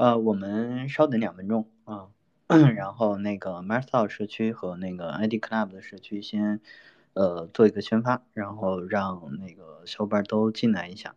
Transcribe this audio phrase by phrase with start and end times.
[0.00, 2.08] 呃，我们稍等两分钟啊，
[2.74, 6.62] 然后那个 m a r s t a 社区和那个 ID Club 的社区先
[7.12, 11.14] 呃做一个宣发，然后让那个小伙伴都进来一下。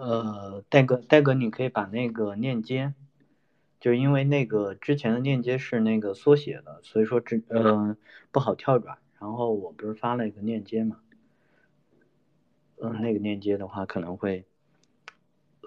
[0.00, 2.94] 呃，戴哥，戴哥，你可以把那个链接，
[3.80, 7.96] 就因为那个之前的链接是那个缩写的，所以说只呃
[8.30, 8.98] 不好跳转。
[9.18, 11.00] 然后我不是发了一个链接嘛，
[12.80, 14.46] 嗯，那个链接的话可能会，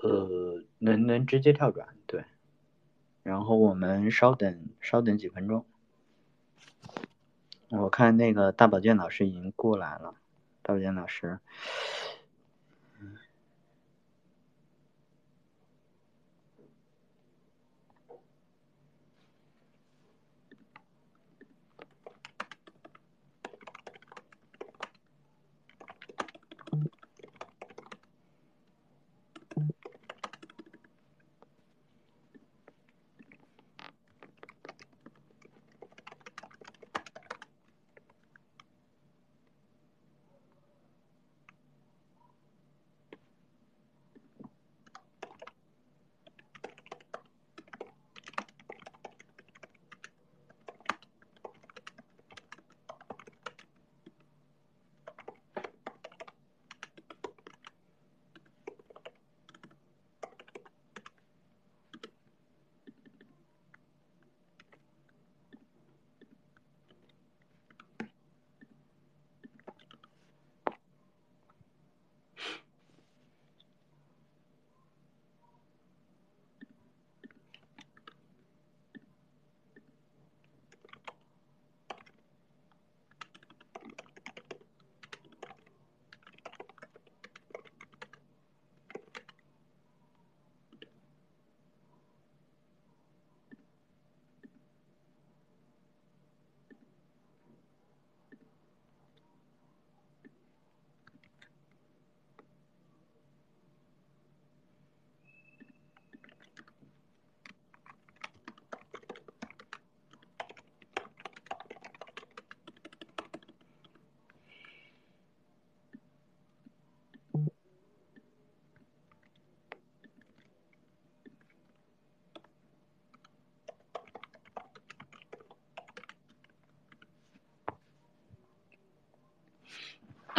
[0.02, 2.24] 呃，能能直接跳转，对。
[3.24, 5.66] 然后我们稍等稍等几分钟，
[7.70, 10.16] 我看那个大保健老师已经过来了，
[10.62, 11.40] 大保健老师。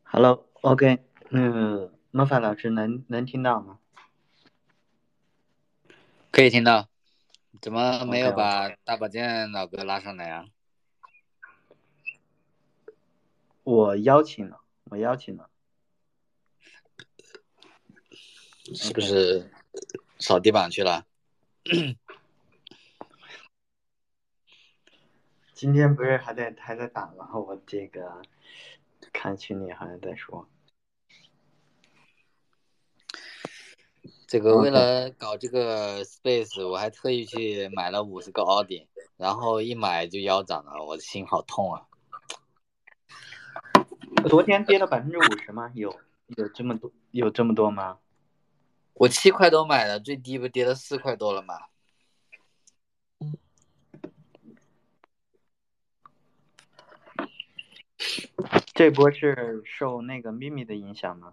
[0.02, 3.78] Hello，OK，那个魔法老师能能听到吗？
[6.33, 6.88] 可以听到，
[7.61, 10.47] 怎么没有把大保健老哥拉上来啊？
[13.62, 15.49] 我邀请了，我邀请了，
[18.75, 19.50] 是不是
[20.19, 21.05] 扫地板去了？
[25.55, 27.29] 今天不是还在还在打吗？
[27.37, 28.23] 我这个。
[29.12, 30.47] 看群里好像在说，
[34.29, 38.87] 这个为了搞这个 space，我还特意去买了五十个奥迪，
[39.17, 41.89] 然后一买就腰斩了，我的心好痛啊！
[44.29, 45.73] 昨天跌了百分之五十吗？
[45.75, 45.99] 有
[46.37, 47.99] 有这么多有这么多吗？
[49.00, 51.54] 我七块多买的，最低不跌到四块多了吗？
[58.75, 61.33] 这波是受那个秘密的影响吗？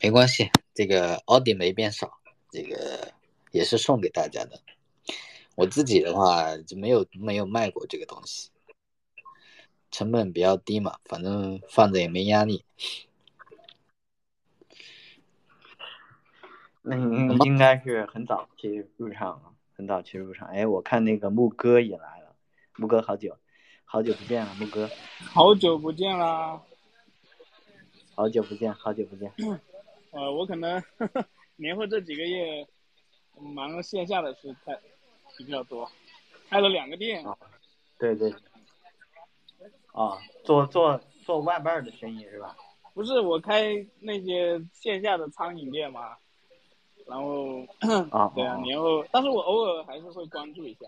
[0.00, 2.18] 没关系，这个奥迪没变少，
[2.50, 3.12] 这个
[3.50, 4.62] 也是送给大家的。
[5.56, 8.48] 我自己的话就没有没有卖过这个东西，
[9.90, 12.64] 成本比较低嘛，反正放着也没压力。
[16.86, 20.48] 那你应该是很早期入场，很早期入场。
[20.48, 22.36] 哎，我看那个木哥也来了，
[22.76, 23.38] 木哥好久，
[23.86, 24.86] 好久不见了，木哥。
[25.20, 26.60] 好久不见啦！
[28.14, 29.32] 好久不见，好久不见。
[30.12, 30.82] 呃，我可能
[31.56, 32.66] 年后这几个月
[33.40, 34.78] 忙线下的事太
[35.38, 35.90] 比较多，
[36.50, 37.24] 开了两个店。
[37.98, 38.30] 对对。
[39.92, 42.54] 啊，做做做外卖的生意是吧？
[42.92, 46.18] 不是，我开那些线下的餐饮店嘛。
[47.06, 47.60] 然后，
[48.10, 50.86] 啊，对啊，年后，但是我偶尔还是会关注一下，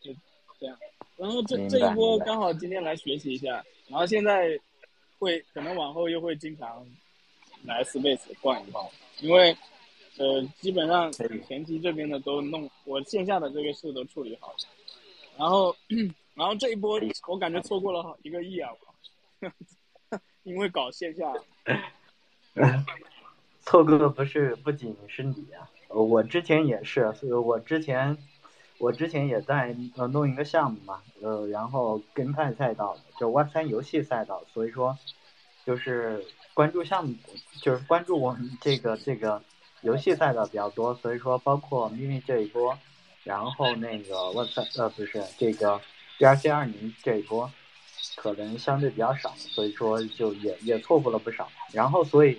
[0.00, 0.12] 就
[0.58, 0.76] 这样。
[1.16, 4.58] 然后这这一波刚好今天来学习一下，然后现在
[5.18, 6.84] 会可能往后又会经常
[7.64, 8.84] 来 Space 逛一逛，
[9.20, 9.56] 因为
[10.18, 14.56] 呃基本上前期这边的都弄，我线下的这个事都处理好了。
[15.36, 15.74] 然后，
[16.34, 18.70] 然后这一波我感觉错过了一个亿啊，
[20.42, 21.32] 因为搞线下。
[23.64, 28.18] 错过的不是不仅是你啊，我之前也是，所以我之前
[28.78, 34.98] 我之前也在呃弄一个项目嘛，呃，然后跟派赛道，就 Web 三游戏赛道，所以说
[35.64, 37.14] 就是关注项目，
[37.60, 39.40] 就是关注我们这个这个
[39.82, 42.76] 游戏赛道比较多，所以说包括秘密这一波，
[43.22, 45.80] 然后那个 Web 三呃不是这个
[46.18, 47.48] B R C 二零这一波，
[48.16, 52.36] 可能相对比较少，所以说就也也错过了不少，然后所以。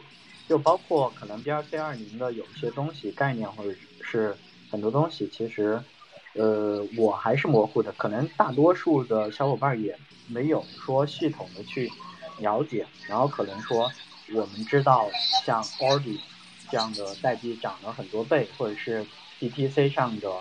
[0.47, 4.35] 就包括可能 B R C 二零的有些东西概念，或者是
[4.69, 5.81] 很多东西，其实，
[6.33, 7.91] 呃，我还是模糊的。
[7.93, 9.97] 可能大多数的小伙伴也
[10.27, 11.89] 没有说系统的去
[12.39, 12.85] 了解。
[13.07, 13.89] 然后可能说
[14.33, 15.09] 我们知道
[15.45, 16.19] 像 Audi
[16.69, 19.05] 这样的代币涨了很多倍，或者是
[19.39, 20.31] B T C 上的。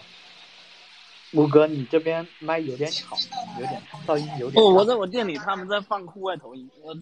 [1.34, 3.16] 木哥，你这边麦有点吵，
[3.58, 4.62] 有点噪音有点。
[4.62, 6.94] 哦，我在我店里，他们在放户外投影，我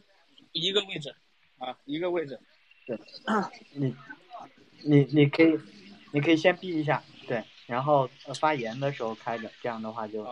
[0.52, 1.12] 一个位置
[1.58, 2.38] 啊，一个位置。
[3.74, 3.94] 你，
[4.84, 5.58] 你你可以，
[6.12, 8.08] 你可以先闭一下，对，然后
[8.40, 10.26] 发言的时候开着，这样的话就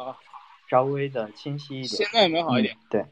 [0.69, 1.89] 稍微的清晰一点。
[1.89, 2.77] 现在有没有好一点？
[2.91, 3.05] 对，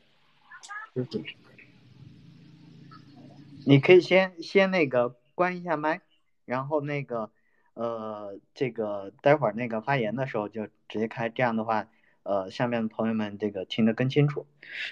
[3.67, 6.01] 你可以先先那个关一下麦，
[6.45, 7.31] 然后那个
[7.75, 11.89] 呃，这个待会儿那个发言的时候就直接开，这样的话。
[12.27, 14.47] 呃，下面的朋友们这个听得更清楚，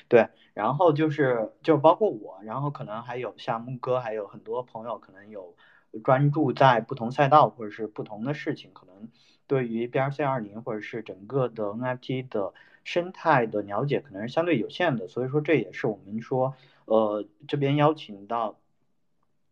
[0.08, 5.56] 对，然后就是就包括我，然后可能还有像木哥，还有很多朋友可能有
[6.04, 9.08] 专注在不同赛道或者是不同的事情，可能
[9.48, 18.60] 对于 B R C 二零或者是整个的 N F T 的生态的了解可能是相对有限的，所以说这也是我们说呃这边邀请到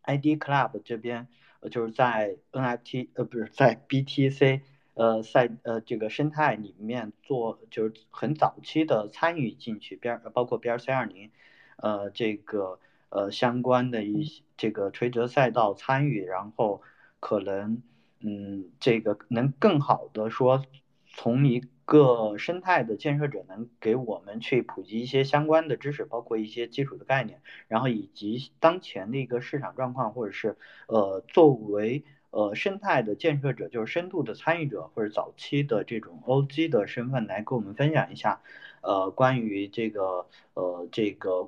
[0.02, 1.26] I D Club 这边
[1.70, 4.62] 就是在 N F T 呃不是在 B T C。
[4.94, 11.30] 呃，赛呃这个生态里面做就是很早期的参与进去，边包括 B R C 二零，
[11.76, 16.82] 呃这个呃相关的一些这个垂直赛道参与，然后
[17.20, 17.82] 可能
[18.20, 20.62] 嗯这个能更好的说
[21.06, 32.04] 从一个生态的建设者能给我们去普及一些相关的知识，包括一些基础的概念，然后以及当前的一个市场状况，或者是呃作为。
[32.32, 38.40] 呃，生态的建设者就是深度的参与者，或者早期的这种 OG 的身份来跟我们分享一下，
[38.80, 41.46] 呃，关于这个呃这个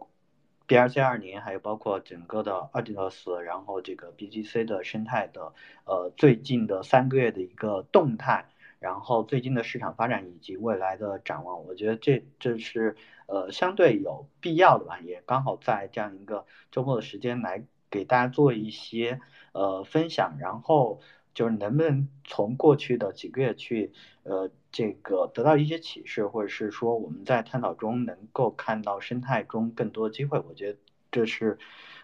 [0.68, 5.54] BRC 二零，还有包括整个的 a d i d a s 然后这个 BGC 的生态的
[5.86, 8.44] 呃最近的三个月的一个动态，
[8.78, 12.94] 然后最近的市场发展以及未来的展望，我觉得这这是
[13.26, 19.22] 呃相对有必要的吧，也刚好在这样一个周末的时间来给大家做一些。
[19.54, 21.00] 呃，分享，然后
[21.32, 23.92] 就是能不能从过去的几个月去，
[24.24, 30.78] 呃，这个得到一些启示，或者是说我们在探讨中能够看到生态中更多的机会，我觉得
[31.12, 31.56] 这是，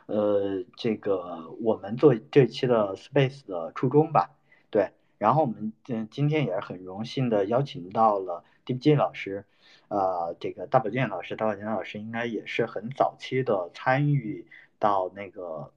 [0.07, 4.31] 呃，这个我们做这期的 Space 的初衷吧。
[4.71, 9.45] 对，然后我们嗯今天也是很荣幸的邀请到了 DBG 老师，
[9.89, 14.47] 呃，这个大宝健老师，大宝健老师应该也是很早期的参与
[14.79, 15.73] 到那个。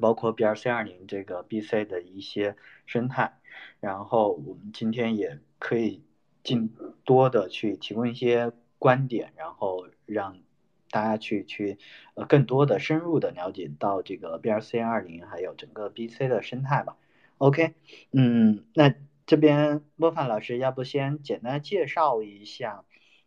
[0.00, 2.56] 包括 B R C 二零这个 B C 的一些
[2.86, 3.38] 生态，
[3.80, 6.02] 然后我们今天也可以
[6.42, 10.38] 尽多的去提供一些观点，然后让
[10.90, 11.78] 大家去去
[12.14, 16.96] 呃更多的深入的了解到这个 B R C 二零还有整个 B C 的生态吧。
[17.38, 17.74] OK，
[18.12, 18.94] 嗯，那
[19.26, 22.84] 这边莫凡老师要不先简单介绍一下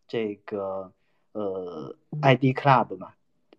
[0.08, 0.94] 这个
[1.32, 3.14] 呃 ID Club 嘛，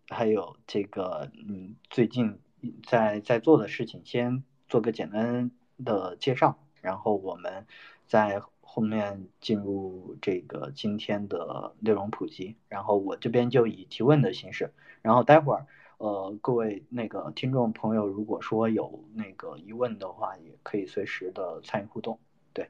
[0.08, 2.38] 还有这个嗯最近
[2.86, 5.50] 在在做的事情，先做个简单
[5.84, 7.66] 的介绍，然后我们
[8.06, 15.66] 在后面进入这个今天的内容普及，然后我这边就以提问的形式，然后待会儿。
[15.98, 22.20] 呃，各位那个听众朋友，如果说有那个疑问的话，也可以随时的参与互动。
[22.52, 22.68] 对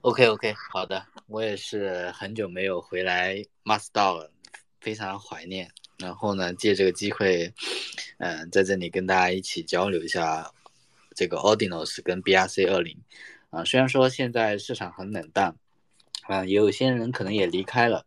[0.00, 4.32] ，OK OK，好的，我也是很久没有回来 m a s t e 了，
[4.80, 5.70] 非常怀念。
[5.98, 7.52] 然后呢，借这个机会，
[8.18, 10.50] 嗯，在这里跟大家一起交流一下
[11.14, 12.96] 这个 Audinos 跟 BRC 二零。
[13.50, 15.54] 啊，虽然说现在市场很冷淡，
[16.22, 18.04] 啊，有些人可能也离开了。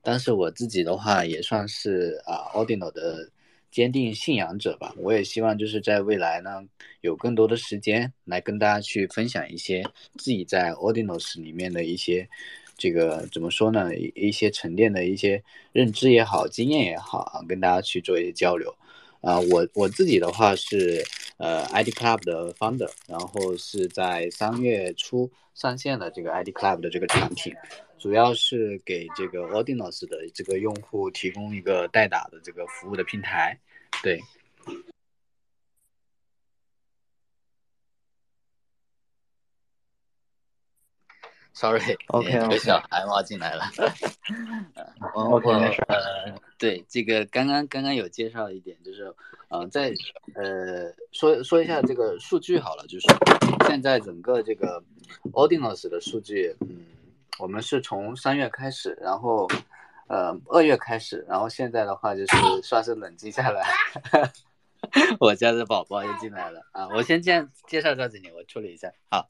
[0.00, 3.28] 但是我自己的话也算是啊，Audino 的
[3.72, 4.94] 坚定信仰者吧。
[4.96, 6.62] 我也希望就是在未来呢，
[7.00, 9.82] 有更多的时间来跟大家去分享一些
[10.16, 12.28] 自己在 Audinos 里面的一些
[12.76, 15.42] 这个怎么说呢，一些沉淀的一些
[15.72, 18.74] 认知也好，经验也好啊，跟大家去做一些交流。
[19.22, 21.02] 啊，我我自己的话是
[21.38, 27.52] 呃 ID Club 的 founder，然后是在三月初上线了这个 ID Club 的这个产品。
[27.98, 33.58] 主要是给这个 Audinos 的这个用户提供一个代打的这个服务的平台，
[34.02, 34.20] 对。
[41.56, 43.64] Sorry，OK， 有小孩挖进来了。
[45.16, 45.48] OK，
[45.88, 49.10] 呃，对，这个刚刚刚刚有介绍一点，就是，
[49.48, 49.90] 呃，在
[50.34, 53.06] 呃说说一下这个数据好了，就是
[53.66, 54.82] 现在整个这个
[55.32, 56.84] Audinos 的数据，嗯。
[57.38, 59.46] 我们是从三月开始，然后，
[60.08, 63.62] 呃，二月开始，然后现在的话就是算是冷静下来。
[65.20, 66.88] 我家的宝宝又进来了啊！
[66.96, 68.90] 我先介介绍到这里，我处理一下。
[69.10, 69.28] 好。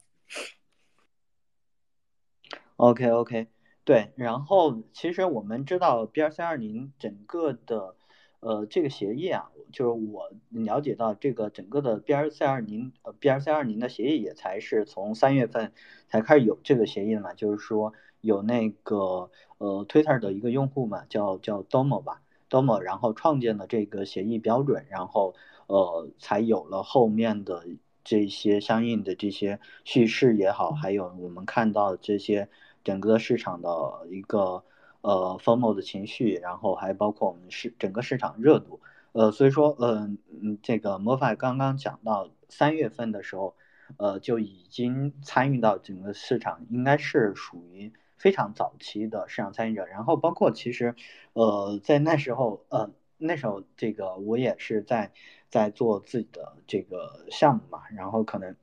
[2.77, 3.47] OK OK，
[3.83, 7.95] 对，然后其实我们知道 BRC 二零整个的。
[8.39, 15.73] 呃，这个协议啊，就是我了解到这个整个的 BRC 二零呃 BRC 二零的协议也才是从三月份
[16.07, 25.33] 才开始有这个协议的嘛，就是说有那个呃 Twitter 的一个用户嘛，叫叫 Domo 吧，Domo，然后创建了这个协议标准，然后
[25.65, 27.65] 呃才有了后面的
[28.03, 32.47] 这些相应的这些叙事也好，还有我们看到这些
[32.87, 33.69] 整个市场的
[34.09, 34.63] 一个。
[35.01, 38.81] 呃 f o m o 的情绪，然后还包括我们市整个市场热度，
[39.13, 43.55] 呃，所以说，嗯嗯，这个魔法刚刚讲到三月份的时候，
[43.97, 49.85] 呃，就已经参与到整个市场，应该是属于非常早期的市场参与者。
[49.85, 50.95] 然后包括其实，
[51.33, 55.11] 呃，在那时候，呃，那时候这个我也是在
[55.49, 58.55] 在做自己的这个项目嘛，然后可能。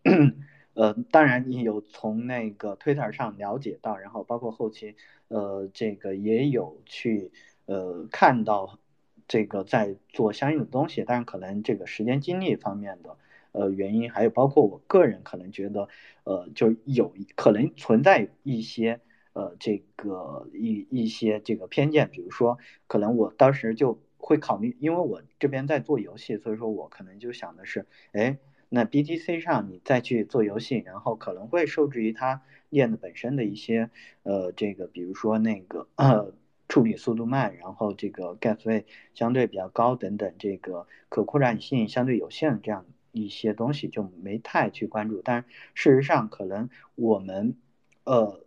[0.74, 4.96] 呃，当然你有从那个 Twitter 上了解到，然后包括后期，
[5.28, 7.30] 呃，这个也有去
[7.66, 8.80] 呃看到
[9.28, 13.16] 这个在做相应的东西，但是可能这个时间精力方面的
[13.52, 15.88] 呃原因，还有包括我个人可能觉得，
[16.24, 19.00] 呃，就有可能存在一些
[19.32, 22.58] 呃这个一一些这个偏见，比如说
[22.88, 28.38] 可能我当时就会考虑，因为我这边在做游戏，所以说我可能就想的是，哎。
[28.68, 33.90] 那 BTC 上你再去做游戏，然后可能会受制于它链的本身的一些
[34.22, 36.32] 呃这个，比如说那个呃
[36.68, 45.22] 处理速度慢，然后这个 gas 费相对比较高等等，这个可扩展性相对有限这样一些东西就没太去关注。
[45.22, 47.56] 但事实上，可能我们
[48.04, 48.44] 呃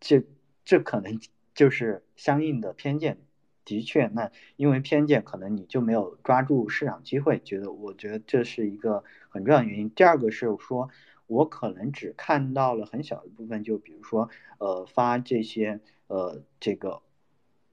[0.00, 0.24] 这
[0.64, 1.20] 这可能
[1.54, 3.18] 就是相应的偏见。
[3.66, 7.38] 的确，那因为偏见，可能你就没有抓住市场机会。
[7.40, 9.90] 觉得，我觉得这是一个很重要的原因。
[9.90, 10.88] 第二个是说，
[11.26, 17.02] 我可能只看到了很小一部分，就比如说，呃，发这些，呃，这个，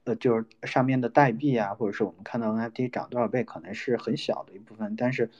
[0.04, 4.96] 呃，就是上面的代币啊，或者是我们看到 NFT 涨多少倍，可能是很小的一部分。
[4.96, 5.30] 但是，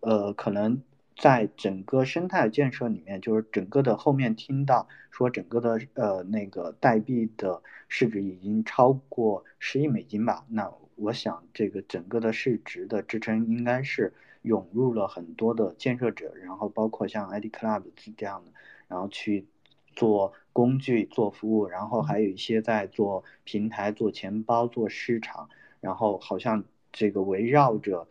[0.00, 0.80] 呃，可能。
[1.16, 10.44] 在整个生态建设里面，就是整个的后面听到说，整个的呃那个代币的市值已经超过十亿美金吧？
[10.48, 17.84] 那我想这个整个的市值的支撑应该是涌入了很多的建设者，然后包括像 ID Club
[18.16, 18.52] 这样的，
[18.88, 19.46] 然后去
[19.94, 25.48] 做工具、做服务，然后还有一些在做平台、做钱包、做市场，
[25.80, 28.08] 然后好像这个围绕着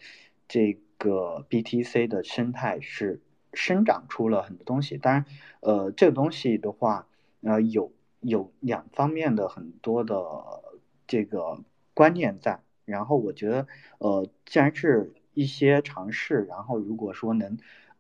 [0.48, 0.80] 这。
[1.04, 3.20] 个 BTC 的生态是
[3.54, 5.26] 生长出了很多东西，当然，
[5.60, 7.08] 呃，这个东西的话，
[7.42, 10.16] 呃，有有两方面的很多的
[11.06, 11.60] 这个
[11.94, 12.62] 观念在。
[12.86, 13.68] 然后我觉得，
[14.00, 17.58] 呃，既然是一些尝试，然后如果说能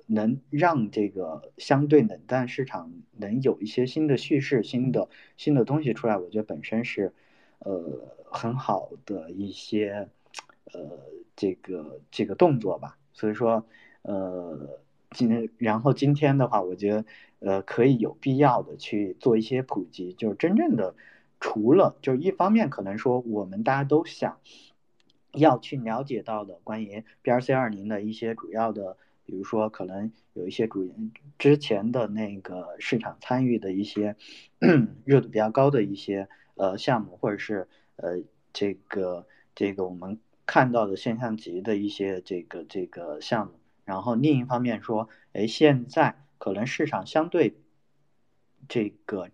[0.07, 7.13] 能让这个相对冷淡市场能有一些新的叙事、新的新的东西出来，我觉得本身是，
[7.59, 10.09] 呃很好的一些
[10.73, 10.99] 呃
[11.35, 12.97] 这个这个动作吧。
[13.13, 13.65] 所以说
[14.01, 14.79] 呃
[15.11, 17.05] 今然后今天的话，我觉得
[17.39, 20.95] 呃可以有必要的去做一些普及，就是真正的
[21.39, 24.39] 除了就一方面可能说我们大家都想
[25.33, 28.97] 要去了解到的关于 BRC 二零的一些主要的。
[29.25, 30.93] 比如说，可能有一些主
[31.39, 34.17] 之前的那个市场参与的一些
[35.05, 43.53] 热度比较高的一些呃项目，或者是呃这个这个我们看到的现象级的一些这个这个项目。
[43.85, 47.57] 然后另一方面说，哎，现在可能市场相对
[48.67, 49.29] 这个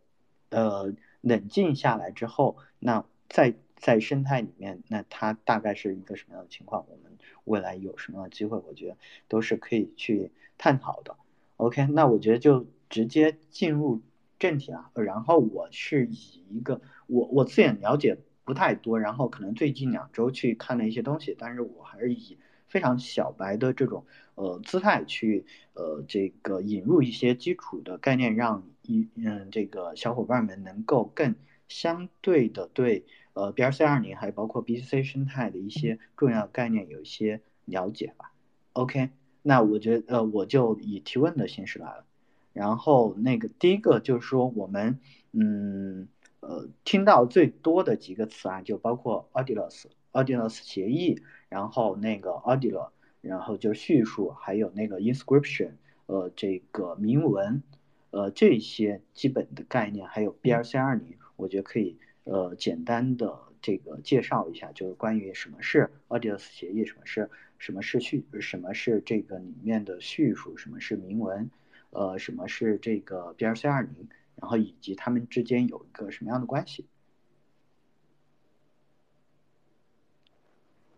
[0.49, 6.85] 呃冷静下来之后，那在在生态里面，那它大概是一个什么样的情况？
[6.89, 8.57] 我们未来有什么样的机会？
[8.67, 11.15] 我觉得都是可以去探讨的。
[11.57, 14.01] OK，那我觉得就直接进入
[14.39, 14.89] 正题了。
[14.95, 18.17] 然后我是以一个我我自己了解
[18.49, 22.35] 不太多，然后可能最近两周去看了一些东西，但是我还是以
[22.67, 31.35] 非常小白的这种呃姿态去呃这个引入一些基础的概念，让一嗯这个小伙伴们能够更
[31.67, 33.05] 相对的对。
[33.33, 38.31] 呃，BRC 二零还包括 BCC 生态的一些重要概念有一些了解吧。
[38.73, 39.11] OK，
[39.43, 42.03] 那我觉得呃，我就以提问的形式来了。
[42.51, 44.99] 然后那个第一个就是说，我们
[45.33, 46.07] 嗯
[46.39, 52.89] 呃听到最多的几个词啊，就包括 Audilus、Audilus 协议，然后那个 Audil，
[53.21, 55.71] 然后就是叙述，还有那个 Inscription，
[56.05, 57.63] 呃这个铭文，
[58.11, 61.97] 呃这些基本的概念，还有 BRC 二零，我觉得可以。
[62.25, 71.49] 呃，简单的这个介绍一下，就是关于什么是 Audius 协议，什么是什么是叙，什么是这个里面的叙述，什么是铭文，
[71.89, 74.09] 呃，什么是这个 BRC 二零，
[74.41, 76.87] 然后以及他们之间有一个什么样的关系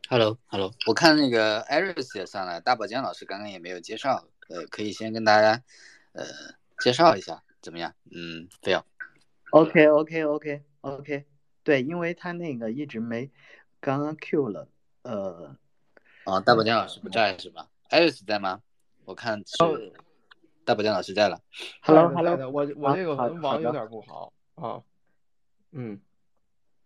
[0.10, 5.64] ？Hello，Hello，我看那个 Iris 也上来，大宝剑老师刚刚也没有介绍，呃，可以先跟大家
[6.14, 6.26] 呃
[6.80, 7.94] 介绍一下，怎么样？
[8.12, 8.86] 嗯，非要。
[9.52, 10.64] OK，OK，OK。
[10.82, 11.26] OK，
[11.64, 13.30] 对，因为他那个一直没
[13.80, 14.68] 刚刚 Q 了，
[15.04, 15.56] 呃，
[16.26, 17.70] 哦，大宝江老师不在是吧？
[17.90, 18.62] 艾瑞斯在吗？
[19.06, 19.94] 我看是
[20.72, 21.42] 大宝江老师在了。
[21.82, 24.82] Hello，Hello，我我这个网有点不好啊。
[25.74, 26.00] 嗯，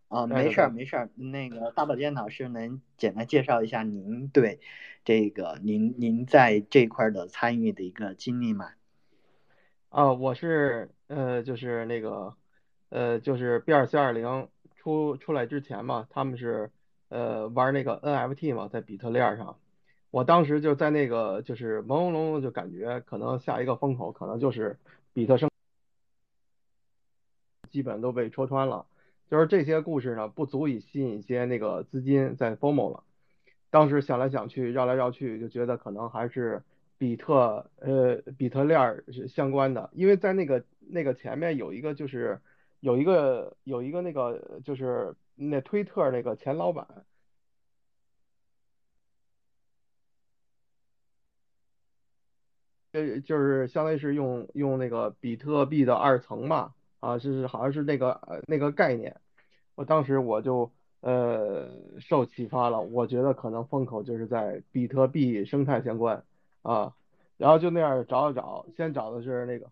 [0.07, 4.59] 啊，没事儿没事儿，那个大宝剑老师能简单介绍一下您对
[5.03, 8.71] 这个您您在这块的参与的一个经历吗？
[9.89, 12.35] 啊，我是呃，就是那个。
[12.89, 16.71] 呃，就是 B 二 C 二零出出来之前嘛，他们是
[17.09, 19.59] 呃玩那个 NFT 嘛，在比特链上，
[20.15, 24.79] 我当时就在那个就是朦朦胧胧就感觉可能下一个风口可能就是
[25.11, 25.49] 比特生，
[27.69, 28.85] 基本都被戳穿了，
[29.29, 33.03] 就是这些故事呢不足以吸引一些那个资金在 FOMO 了，
[33.69, 36.63] 当时想来想去绕来绕去就觉得可能还是
[36.97, 42.39] 比特呃比特链是相关的，因为在那个那个前面有一个就是。
[42.81, 46.85] 有一个有一个那个就是那推特那个前老板，
[52.95, 59.13] 呃，就是相当于是用用那个比特币的二层嘛，啊，就是好像是那个呃那个概念。
[59.75, 66.23] 我当时我就呃受启发了，我觉得可能风口就是在比特币生态相关
[66.61, 66.93] 啊，
[67.37, 69.67] 然后就那样找找找，先找的是那个。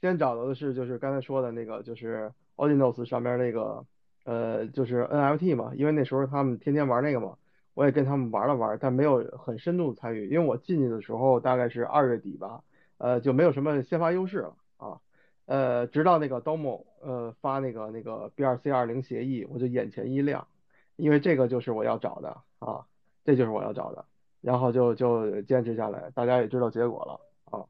[0.00, 3.84] 先找到的是就是刚才说的那个，就是 Audinos 上面那个，
[4.24, 7.36] 呃，就是 NFT 嘛，因为那时候他们天天玩那个嘛，
[7.78, 12.64] 我也跟他们玩了玩，但没有很深度的参与，因为我进去的时候大概是二月底吧，
[12.96, 15.00] 呃，就没有什么先发优势了啊，
[15.46, 20.48] 呃，直到那个 Domo 呃发那个那个 BRC 二零协议，我就眼前一亮，
[20.96, 22.84] 因为这个就是我要找的啊，
[23.24, 24.04] 这就是我要找的，
[24.40, 27.20] 然后就就坚持下来，大家也知道结果了
[27.56, 27.64] 啊。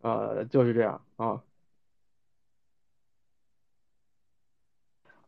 [0.00, 1.44] 呃，就是这样啊。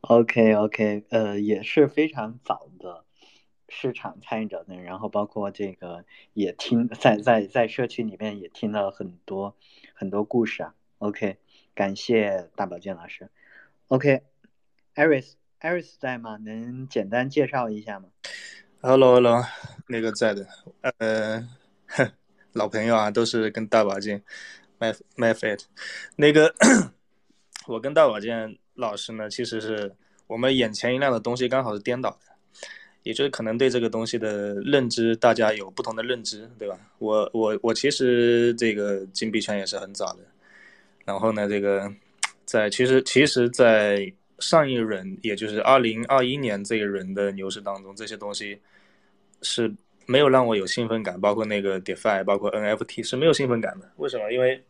[0.00, 3.03] OK OK，呃，也是非常早的
[3.76, 9.56] 市场参与者的，然后包括这个也听在在在社区里面也听了很多
[9.94, 10.74] 很多故事啊。
[10.98, 11.38] OK，
[11.74, 13.28] 感谢大宝剑老师。
[13.88, 16.36] OK，Iris，Iris 在吗？
[16.36, 18.10] 能简单介绍一下吗
[18.80, 19.44] ？Hello Hello，
[19.88, 20.46] 那个在的，
[20.98, 21.48] 呃，
[22.52, 24.22] 老朋友啊，都是跟大宝剑。
[24.78, 25.64] My my fate，
[26.16, 26.54] 那个
[27.66, 32.18] 我跟大宝剑老师呢，其实是我们眼前一亮的东西刚好是颠倒的，
[33.04, 36.76] 也就是可能对这个东西的认知，大家有不同的认知，对吧？
[36.98, 40.20] 我我我其实这个进币圈也是很早的，
[41.04, 41.88] 然后呢，这个
[42.44, 48.58] 在其实其实，在上一轮，也就是二零二一年这一轮的牛市当中，这些东西
[49.42, 49.72] 是
[50.06, 53.90] 没有让我有兴奋感，包括那个 DeFi，包括 NFT 是没有兴奋感的。
[53.96, 54.32] 为什么？
[54.32, 54.62] 因为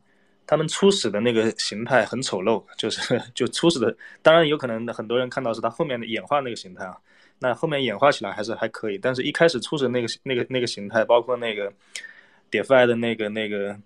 [0.47, 6.97] 他们初始的那个形态很丑陋，就是 就初始的，当然有可能很多人看到是它后面的演化那个形态啊，
[7.39, 11.73] 那后面演化起来还是还可以，但是一开始初始那个那个那个形态，包括那个
[12.51, 13.77] DeFi 的那个那个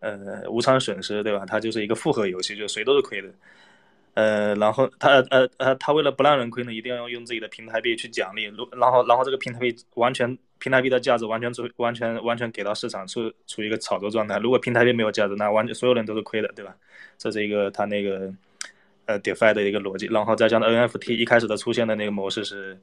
[0.00, 1.44] 呃无偿损失，对吧？
[1.46, 3.28] 它就是一个复合游戏，就谁都是亏的。
[4.14, 14.38] 呃，然后他呃呃他为了不让人亏呢，一定要用自己的平台币去奖励，如然后然后这个平台币完全平台币的价值完全处完全完全给到市场处处于一个炒作状态。
[14.38, 16.76] 如果平台币没有价值，那完全所有人都是亏的，对吧？
[17.16, 18.30] 这是一个他那个
[19.12, 20.06] 呃 DeFi 的一个逻辑。
[20.06, 22.78] 然后再加上 NFT 一开始的出现的那个模式是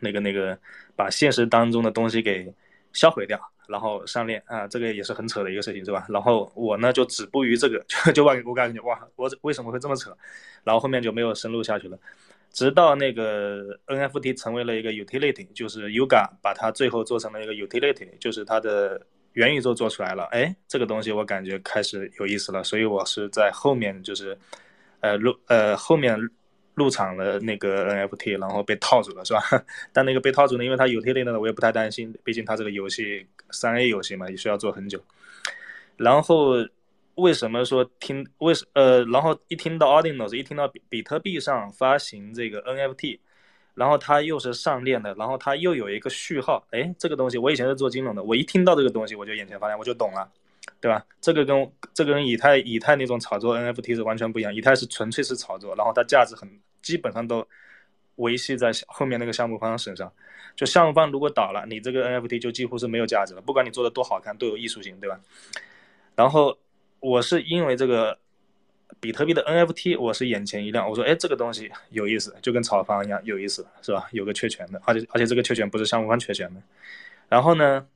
[0.00, 0.58] 那个那个
[0.96, 2.52] 把现实当中的东西给
[2.92, 3.38] 销毁掉。
[3.68, 6.04] 然后上链啊，这个也是很扯的一个事情，是吧？
[6.08, 10.14] 然后我呢就止步于这个， 就就我我感觉哇，我为什么会这么扯？
[10.64, 11.96] 然后后面就没有深入下去了。
[12.52, 19.00] 直到那个 NFT 成为了一个 utility，就是 Yuga 把它最后做成了一个 utility，就是它的
[19.32, 20.24] 元宇宙做出来了。
[20.32, 24.36] 哎，这个东西我感觉开始有意思了，所以我是在后面就是，
[25.02, 26.18] 呃入呃后面。
[26.74, 29.42] 入场了那个 NFT，然后被套住了，是吧？
[29.92, 34.98] 但那个被套住呢，因为它有贴链的，我也不太担心，毕竟它这个游戏三 A 游戏嘛，也需要做很久。
[35.98, 36.52] 然后
[37.16, 43.18] 为什么说听为什呃，然后一听到 Ordinals，一听到比比特币上发行这个 NFT，
[43.74, 50.26] 然后它又是上链的，然后它又有一个序号，哎，这个东西我以前是做金融的，我一听到这个东西我就眼前发亮，我就懂了。
[50.80, 51.04] 对吧？
[51.20, 54.54] 这个跟这个跟以太以太那种炒作 NFT 是完全不一样。
[54.54, 56.48] 以太是纯粹是炒作，然后它价值很
[56.82, 57.46] 基本上都
[58.16, 60.12] 维系在后面那个项目方身上。
[60.54, 63.40] 就项目方如果倒了，你这个 NFT 就几乎是没有价值了。
[63.40, 65.18] 不管你做的多好看，都有艺术性，对吧？
[66.14, 66.58] 然后
[67.00, 68.18] 我是因为这个
[69.00, 74.08] 比特币的 NFT，我是眼前一亮，我说哎，这个东西有意思，就跟炒房一样有意思，是吧？
[74.12, 76.60] 有个确权的，而且而且这个确权不是项目方确权的。
[77.28, 77.86] 然后呢，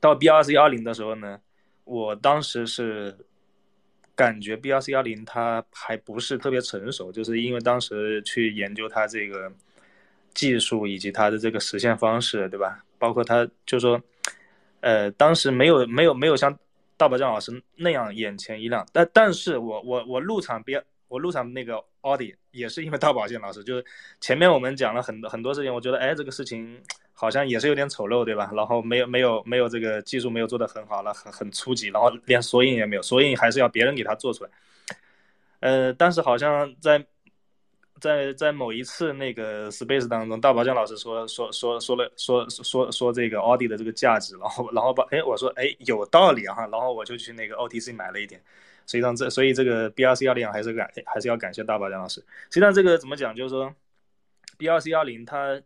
[0.00, 1.40] 到 B 二 C 二零的时候呢？
[1.88, 3.16] 我当时是
[4.14, 9.50] 感觉 B R C 幺零它还不是特别成熟，就是因为当时去研究它这个
[10.34, 12.84] 技术以及它的这个实现方式，对吧？
[12.98, 13.98] 包括它就是说，
[14.80, 16.54] 呃，当时没有没有没有像
[16.98, 18.86] 大宝酱老师那样眼前一亮。
[18.92, 23.82] 但但是我我我入场 B 我入场那个奥迪也是因为大宝健老师，就是
[24.20, 26.78] 前面我们讲了很多很多事情，我觉得哎这个事情。
[27.20, 28.48] 好像也是有点丑陋，对吧？
[28.54, 34.50] 然后没有没有没有这个技术没有做得很好了，很很初级，然后连索引也没有，索引还是要别人给他做出来。
[35.58, 37.04] 呃，但是好像在
[38.00, 48.40] 在在某一次那个 space 当中，大宝江老师说说说说了说说说这个奥迪的这个价值，然后然后把哎我说哎有道理哈，然后我就去那个 OTC 买了一点。
[48.86, 52.20] 实际上这所以这个 BRC 幺零还是感还是要感谢大宝江老师。
[52.20, 53.74] 实际上这个怎么讲，就是说
[54.56, 55.60] BRC 幺零它。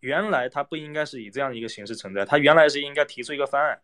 [0.00, 3.78] 原来它不应该是以这样的一个形式存在，它原来是应该提出一个方案，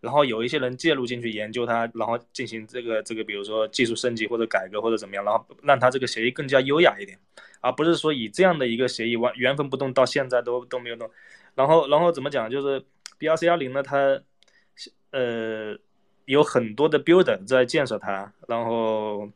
[0.00, 7.18] 然后有一些人介入进去研究它，然后进行这个这个，比如说技术升级或者改革或者怎么样，然后让它这个协议更加优雅一点，
[7.60, 11.10] 而不是说以这样的一个协议完原封不动到现在都都没有动。
[11.54, 12.50] 然后然后怎么讲？
[12.50, 12.84] 就是
[13.18, 14.20] B R C 幺零呢，它
[15.10, 15.76] 呃
[16.24, 19.30] 有很多的 builder 在建设它，然后。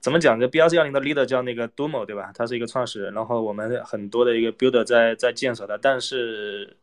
[0.00, 0.40] 怎么讲？
[0.40, 2.32] 这 B R C 幺零的 leader 叫那个 Dumo，对吧？
[2.34, 5.76] 他是一个创始人，然后我们很多的一个 builder 在在建设它。
[5.76, 6.74] 但是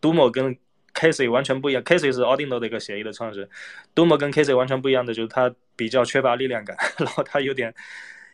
[0.00, 0.56] Dumo 跟
[0.94, 3.48] Casey 完全不一样，Casey 是 a r d i n o 的一个协议的创始人
[3.96, 7.74] ，Dumo 跟 Casey 完全不一样的就是他比较缺乏力量感， 然后他有点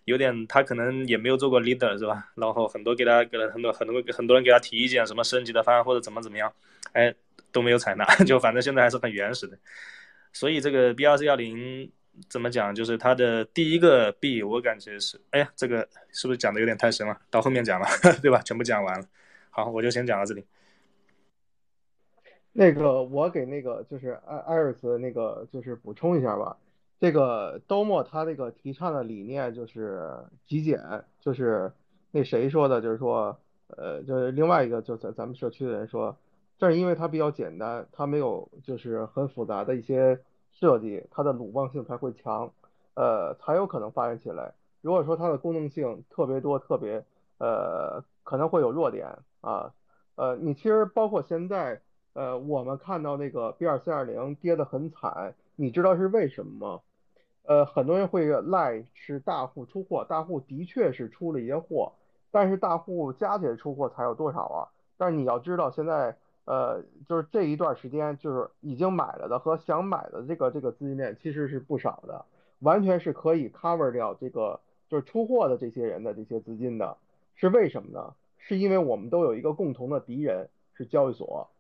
[0.05, 2.31] 有点他可能也没有做过 leader，是吧？
[2.35, 6.53] 然后很多给他给了很多很多很多人给他提意见，什么升级的方案或者怎么怎么样，
[6.93, 7.15] 哎
[7.51, 9.57] 都没有采纳， 就反正现在还是很原始的。
[10.35, 11.91] 所以这个 B R C 幺零。
[12.29, 12.75] 怎么讲？
[12.75, 17.17] 就是它的第一个币，我感觉是，哎呀，这个是不是讲的有点太深了？
[17.31, 17.87] 到后面讲了，
[18.23, 18.41] 对吧？
[18.43, 19.07] 全部讲完了。
[19.51, 20.45] 好，我就先讲到这里。
[22.53, 26.57] 那个，我给那个就是艾艾尔斯那个就是补充一下吧。
[27.01, 30.11] 这个 Domo 他这个提倡的理念就是
[30.47, 30.81] 极简，
[31.21, 31.73] 就是
[32.11, 32.81] 那谁说的？
[32.81, 36.17] 就是说，呃，就是另外一个，就咱咱们社区的人说，
[36.59, 40.19] 正是因为它比较简单，它没有就是很复杂的一些。
[40.61, 42.51] 设计它的鲁棒性才会强，
[42.95, 44.53] 呃，才有可能发展起来。
[44.81, 47.05] 如果说它的功能性特别多，特别
[47.39, 49.07] 呃，可能会有弱点
[49.41, 49.73] 啊。
[50.17, 51.81] 呃，你其实包括现在，
[52.13, 56.81] 呃，我们看到那个 B 二四二零跌得很惨，你知道是为什么吗？
[57.45, 61.93] 呃，很多人会赖是大户出货，大户的确是出了一些货，
[62.33, 64.69] 但是大户加起来出货才有多少啊？
[64.97, 66.17] 但是你要知道现在。
[66.49, 72.25] 呃，就是这一段时间，就是已经买了的和想买的这个这个资金链其实是不少的，
[72.61, 74.59] 完全是可以 cover 掉这个
[74.89, 76.97] 就是出货的这些人的这些资金的，
[77.35, 78.15] 是为什么呢？
[78.39, 81.51] 是因为我们都有一个共同的敌人是交易所。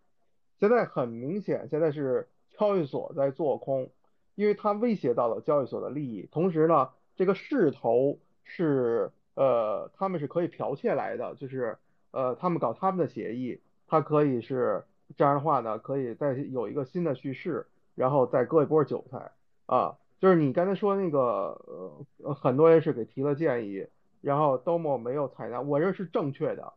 [0.58, 3.90] 现在很明显，现在是交易所在做空，
[4.36, 6.26] 因为它威胁到了交易所的利益。
[6.32, 11.76] 同时呢，这个势头是呃，他们是可以剽窃来的，就是
[12.10, 14.84] 呃，他们搞他们的协议，它可以是
[15.16, 19.32] 这样的话呢，可以再有一个新的叙事，然后再割一波韭菜
[19.66, 19.96] 啊。
[20.20, 23.86] 就是你刚才说那个呃，很多人是给提了建议，
[24.20, 26.72] 然后 Domo 没有采纳，我认为是正确的，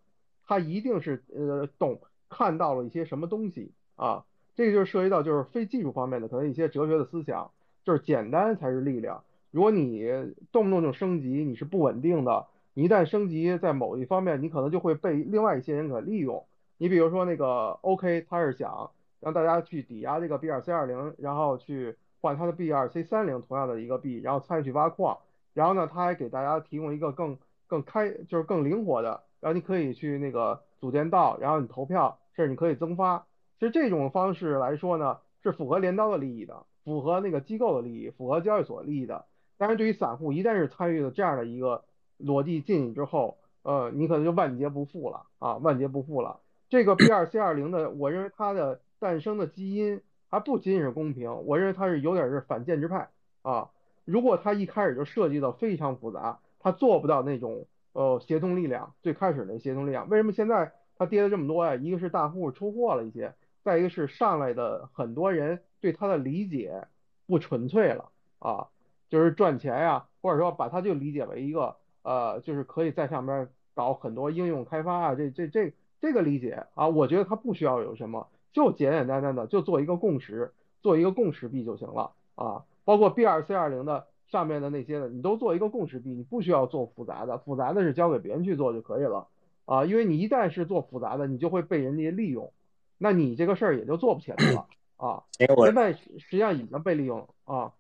[0.47, 1.99] 他一定是呃懂。
[2.33, 4.23] 看到了一些什么东西啊？
[4.55, 7.51] 这个就是涉及到就是非技术方面的可能一些哲学的思想，
[7.83, 9.21] 就是简单才是力量。
[9.51, 10.01] 如果你
[10.49, 12.47] 动不动就升级，你是不稳定的。
[12.73, 16.45] 你一旦升级，在某一方面，你可能就会被另外一些人给利用。
[16.81, 18.89] 你比如说那个 OK，他是想
[19.19, 25.15] 让大家去抵押这个 BRC20，然后去换他的 BRC30 同样的一个币，然后参与去挖矿。
[25.53, 32.17] 然后呢，他还给大家提供一个更更开，就是更灵活的，然后你可以去那个组建道，然后你投票。
[32.33, 33.27] 甚至你可以增发，
[33.59, 39.25] 其实这种方式来说呢，是符合镰刀的利益的，符合那个机构的利益，符合交易所利益的。
[39.57, 41.83] 但是对于散户，一旦是参与了这样的一个
[42.17, 46.39] 逻辑进去之后，呃，你可能就万劫不复了啊，万劫不复了。
[46.71, 53.09] 这个 BRC20 的，我认为它的诞生的基因还不仅仅是公平，我认为它是有点是反建制派
[53.41, 53.69] 啊。
[54.05, 60.71] 如果它一开始就设计的非常复杂，它做不到那种呃协同力量，最开始的协同力量，为什么现在？
[60.95, 66.87] 它跌了这么多呀，一个是大户出货了一些，再一个是上来的很多人对它的理解
[67.25, 68.67] 不纯粹了啊，
[69.09, 89.27] 就是赚钱呀，或者说把它就理解为一个呃，就是可以在上面搞很多应用开发啊，这这这这个理解啊，我觉得它不需要有什么，就简简单单的就做一个共识，做一个共识币就行了啊，包括 B 二 C 二零的上面的那些的，你都做一个共识币，你不需要做复杂的，复杂的是交给别人去做就可以了。
[89.65, 92.51] 啊，因为你一旦是做复杂的，你就会被人家利用，
[92.97, 95.23] 那你这个事儿也就做不起来了啊。
[95.63, 97.71] 现在实际上已经被利用了啊。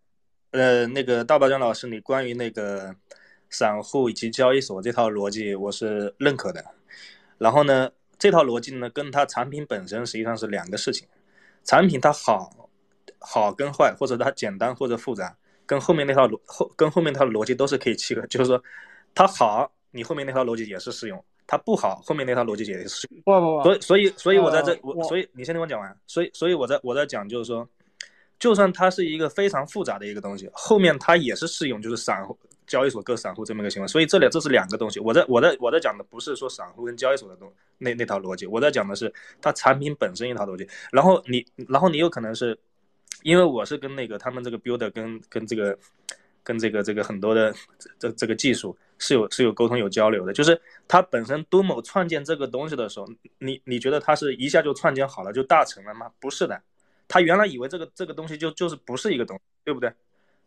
[0.51, 2.95] 呃，那个大宝江老师，你关于那个
[3.49, 6.63] 散户以及交易所这套逻辑，我是认可的。
[7.37, 7.89] 然后呢，
[8.21, 11.07] 这套逻辑呢，跟它产品本身实际上是两个事情。
[11.63, 12.69] 产品它好，
[13.17, 18.21] 好跟坏，或者它简单或者复杂，跟后面那套逻后跟后面那套逻辑都是可以契合。
[18.27, 18.63] 就是说，
[19.15, 21.25] 它好，你后面那套逻辑也是适用。
[21.47, 23.07] 它不好，后面那套逻辑也是。
[23.25, 25.97] 不不不，所以所以所以我在这我所以你先听我讲完。
[26.05, 27.67] 所以所以我在我在讲就是说，
[28.37, 32.37] 就算它是一个非常复杂的一个东西，后面它也是适用，就是散户
[32.71, 33.87] 交易所各散户这么一个情况。
[33.87, 34.99] 所以这里这是两个东西。
[34.99, 40.65] 我在我在我在讲的不是说散户跟交易所的东那那套逻辑，我在讲的是它产品本身一套逻辑。
[40.91, 42.57] 然后你然后你有可能是，
[43.23, 45.77] 因为我是跟那个他们这个 builder 跟跟这个。
[46.43, 47.53] 跟这个这个很多的
[47.99, 53.07] 这这个技术是有是有沟通有交流的，就是它本身多某创建这个东西的时候，
[53.37, 56.09] 你你觉得它是一下就创建好了就大成了吗？
[56.19, 56.59] 不是的，
[57.07, 59.93] 他原来以为这个这个东西就就是不是一个东西，对不对？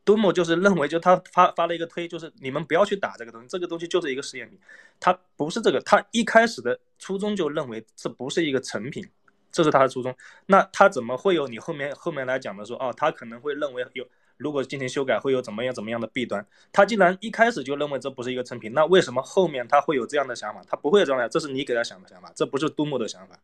[0.04, 4.58] 多某就是认为就他发发了一个推，就是你们不要去打这个东西，这个东西就是一个试验品，
[5.00, 9.04] 他不是这个，他一开始的初衷就认为这不是一个成品，
[9.50, 10.14] 这是他的初衷，
[10.46, 14.06] 那他怎么会有你后面后面来讲的说哦，他可能会认为有。
[14.36, 16.44] 如果进行修改会有怎么样怎么样的弊端？
[16.72, 20.60] 他既然一开始就认为这不是一个成品，那为什么后面他会有这样的想法？
[20.68, 23.38] 他不会有这样的，这是你给他想的想法，这不是杜牧的想法。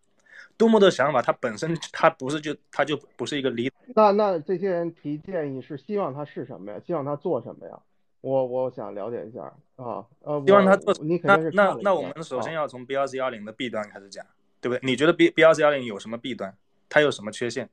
[0.60, 3.72] 杜牧的想法，他本身他不是就他就不是一个理。
[3.96, 6.78] 那那这些人提建议是希望他是什么呀？
[6.86, 7.80] 希望他做什么呀？
[8.20, 9.40] 我我想了解一下
[9.76, 10.04] 啊。
[10.20, 10.92] 呃，希望他做。
[11.00, 14.22] 你肯定是那那我们首先要从 B 二 C 幺零的弊端开始讲，
[14.60, 14.80] 对不对？
[14.86, 16.54] 你觉得 B B 二 C 幺零有什么弊端？
[16.90, 17.70] 它有什么缺陷？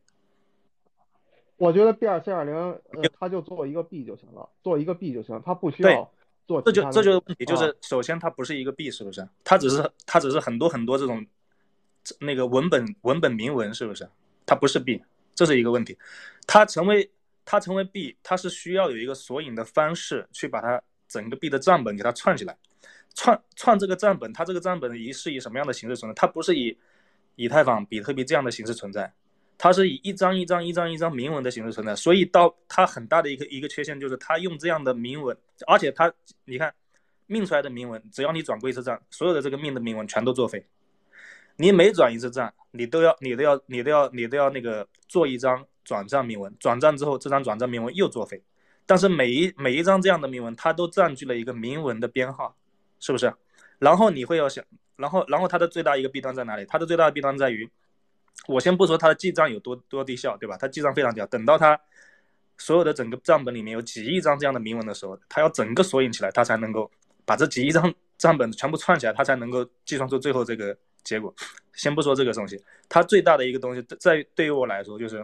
[1.58, 2.80] 我觉得 B 二 C 二零，呃，
[3.19, 6.10] 它就做一个 B 就行了，做一个 B 就行，它不需要
[6.47, 6.62] 做。
[6.62, 9.28] 这就这就是问题，就是首先它不是一个币，是不是？
[9.43, 11.26] 它只是它只是很多很多这种
[12.19, 14.07] 那个文本文本铭文，是不是？
[14.45, 15.01] 它不是币，
[15.35, 15.97] 这是一个问题。
[16.45, 17.09] 它成为
[17.43, 22.57] 它成为币，它是需要有一个索引的方式去把它整个币的账本给它串起来，
[23.15, 26.13] 串串这个账本，它这个账本以是以什么样的形式存在？
[26.13, 26.77] 它不是以
[27.35, 29.13] 以太坊、比特币这样的形式存在。
[29.59, 36.13] 它是以一张一张一张一张铭文的形式存在，所以到它很大的一个一个缺陷就是它用这样的铭文，而且它
[36.45, 36.71] 你看
[37.25, 40.63] 命出来的铭文，只要你转过一次账，所有的这个命的铭文全都作废。
[41.58, 48.41] 你每转一次账，你都要你都要你都要你都要那个做一张转账铭文，转账之后这张转账铭文又作废。
[48.85, 52.55] 但是每一每一张这样的铭文，它都占据了一个铭文的编号，
[52.99, 53.33] 是不是？
[53.79, 54.63] 然后你会要想，
[54.95, 56.65] 然后然后它的最大一个弊端在哪里？
[56.65, 57.69] 它的最大的弊端在于。
[58.47, 60.55] 我先不说它的记账有多多低效，对吧？
[60.58, 61.25] 它记账非常低效。
[61.25, 61.77] 等到它
[62.58, 66.89] 所有的整个账本里面有几亿张这样的铭文的时候，它要整个索引起来，它才能够
[67.25, 70.77] 把这几亿张账本全部串起来，它才能够计算出最后这个
[71.08, 71.33] 结果。
[71.73, 75.23] 先不说这个东西，它最大的一个东西，在对于我来说就是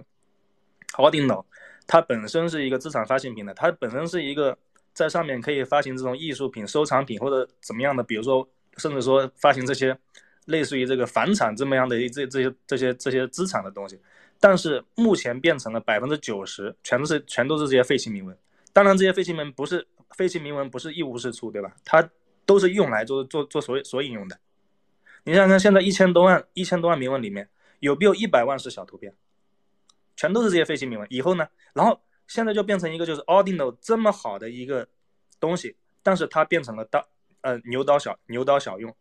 [0.94, 1.44] ，Ordinal，
[1.88, 4.58] 它本身是一个资产发行平台，它本身是一个
[4.94, 9.98] 在上面可以发行这种艺术品、收藏品或者怎么样的，比如说甚至说发行这些
[10.46, 14.00] 类似于这个房产这么样的这这些这些这些资产的东西。
[14.40, 18.38] 但是目前变成了百分之九十，全都是全都是这些废弃铭文。
[18.74, 21.74] 当然，这些废弃铭不是废弃铭文，不是一无是处，对吧？
[21.86, 22.08] 它
[22.46, 24.38] 都是用来做做做索索引用的。
[25.24, 27.50] 你想想，现在一千多万一千多万铭文里面，
[27.80, 29.14] 有没有一百万是小图片？
[30.16, 31.08] 全都是这些废弃铭文。
[31.10, 31.48] 以后呢？
[31.74, 34.88] 然后现在就变成一个就是 Ordinal 这么好的一个
[35.40, 37.06] 东西，但是它变成了刀
[37.42, 38.96] 呃牛刀小牛刀小用，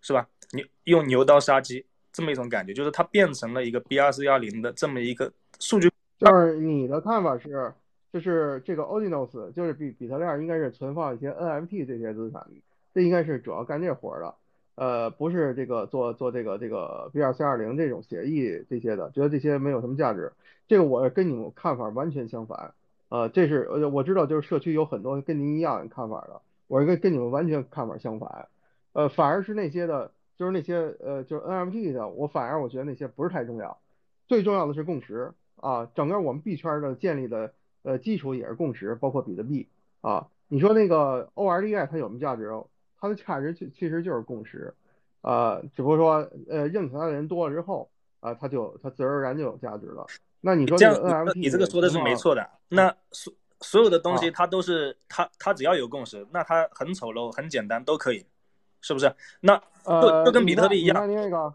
[0.00, 0.28] 是吧？
[0.52, 1.86] 牛用牛刀杀鸡。
[2.12, 5.88] 这么一种感觉，就是它变成了一个 B 二四幺零的这么一个数据。
[6.18, 7.72] 就是你的看法是，
[8.12, 12.44] 就是这个 Ordinals，就是比比特链应该是存放一些 NFT 这些资产，
[12.92, 14.34] 这应该是主要干这活的，
[14.80, 20.32] 呃，不是这个做做这个这个 B 二 C 二零这种协议这些的，觉得这些没有什么价值。
[20.68, 22.72] 这个我跟你们看法完全相反，
[23.10, 28.48] 呃，这是呃我知道就是社区有很多跟您一样看法的，我跟跟你们完全看法相反，
[28.94, 30.12] 呃，反而是那些的。
[30.38, 33.76] 就是那些呃，就是 NFT 的，我反而我觉得那些不是太重要，
[34.26, 37.52] 最重要的是共识啊，整个我们币圈的建立的
[37.82, 39.68] 呃基础也是共识，包括比特币
[40.00, 40.28] 啊。
[40.48, 42.50] 你说那个 ORDI 它有什么价值？
[43.00, 44.72] 它的价值其其实就是共识
[45.22, 47.90] 呃，只不过说呃认可它的人多了之后
[48.20, 50.06] 啊，它就它自然而然就有价值了。
[50.40, 52.48] 那你说这样，NFT 你这个说的是没错的。
[52.68, 58.26] 那所所有的东西它都是它它只要有共识，那它很丑陋很简单都可以。
[58.82, 59.14] 是不是？
[59.42, 61.54] 那就就跟比特币一样，那个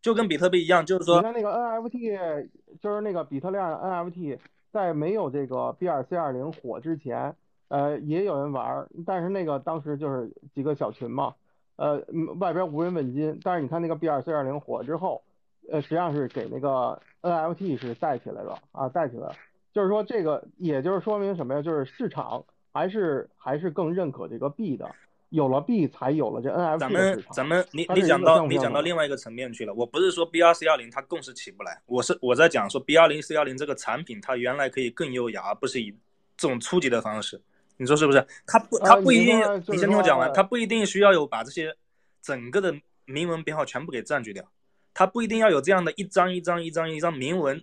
[0.00, 2.48] 就跟比特币一样，就是说，你看那个 NFT，
[2.80, 4.38] 就是那个比特链 NFT，
[4.72, 7.36] 在没有这个 B 二 C 二零火之前，
[7.74, 11.34] 呃，也有人玩，但是那个当时就是几个小群嘛，
[11.74, 12.00] 呃，
[12.38, 13.36] 外边无人问津。
[13.42, 15.20] 但是你看那个 B 二 C 二零火之后，
[15.68, 19.34] 呃，实际上是给那个 NFT 是带起来了啊，带起来了。
[19.72, 21.60] 就是说这个，也就是说明什么呀？
[21.62, 24.88] 就是市场还是还是更认可这个币的。
[25.30, 29.74] 有了币，才有了这 NFT 咱们咱们，你你讲到你讲到另外一个层面去了。
[29.74, 35.92] 我不是说 B 二四幺零它共识起不来，我是我在讲说 B 二零四幺零这个产品它原来可以更优雅，而不是以
[36.36, 37.42] 这种初级的方式。
[37.76, 38.26] 你说是不是？
[38.46, 41.74] 他不他不一定，你先听我讲完，他不一定需要有把这些
[42.22, 44.44] 整个的铭文编号全部给占据掉，
[44.92, 47.62] 他不一定要有这样的一张一张一张一张铭文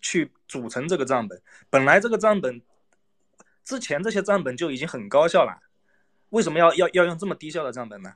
[0.00, 1.40] 去组成这个账本。
[1.68, 2.62] 本来这个账本
[3.64, 5.58] 之前这些账本就已经很高效了。
[6.30, 8.14] 为什么要要要用这么低效的账本呢？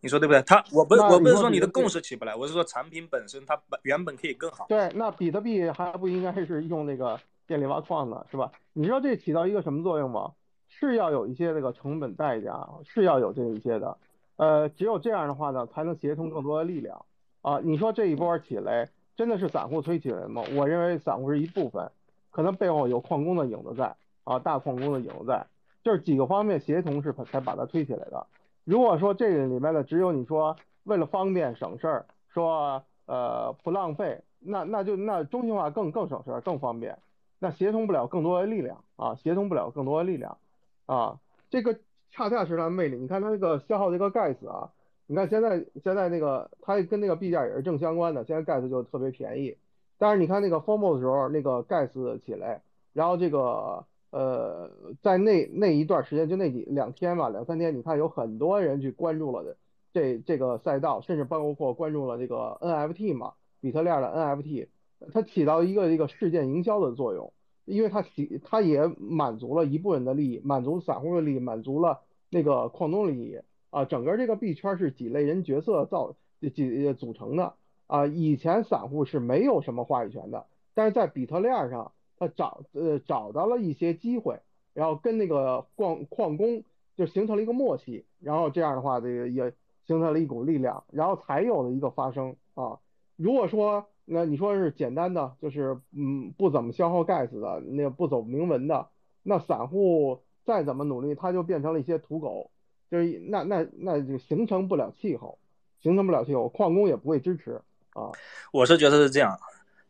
[0.00, 0.42] 你说对不对？
[0.42, 4.66] 他我不我不是说你的共识起不来，我是说产品本身它本原本可以更好。
[4.68, 8.52] 对，那比特币还不应该是用那个电力挖矿的是吧？
[8.72, 10.32] 你知道这起到一个什么作用吗？
[10.68, 13.98] 是要有一些这个成本代价，是要有这一些的。
[14.36, 17.04] 呃，只有这样的话呢，才能协同更多的力量
[17.42, 17.60] 啊。
[17.62, 20.42] 你说这一波起来真的是散户推起来吗？
[20.56, 21.90] 我认为散户是一部分，
[22.30, 25.46] 可能背后有矿工的影子在啊，大矿工的影子在。
[25.84, 28.26] 就是几个方面协同是才把它推起来的。
[28.64, 36.96] 如果说这里面的只有你说为了方便省事儿，说呃不浪费，那那就那中心化更更省事儿更方便，
[37.42, 40.38] 那协同不了更多的力量啊，协同不了更多的力量
[40.86, 41.18] 啊，
[41.50, 41.80] 这个
[42.12, 42.96] 恰恰是它的魅力。
[42.96, 44.70] 你看它那个消耗这个盖子啊，
[45.08, 49.56] 你看现在现在那个它跟那个币价也是正相关的，现在盖子就特别便宜。
[49.98, 52.62] 但是你看那个 formal 的时候，那个盖子起来，
[52.92, 53.84] 然后这个。
[54.12, 54.70] 呃，
[55.00, 59.56] 在那那一段时间，就那几两天吧，两三天，你看有很多人去关注了
[59.90, 63.32] 这这个赛道，甚至包括关注了这个 NFT 嘛，
[63.62, 64.68] 比特链的 NFT，
[65.12, 67.32] 它起到一个一个事件营销的作用，
[67.64, 72.00] 因为它起它也满足了一部分的利益，满足散户的利益，满足了
[72.30, 73.40] 那个矿东利益
[73.70, 76.14] 啊，整个这个币圈是几类人角色造
[76.54, 77.54] 几组成的
[77.86, 81.92] 啊，以前散户是没有什么话语权的，但是在比特链上。
[82.18, 84.38] 他找呃找到了一些机会，
[84.74, 86.62] 然后跟那个矿矿工
[86.94, 89.52] 就形成了一个默契，然后这样的话，这个也
[89.88, 92.78] 形成了一股力量，然后才有了一个发生啊。
[93.16, 98.88] 如果说那你说是简单的，就是嗯不怎么消耗 gas 的，那不走明文的，
[99.22, 102.50] 那散户再怎么努力，他就变成了一些土狗，
[102.90, 105.38] 就是那那那就形成不了气候，
[105.80, 107.60] 形成不了气候，矿工也不会支持
[107.94, 108.10] 啊。
[108.52, 109.38] 我是觉得是这样，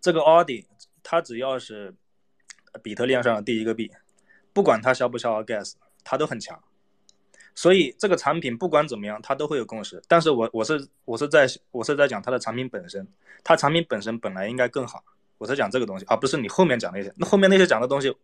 [0.01, 0.67] 这个 Audi
[1.03, 1.95] 它只要是。
[2.83, 3.93] 比特链上的第一个币，
[4.55, 6.59] 不管它消不消耗 gas，它都很强。
[7.55, 10.03] 所以这个产品不管怎么样，它都会有共识。
[10.09, 13.07] 但是我我是我是在我是在讲它的产品本身，
[13.45, 15.03] 它产品本身本来应该更好。
[15.39, 17.13] 我是讲这个东西，而不是你后面讲那些。
[17.17, 18.15] 那后面那些讲的东西，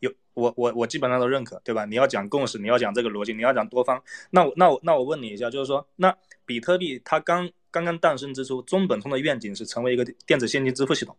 [0.00, 1.86] 有我我我基本上都认可，对吧？
[1.86, 4.02] 你要讲共识，你要讲这个逻辑，你要讲多方。
[4.30, 6.14] 那我那我那我问你一下，就是说，那
[6.44, 11.16] 比特币它刚刚刚诞生之初，中本聪的愿景是成为一个电子现金支付系统，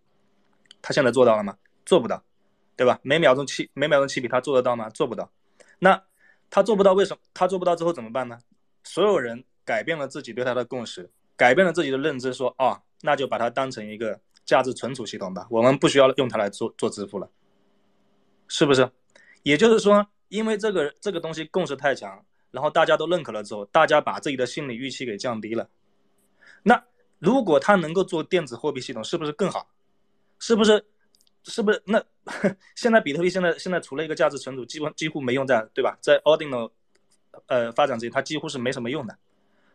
[0.81, 1.57] 他现在做到了吗？
[1.85, 2.23] 做不到，
[2.75, 2.99] 对吧？
[3.01, 4.89] 每秒钟七每秒钟七笔，他做得到吗？
[4.91, 5.31] 做不到。
[5.79, 6.03] 那
[6.49, 7.19] 他做不到，为什么？
[7.33, 8.39] 他做不到之后怎么办呢？
[8.83, 17.29] 所有人改变了自己对他的共识，改变了自己的认知，说啊，那就把它当成一个价值存储系统吧，我们不需要用它来做做支付了，
[18.47, 18.89] 是不是？
[19.43, 25.69] 也就是说，因为这个这个东西共识太强，然后大家都认可了之后，大家把自己的心理预期给降低了。
[26.63, 26.81] 那
[27.19, 29.69] 如果他能够做电子货币系统，是不是更好？
[30.39, 30.85] 是不是？
[31.47, 31.81] 是不是？
[31.85, 32.01] 那
[32.75, 35.97] 现在比特币现在现在除了一个价值存储，基本几乎没用在，对吧？
[36.01, 36.71] 在 Ordinal。
[37.45, 39.15] 呃，发展之前它几乎是没什么用的，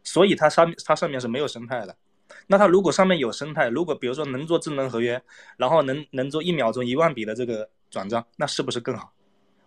[0.03, 1.97] 所以它上面它上面是没有生态的。
[2.49, 5.23] 那它如果上面有生态，如果比如说能做智能合约，
[5.57, 9.12] 然后能能做一秒钟一万笔的这个转账，那是不是更好？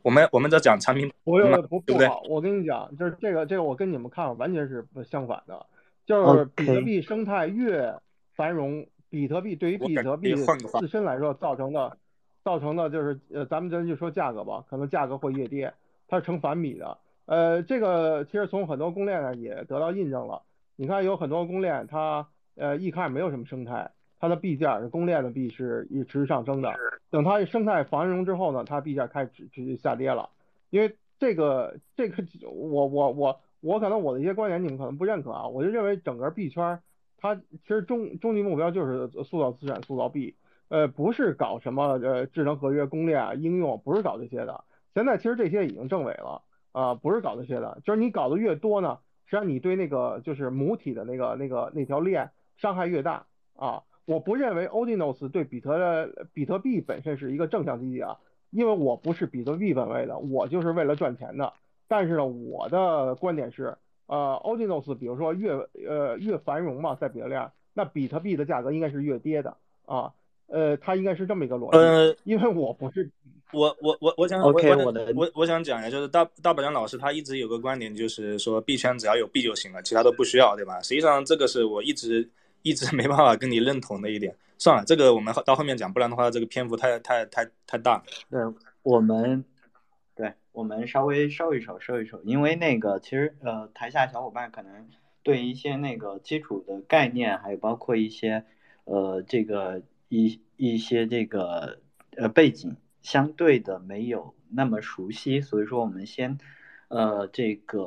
[0.02, 2.10] 我们我们在讲产品，不用不对不对？
[2.28, 5.66] 我跟你讲，就是这个这个我跟你们看法完全是相反的，
[6.06, 7.98] 就是比特币生态越
[8.36, 8.86] 繁荣，
[9.16, 10.36] 比特币对于比特币
[10.78, 11.98] 自身来说造成的
[12.44, 15.74] 造成的就是呃，咱们咱就说价格吧，可能价格会越跌，
[16.10, 16.98] 它是成反比的。
[17.28, 20.42] 呃，这个其实从很多公链上也得到印证了。
[20.76, 23.90] 你看，有很多公链，它呃一开始没有什么生态，
[24.20, 26.74] 它的币价是公链的币是一直上升的。
[27.10, 30.30] 等它生态繁荣之后呢，它币价开始直接下跌了。
[30.72, 36.78] 因为这个这个，我我我我可能我的一些观点你们可能不认可啊，我就认为整个币圈
[37.26, 40.36] 它其实终终极目标就是塑造资产、塑造币，
[40.70, 44.64] 呃，不是搞什么呃智能合约、公链啊、应用，不是搞这些的。
[44.94, 46.42] 现在其实这些已经证伪了。
[46.72, 53.84] 啊，不是搞这些的，就是你搞的越多呢，实际上你对那个就是母体的那个那个那条链伤害越大啊。
[54.04, 58.18] 我不认为 Odinos 对比特的比特币本身是一个正向积极啊，
[58.50, 61.54] 因为我不是比特币本位的，我就是为了赚钱的。
[61.88, 63.78] 但是呢，我的观点是，
[64.08, 65.52] 呃，Odinos 比如说越
[65.88, 70.12] 呃越繁荣嘛，在比特链，那比特币的价格应该是越跌的啊。
[70.48, 71.78] 呃，它应该是这么一个逻辑。
[71.78, 73.10] 呃，因为我不是。
[73.54, 80.82] 我我我我想，OK，我我我想讲一下，就是大大宝江老师他一直有个观点，就是说币圈只要有币就行了，其他都不需要，对吧？
[80.82, 82.28] 实际上这个是我一直
[82.64, 84.36] 一直没办法跟你认同的一点。
[84.58, 88.04] 算了，这个我们到后面讲，不然的话这个篇幅太太太太大。
[88.30, 88.42] 对，
[88.84, 89.55] 我们对，
[90.56, 94.90] 我们稍微收一收，收一收，因为那个其实呃台下小伙伴可能
[95.22, 98.46] 对一些那个基础的概念，还有包括一些
[98.86, 101.80] 呃这个一一些这个
[102.18, 102.78] 呃背景。
[103.02, 106.40] 相对的没有那么熟悉，所以说我们先，
[106.88, 107.78] 呃，这个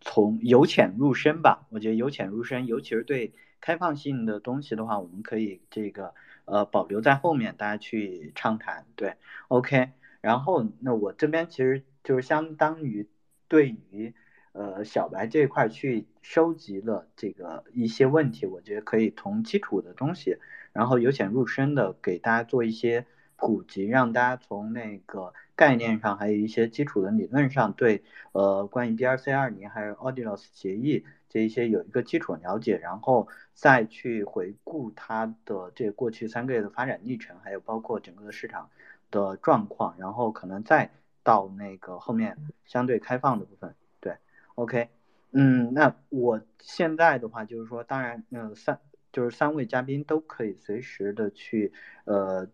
[0.00, 1.66] 从由浅入深吧。
[1.72, 6.14] 我觉得由浅入深，尤其是对开放性的东西的话，我们可以这个
[6.44, 8.86] 呃保留在后面，大家去畅谈。
[8.94, 9.14] 对
[9.48, 9.88] ，OK。
[10.28, 13.08] 然后那我这边其实就是相当于
[13.48, 14.12] 对于
[14.52, 20.36] 呃小白这一块去收集了这个一些问题，我觉得可以从基础的东西，
[20.74, 23.06] 然后由浅入深的给大家做一些。
[23.40, 28.02] 普及，让大家从那个概念上，还有一些基础的理论上，对
[28.32, 38.70] 呃关于 BRC 二零还有 AudioS 协议这一些有一个基础了解，然后再去回顾它的这过去三个月的发展历程，还有包括整个的市场
[39.10, 40.90] 的状况，然后可能再
[41.22, 43.74] 到那个后面相对开放的部分。
[44.00, 44.16] 对
[44.54, 44.88] ，OK，
[45.32, 48.80] 嗯，那我现在的话就是说，当然，嗯，三
[49.12, 51.72] 就是三位嘉宾都可以随时的去
[52.04, 52.48] 呃。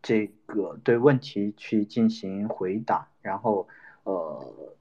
[0.00, 3.66] 这个对问题去进行回答，然后
[4.04, 4.76] 呃，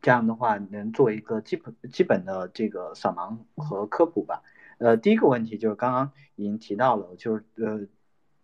[0.00, 4.40] 这样的话能做一个基本基本的这个扫盲和科普吧。
[4.78, 7.80] 呃，第一个问题就是刚刚已经提到了，就是呃，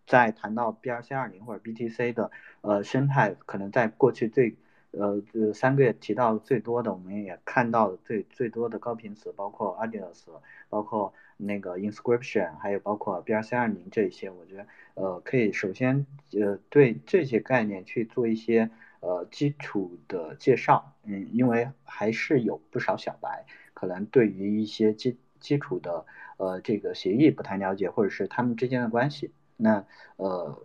[0.08, 2.32] 在谈到 BRC 二零或者 BTC 的
[2.62, 4.56] 呃生态，可能在过去最
[4.90, 10.24] 呃呃三个月提到最多的，我们也看到最最多的高频词，包括 Adidas，
[10.68, 14.66] 包括那个 Inscription，还有包括 BRC 二零这一些，我觉得。
[14.94, 26.04] 呃，可以首先呃对这些概念去做一些呃基础的介绍，嗯，因为还是有不少小白可能对于一些基基础的
[26.36, 29.84] 呃这个协议不太了解，或者是他们之间的关系，那
[30.16, 30.62] 呃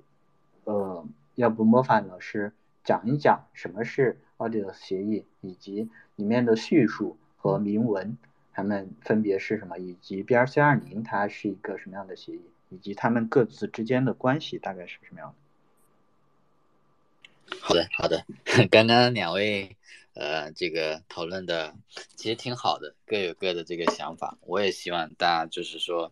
[0.64, 2.54] 呃，要不模范老师
[2.86, 8.18] 讲一讲什么是 audio 协议，以及里面的叙述和铭文，
[8.54, 12.42] 它们分别是什么，以及 BRC 二零它是一个什么样的协议？
[12.70, 15.36] 以及他们各自之间的关系大概是什么样
[17.48, 17.58] 的？
[17.62, 18.26] 好的，好的。
[18.72, 19.76] 刚刚两位
[20.16, 21.76] 呃，这个讨论的
[22.16, 24.38] 其实挺好的，各有各的这个想法。
[24.42, 26.12] 我也希望大家就是说，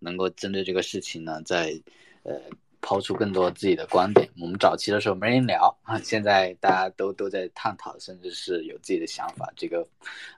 [0.00, 1.80] 能够针对这个事情呢，在
[2.22, 2.40] 呃
[2.80, 4.28] 抛出更多自己的观点。
[4.40, 9.52] 我们早期的时候没人聊啊， 现在大家都都在探讨，甚至是有自己的想法。
[9.56, 9.86] 这个，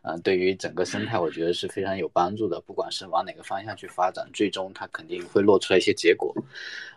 [0.02, 2.60] 嗯，对于整个生态，我觉得是非常有帮助的。
[2.60, 6.34] 不管是往哪个方向去发展，最终它肯定会落出来一些结果。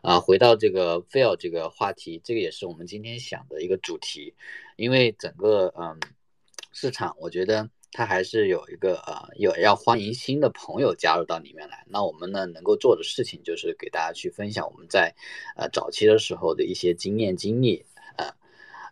[0.01, 4.33] 啊，回到这个 fail 这个话题，这个也是我们今天想的一个主题，
[4.75, 5.97] 因为整个嗯
[6.73, 7.69] 市场，我觉得。
[7.97, 11.83] 它还是有一个呃，有要欢迎新的朋友加入到里面来。
[11.89, 15.15] 那我们呢能够做的事情就是给大家去分享我们在
[15.55, 17.83] 呃早期的时候的一些经验经历。
[18.17, 18.29] 呃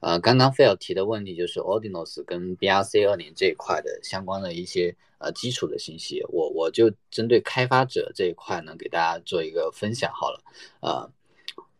[0.02, 6.24] 呃，刚刚 Phil 提的问题就是 Ordinals 跟 BRC 二零这一块的相关的一些呃基础的信息。
[6.30, 10.42] 我我就针对开发者这一块呢给大家做一个分享好了。
[10.82, 11.08] 呃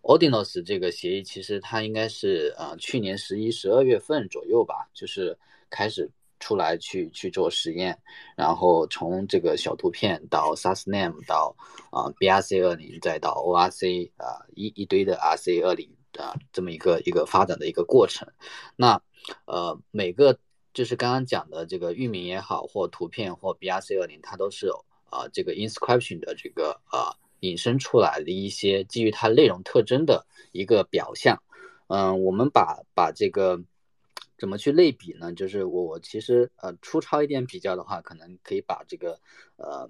[0.04, 5.36] ，Ordinals 这个协议其实它应该是呃去年十一十二月份左右吧，就是
[5.72, 6.08] 开始。
[6.40, 7.98] 出来去去做实验，
[8.36, 11.56] 然后从这个小图片到 Sasname 到
[11.92, 18.28] 啊 BRC 二零再到 ORC 啊一一堆的 RC 二零啊这么一个一个发展的一个过程。
[18.76, 19.02] 那
[19.46, 20.38] 呃每个
[20.74, 24.68] 就是刚刚讲的这个域名也好，或图片或 BRC 二零，它都是
[25.10, 31.42] 啊这个 inscription 的这个啊引申出来的一些基于它内容特征的一个表象。
[31.88, 33.62] 嗯，我们把把这个。
[34.38, 35.34] 怎么去类比呢？
[35.34, 39.20] 就是我我其实呃粗糙一点比较的话，可能可以把这个
[39.58, 39.90] 呃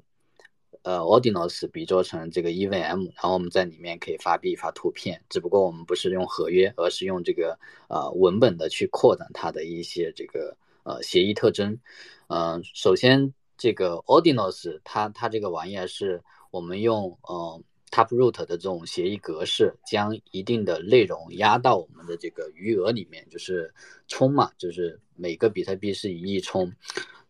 [0.84, 7.58] 呃 Ordinals 比作成这个 EVM，然后我们在里面可以发币发图片，只不过我们不是用合约，而是用这个
[7.90, 11.80] 呃文本的去扩展它的一些这个呃协议特征。
[12.28, 17.64] 嗯，首先这个 Ordinals 它它这个玩意儿是我们用嗯。
[17.96, 23.74] Taproot 的这种协议格式，将一定的内容压到我们的这个余额里面，就是
[24.10, 26.70] 充嘛，就是每个比特币是一亿充，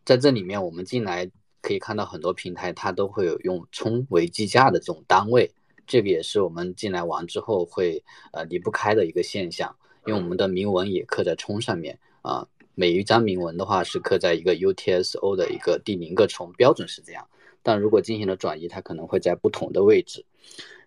[0.03, 1.29] 在这里面我们进来
[1.61, 5.51] 可以看到很多平台它都会有用充为计价的这种单位，
[5.85, 8.03] 这个也是我们进来玩之后会
[8.33, 9.75] 呃离不开的一个现象，
[10.07, 17.27] 因为我们的铭文也刻在充上面啊，每一张铭文的话是刻在一个 UTSO 的一个第零个充，标准是这样。
[17.61, 20.25] 但如果进行了转移，它可能会在不同的位置。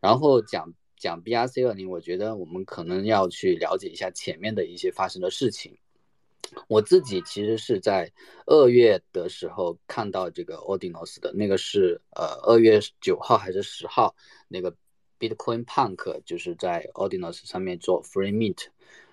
[0.01, 5.77] 然后讲讲 BRC 二零，我觉得我们可能要去了解一下前面的一些发生的事情。
[6.67, 8.11] 我自己其实是在
[8.47, 14.15] 二月的时候看到这个 Ordinals 的那个是呃二月九号还是十号，
[14.49, 14.75] 那个
[15.19, 18.69] Bitcoin Punk 就是在 Ordinals 上面做 Free Mint，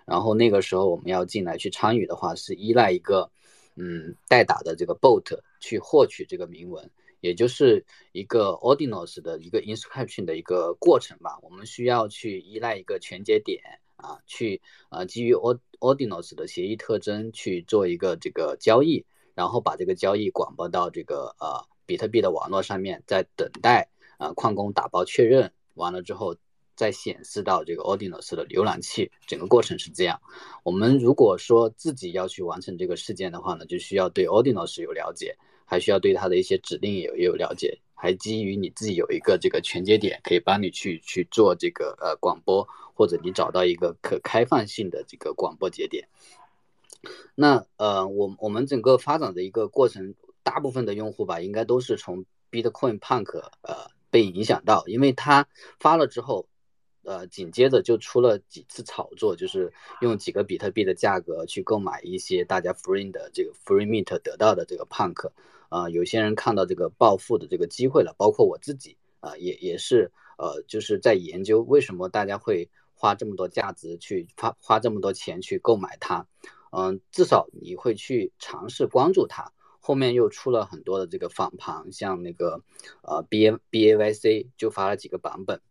[0.05, 3.29] 然后那个时候我们要进来去参与的话，是依赖一个
[3.75, 6.89] 嗯代打的这个 Bot 去获取这个铭文。
[7.25, 13.59] 也就是一个 Ordinals 的一个 inscription 的一个过程吧，我们需要去依赖一个全节点
[13.95, 19.03] 啊，去啊基于 Ordinals 的协议特征去做一个这个交易，
[19.33, 26.35] 然后把这个交易广播到这个呃比特币的网络上面，在等待啊矿工打包确认完了之后，
[26.75, 30.21] 再显示到这个 Ordinals 的浏览器，整个过程是这样。
[30.63, 35.35] 我们如果说自己要去完成这个事件的话呢，就需要对 Ordinals 有了解。
[35.65, 46.07] 还需要对它的一些指令有也有了解，还基于你自己有一个这个全节点，可以帮你去去做这个呃广播，或者你找到一个可开放性的这个广播节点。
[47.35, 55.47] 那呃，我我们整个发展的一个过程，大部分的用户吧，应该都是从 Bitcoin Punk 呃被影响到，因为它
[55.79, 56.47] 发了之后。
[57.07, 65.29] 呃，紧接着就出了几次炒作，就是用几个比特币的价格去购买一些大家 free 的这个 free Meet 得到的这个 punk，
[65.69, 76.27] 啊，有些人看到这个暴富的这个机会了，包括我自己啊，也也是呃，就是在研究为什么大家会花这么多价值去花花这么多钱去购买它，
[76.71, 79.51] 嗯，至少你会去尝试关注它。
[79.79, 82.63] 后面又出了很多的这个仿盘，像那个
[83.03, 85.61] 呃 B A B A Y C 就发了几个版本。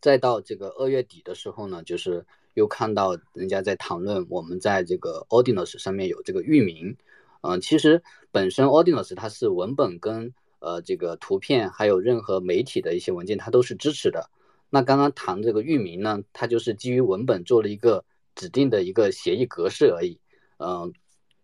[0.00, 6.96] 再到这个二月底的时候呢，就是又看到人家在谈论我们在这个 Ordinals 上面有这个域名，
[7.42, 14.30] 嗯，其实本身 Ordinals 它是文本跟呃这个图片还有任何媒体的一些文件它都是支持的。
[14.68, 20.20] 那刚刚谈这个域名呢，它就是基于文本做了一个指定的一个协议格式而已。
[20.58, 20.92] 嗯，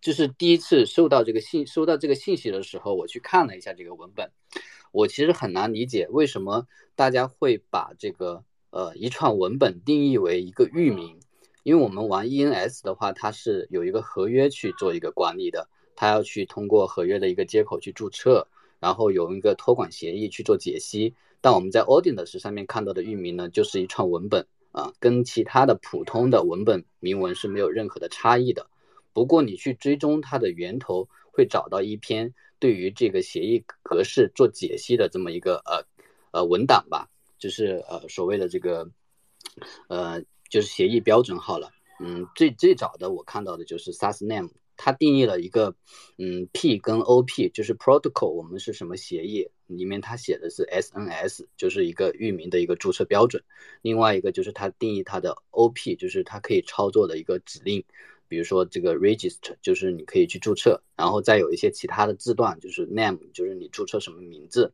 [0.00, 4.30] 就是第一次收到这个信收到这个信息的时候，我去看了一下这个文本。
[4.92, 11.18] 我其实很难理解为什么大家会把这个呃一串文本定义为一个域名，
[11.64, 18.46] 因为我们玩 ENS 的话，它是有一个合约去做一个管理的，它要去通过合约的一个接口去注册，
[18.78, 21.14] 然后有一个托管协议去做解析。
[21.40, 28.68] 但我们在 Ordinals 上面看到的域名呢，就是一串文本啊，跟其他的普通的文本铭文是没有任何的差异的。
[29.12, 32.32] 不过你去追踪它的源头，会找到一篇。
[32.58, 35.84] 对于这个协议格式做解析的这么一个呃
[36.30, 37.06] 呃文档吧，
[37.38, 38.90] 就是呃所谓的这个
[39.88, 41.70] 呃，就是协议标准号了。
[42.00, 45.74] 嗯，最最早的我看到的就是 SASNAME，它定义了一个，
[46.18, 49.48] 嗯，P 跟 OP 就是 Protocol，我们是什么协议？
[49.66, 53.42] 里面它写的是 SNS，就是一个域名的一个注册标准。
[53.82, 57.84] 另外一个就是它定义它的 OP，就是它可以操作的一个指令，
[58.28, 60.82] 比如说这个 Register，就是你可以去注册。
[60.96, 64.72] 然后再有一些其他的字段，就是 Name，就是你注册什么名字。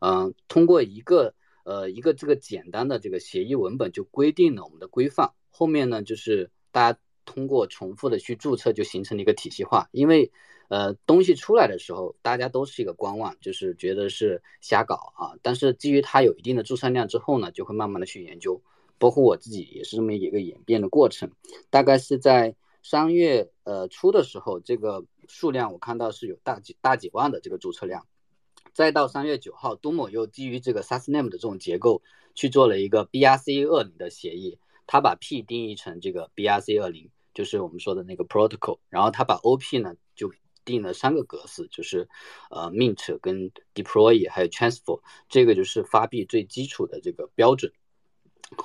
[0.00, 1.34] 嗯，通过一个
[1.64, 5.32] 呃一个这个简单的这个协议文本就规定了我们的规范。
[5.50, 6.98] 后面呢，就是大家
[7.28, 9.86] 通过重复的去注册，就形成了一个体系化。
[9.92, 10.32] 因为，
[10.68, 15.36] 呃，东西出来的时候，大家都是一个观望，就是觉得是瞎搞啊。
[15.42, 18.62] 但是基于它有一定的注册量之后呢，就会慢慢的去研究。
[18.96, 21.30] 包括我自己也是这么一个演变的过程。
[21.68, 28.06] 大概是在三月呃初的时候，这个数量我看到是有大几大几万的这个注册量。
[28.72, 32.00] 再到三月九号，东某又基于这个 SASNAME 的这种结构
[32.34, 34.58] 去做了一个 BRC 二零的协议。
[34.90, 40.32] 他把 P 定义成这个 BRC 二零，就是我们说的那个 protocol，然后他把 OP 呢就
[40.64, 42.08] 定了三个格式，就是
[42.50, 47.72] 呃 mint 跟 deploy 还有 transfer，这个就是发币最基础的这个标准。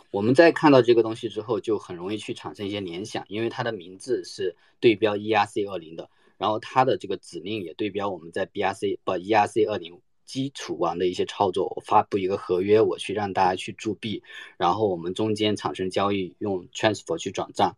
[0.10, 6.10] 我们在看到这个东西之后，就很容易去产生一些联想，因为它的名字是对标 ERC 二零的，
[6.40, 10.02] 然后它的这个指令也对标我们在 BRC 不 ERC 二零。
[10.26, 14.24] 基础完的一些操作，我发布一个合约，我去让大家去铸币，
[14.58, 17.76] 然后我们中间产生交易，用 transfer 去转账。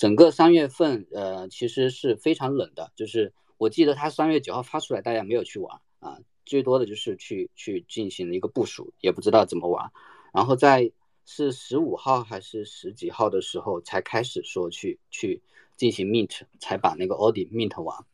[0.00, 9.92] 整个三月份，呃，其实是非常冷的，就是我记得他三月九号发出来，大家没有去玩啊，最多的就是去去进行了一个部署，也不知道怎么玩。
[10.32, 10.90] 然后在
[11.26, 15.42] 是十五号还是十几号的时候，才开始说去去
[15.76, 18.06] 进行 mint，才把那个 audi mint 完。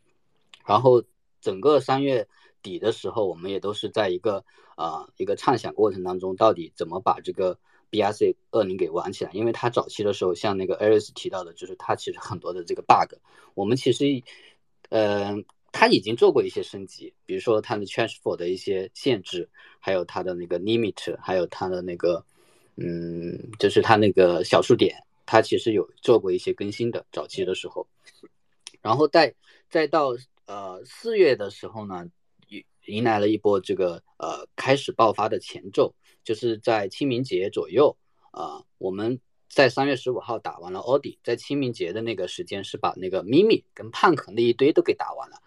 [0.67, 1.05] 然后
[1.41, 2.27] 整个三月。
[2.63, 7.61] 底的时候，我们也都是在一个啊一个畅想过程当中，到底怎么把这个
[7.91, 9.31] BRC 二零给玩起来？
[9.33, 13.15] 因为它早期的时候，像那个 Aris 提到的，就是它其实很多的这个 bug，
[13.55, 14.05] 我们其实，
[14.91, 15.37] 呃，
[15.73, 22.25] 它已经做过一些升级，比如说它的 transfer 的一些限制，还有它的那个 limit，还有它的那个，
[22.77, 27.87] 嗯，就是它那个小数点，它其实有做过一些更新的早期的时候，
[28.83, 29.35] 然后再
[29.69, 30.17] 再到
[30.47, 32.11] 呃四月的时候呢。
[32.49, 35.93] 迎迎来了一波这个呃开始爆发的前奏，
[36.27, 37.97] 就是在清明节左右
[38.33, 39.19] 啊，我们
[39.49, 45.41] 在三月十五号打完了奥迪，在清明节的那个时间是把那个咪咪跟胖可那一堆都给打完了，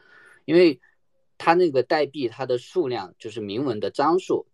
[0.45, 0.79] 因为
[1.37, 4.47] 它那个代币它的数量就是铭文的张数，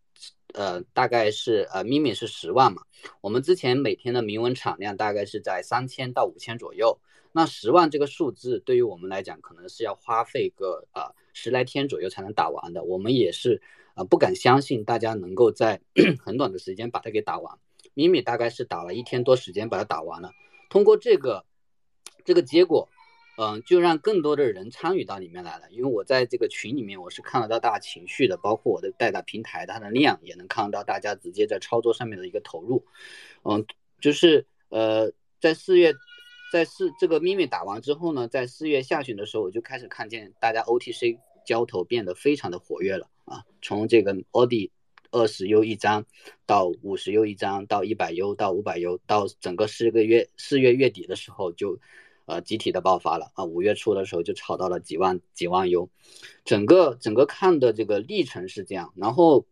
[0.53, 2.81] 呃大概是呃咪咪是十万嘛，
[3.21, 6.99] 我们之前每天的铭文产量大概是在三千到五千左右。
[7.37, 12.81] 那十万这个数字对于我们来讲，可能是要花费个啊十来天左右才能打完的。
[12.85, 13.61] 我们也是
[13.95, 15.81] 啊不敢相信大家能够在
[16.23, 17.57] 很短的时间把它给打完。
[17.95, 20.31] 咪咪大概是打了一天多时间把它打完了。
[20.69, 21.45] 通过这个
[22.23, 22.87] 这个结果，
[23.37, 25.71] 嗯，就让更多的人参与到里面来了。
[25.71, 32.85] 因为我在这个群里面，我是看得到大家情绪的，包括我的代打平台它的量也能看得到大家直接在操作上面的一个投入。
[33.43, 33.65] 嗯，
[33.99, 35.95] 就是呃在四月。
[36.53, 43.43] 在四这个秘密打完之后呢，在四月下旬的时候，我就开始看见大家 OTC 交投变得非常的活跃了啊！
[43.61, 44.71] 从这个 Audi
[45.11, 46.05] 二十 U 一张
[46.45, 51.79] 到五十 U 一张，到一百 U 到五百 U，到整个四个月四月月底的时候就
[52.25, 53.43] 呃集体的爆发了啊！
[53.43, 55.89] 五月初的时候就炒到了几万几万 U，
[56.45, 58.93] 整个整个看的这个历程是这样。
[58.95, 59.45] 然后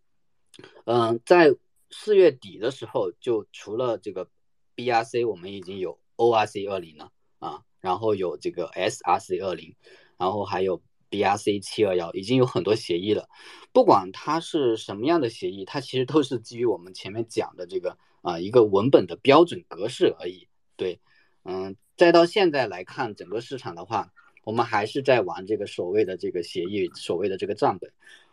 [0.85, 1.55] 嗯，在
[1.91, 4.29] 四月底的时候，就除了这个
[4.75, 5.99] BRC，我们已经有。
[6.15, 9.75] ORC 二零了啊，然后有这个 SRC 二零，
[10.15, 10.79] 然后还有
[11.13, 13.29] BRC 七二幺，已经有很多协议了。
[13.71, 20.47] 不管它是什么样的协议，它其实都是基于我们前面讲的这个啊一个文本的标准格式而已。
[20.75, 20.99] 对，
[21.43, 24.11] 嗯，再到现在来看整个市场的话，
[24.43, 27.91] 我们还是在玩这个所谓的这个协议，所谓的这个账本。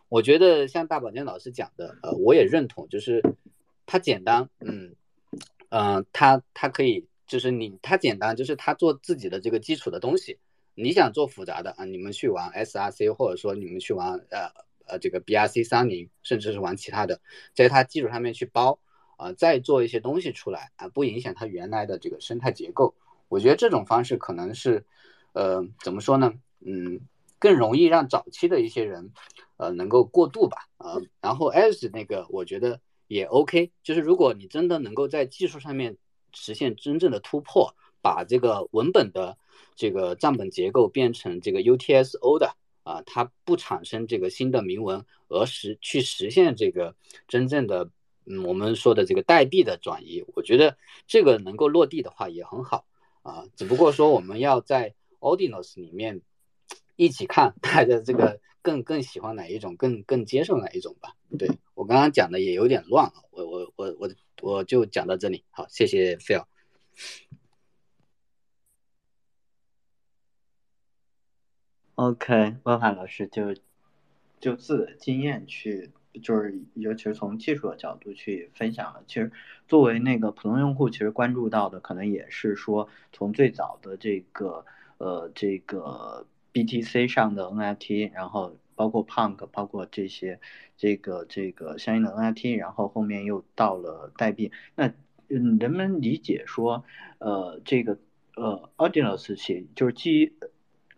[0.09, 3.21] 我觉得像大宝剑老师讲的，呃，我也认同，就是
[3.85, 4.95] 它简单，嗯
[5.69, 7.05] 嗯，它它可以。
[7.27, 10.37] 就是你，它简单，就是它做自己的这个基础的东西。
[10.75, 14.49] 你想做复杂的啊，你们去玩 SRC，或者说你们去玩呃
[14.85, 17.21] 呃这个 BRC 三零，甚至是玩其他的，
[17.53, 18.79] 在它基础上面去包
[19.17, 22.95] 啊，再做一些东西出来啊，不影响它原来的这个生态结构。
[23.27, 24.85] 我觉得这种方式可能是，
[25.33, 26.33] 呃，怎么说呢？
[26.59, 27.01] 嗯，
[27.39, 29.11] 更容易让早期的一些人
[29.57, 30.67] 呃能够过渡吧。
[30.77, 35.97] 啊，然后 S 那个我觉得也 OK，就是如果你真的能够在技术上面。
[36.33, 39.37] 实现真正的突破，把这个文本的
[39.75, 46.95] 这个账本结构变成这个 UTSO 的啊，它不产生这个新的铭文，而实去实现这个
[47.27, 47.89] 真正的
[48.25, 50.77] 嗯，我们说的这个代币的转移，我觉得
[51.07, 52.85] 这个能够落地的话也很好
[53.23, 53.45] 啊。
[53.55, 56.21] 只不过说我们要在 Ordinals 里面
[56.95, 61.15] 一起看大家这个更更喜欢哪一种，更更接受哪一种吧。
[61.39, 64.09] 对我刚刚讲的也有点乱啊，我我我我
[64.41, 66.45] 我就讲到这里，好，谢谢 Phil。
[72.01, 73.53] OK，万法老师就
[74.39, 75.91] 就自己的经验去，
[76.23, 79.03] 就是尤其是从技术的角度去分享了。
[79.05, 79.31] 其实
[79.67, 84.65] 作为那个普通用户，其实关注到的可能也是说，从最早的这个
[84.97, 90.39] 呃这个 BTC 上的 NFT，然后包括 Punk，包括这些
[90.77, 94.51] 这个这个相应的 NFT，然后后面又到了代币。
[94.73, 94.91] 那
[95.29, 96.83] 嗯，人们理解说，
[97.19, 97.99] 呃，这个
[98.35, 100.33] 呃 Ordinals 协就是基于。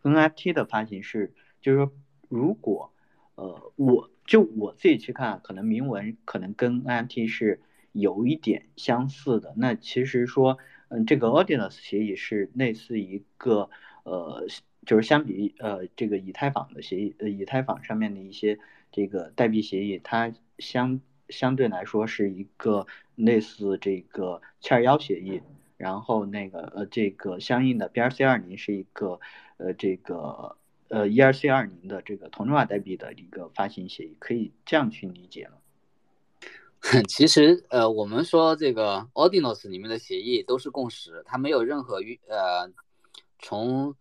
[0.03, 1.91] NFT 的发行是，就是说，
[2.29, 2.93] 如果，
[3.35, 9.53] 呃，我就我自己去看，可能铭文可能跟 NFT 是有一点相似的。
[9.57, 10.57] 那其实说，
[10.89, 13.69] 嗯，这个 Ordinals 协议是类似一个，
[14.03, 14.45] 呃，
[14.85, 18.59] 就是相比呃这个以太坊的协议，呃，以太坊上面的一些
[18.91, 25.41] 这个代币协议，它相相对来说是一个类似这个七二幺协议，
[25.77, 29.19] 然后那个呃这个相应的 BRC 二零是一个。
[29.57, 30.55] 呃，这个
[30.89, 35.57] 呃，ERC 二零的这个同质化代币的一个发行协议，可以这样去理解吗？
[37.07, 42.69] 其实，呃，我们说这个 Ordinals 里面的协议都是共识，它没有任何约呃，
[43.39, 43.95] 从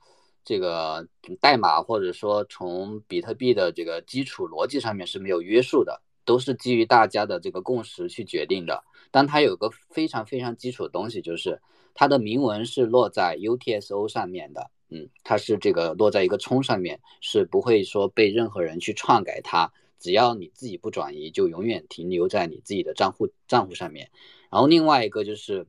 [0.45, 1.07] 这个
[1.41, 8.83] 代码或者说从比特币的这个基础逻辑上面是没有约束的，都是基于大家的这个共识去决定的。
[9.13, 11.63] 但它有个非常非常基础的东西，就是
[11.95, 14.71] 它的铭文是落在 UTSO 上面的。
[14.93, 19.73] 嗯，它是这个落在一个冲上面，是不会说被任何人去篡改它。
[19.99, 24.11] 只要你自己不转移，就永远停留在你自己的账户账户上面。
[24.51, 25.67] 然后另外一个就是，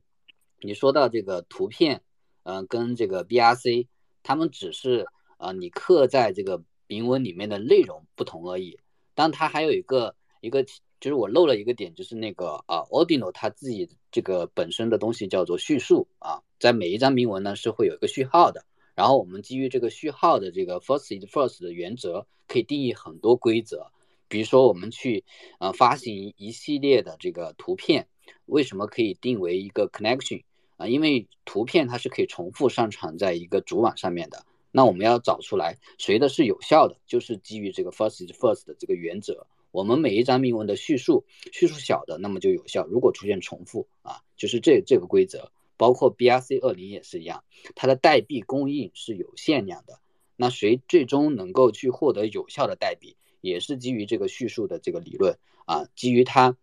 [0.60, 2.02] 你说到这个图片，
[2.42, 3.86] 嗯，跟这个 BRC，
[4.24, 5.06] 他们只是
[5.36, 8.78] 啊，你刻在这个铭文里面的内容不同而已。
[9.14, 18.64] 但它还有一个一个，就是我漏了一个点，就是那个啊，Ordinal 它自己这个本身的东西叫做叙述啊，在每一张铭文呢是会有一个序号的。
[18.94, 23.90] 然后我们基于这个序号的这个 first is first 的原则，可以定义很多规则。
[24.28, 25.24] 比如说，我们去
[25.58, 28.08] 呃发行一系列的这个图片，
[28.46, 30.42] 为什么可以定为一个 connection
[30.76, 30.88] 啊？
[30.88, 34.44] 因为图片它是可以重复上传在一个主网上面的。
[34.72, 39.46] 那我们要找出来谁的是有效的，就是基于这个 first is first 的这个原则。
[39.70, 45.52] 我们每一张铭文的叙述叙述小的，那么就有效；如果出现重复啊，就是这这个规则。
[45.76, 47.44] 包括 BRC 二零也是一样，
[47.74, 50.00] 它的代币供应是有限量的。
[50.36, 56.56] 那谁最终能够去获得有效的代币，也是基于这个叙述的这个理论啊，基于它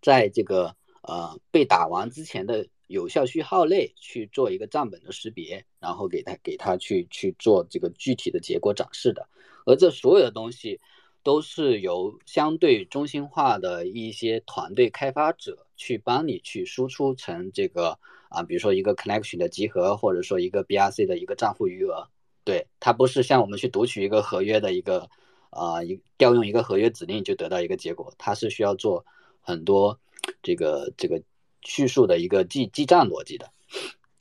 [0.00, 9.28] 在这个呃被打完之前的有效序号内去做一个账本的识别，然后给它给它去去做这个具体的结果展示的。
[9.66, 10.80] 而这所有的东西。
[11.22, 17.98] 都是由相对中心化的一些团队开发者去帮你去输出成这个
[18.30, 22.08] 啊，比如说一个 connection 的集合，或者说一个 BRC 的一个账户余额。
[22.44, 25.10] 对，它不是像我们去读取一个合约的一个
[25.50, 29.04] 啊，一调用一个合约指令就得到一个结果，它是需要做
[29.40, 30.00] 很多
[30.42, 31.22] 这个这个
[31.60, 33.52] 叙述的一个记记账逻辑的。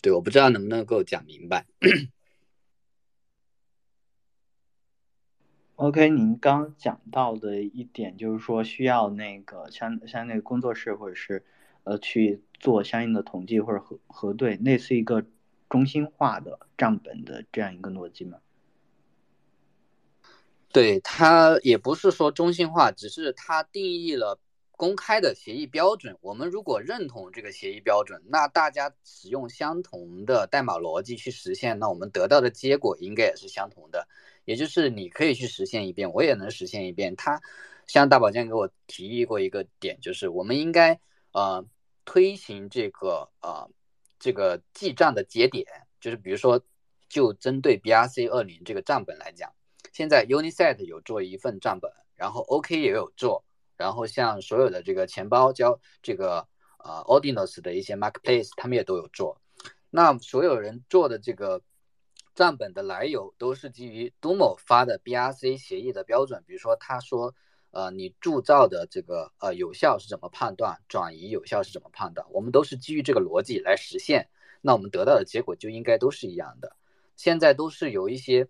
[0.01, 1.65] 对，我不知道能不能够讲明白。
[5.75, 11.45] OK，您刚讲到的一点就是说，需要那个像像那个工作室或者是
[11.85, 15.23] 呃去做相应的统计或者核核对，类似一个
[15.69, 18.37] 中心化的账本的这样一个逻辑吗？
[20.71, 24.39] 对，它也不是说中心化，只是它定义了。
[24.79, 34.07] 公开的协议标准，我们如果认同这个协议标准，那大家使用相同的代码逻辑去实现，那我们得到的结果应该也是相同的。
[34.45, 37.13] 也就是你可以去实现一遍，我也能实现一遍。
[37.17, 37.41] 他
[37.87, 40.97] 像大宝剑给我提议过一个点，就是我们应该
[41.33, 41.65] 呃
[42.09, 43.69] 推行这个呃
[44.17, 45.67] 这个记账的节点，
[46.01, 46.59] 就是比如说
[47.07, 49.53] 就针对 BRC 二零这个账本来讲，
[49.93, 53.45] 现在 Unisat 有做一份账本，然后 OK 也有做。
[53.77, 56.47] 然后像所有的这个钱包交这个
[56.79, 59.39] 呃 Ordinals 的一些 Marketplace，他们也都有做。
[59.91, 61.61] 那所有人做的这个
[62.33, 66.43] 账本的来由，都是基于 Domo 发的 BRC 协议的标准。
[66.47, 67.35] 比如说，他说，
[67.71, 74.27] 呃，你铸造的这个呃有效是怎么判断，转移有效是怎么判断，我们都是基于这个逻辑来实现。
[74.61, 76.75] 那我们得到的结果就应该都是一样的。
[77.15, 78.47] 现在都是有一些，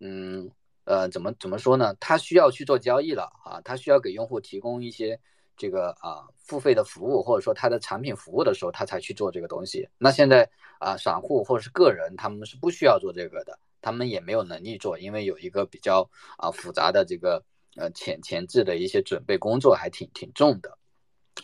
[0.00, 0.50] 嗯。
[0.90, 1.94] 呃，怎么怎么说呢？
[2.00, 5.20] 他需要去做交易了啊，他需要给用户提供一些
[5.54, 9.86] 这个啊付费的服务或者说他的产品服务的时候，他才去做这个东西。
[9.98, 10.48] 那现在
[10.78, 16.08] 啊，散户或者是个人，他们是不需要做这个的，他们也没有能力做，因为有一个比较
[16.38, 17.44] 啊复杂的这个
[17.78, 20.76] 呃前前置的一些准备工作，还挺挺重的。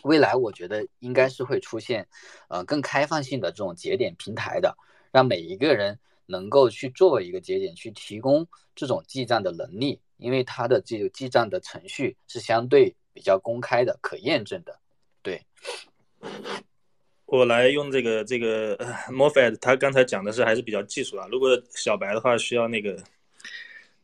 [0.03, 2.07] 未来我觉得应该是会出现
[2.49, 4.77] 呃更开放性的这种节点平台的，
[5.11, 12.95] 让每一个人能够去作为一个节点去提供这种记账的能力，因为它的这个记账的程序是相对。
[13.15, 14.77] 比较公开的、可验证的，
[15.21, 15.41] 对。
[17.27, 18.75] 我来用这个这个
[19.07, 21.25] m o r f e t 他刚才讲的是还是比较技术啊。
[21.31, 23.01] 如果小白的话，需要那个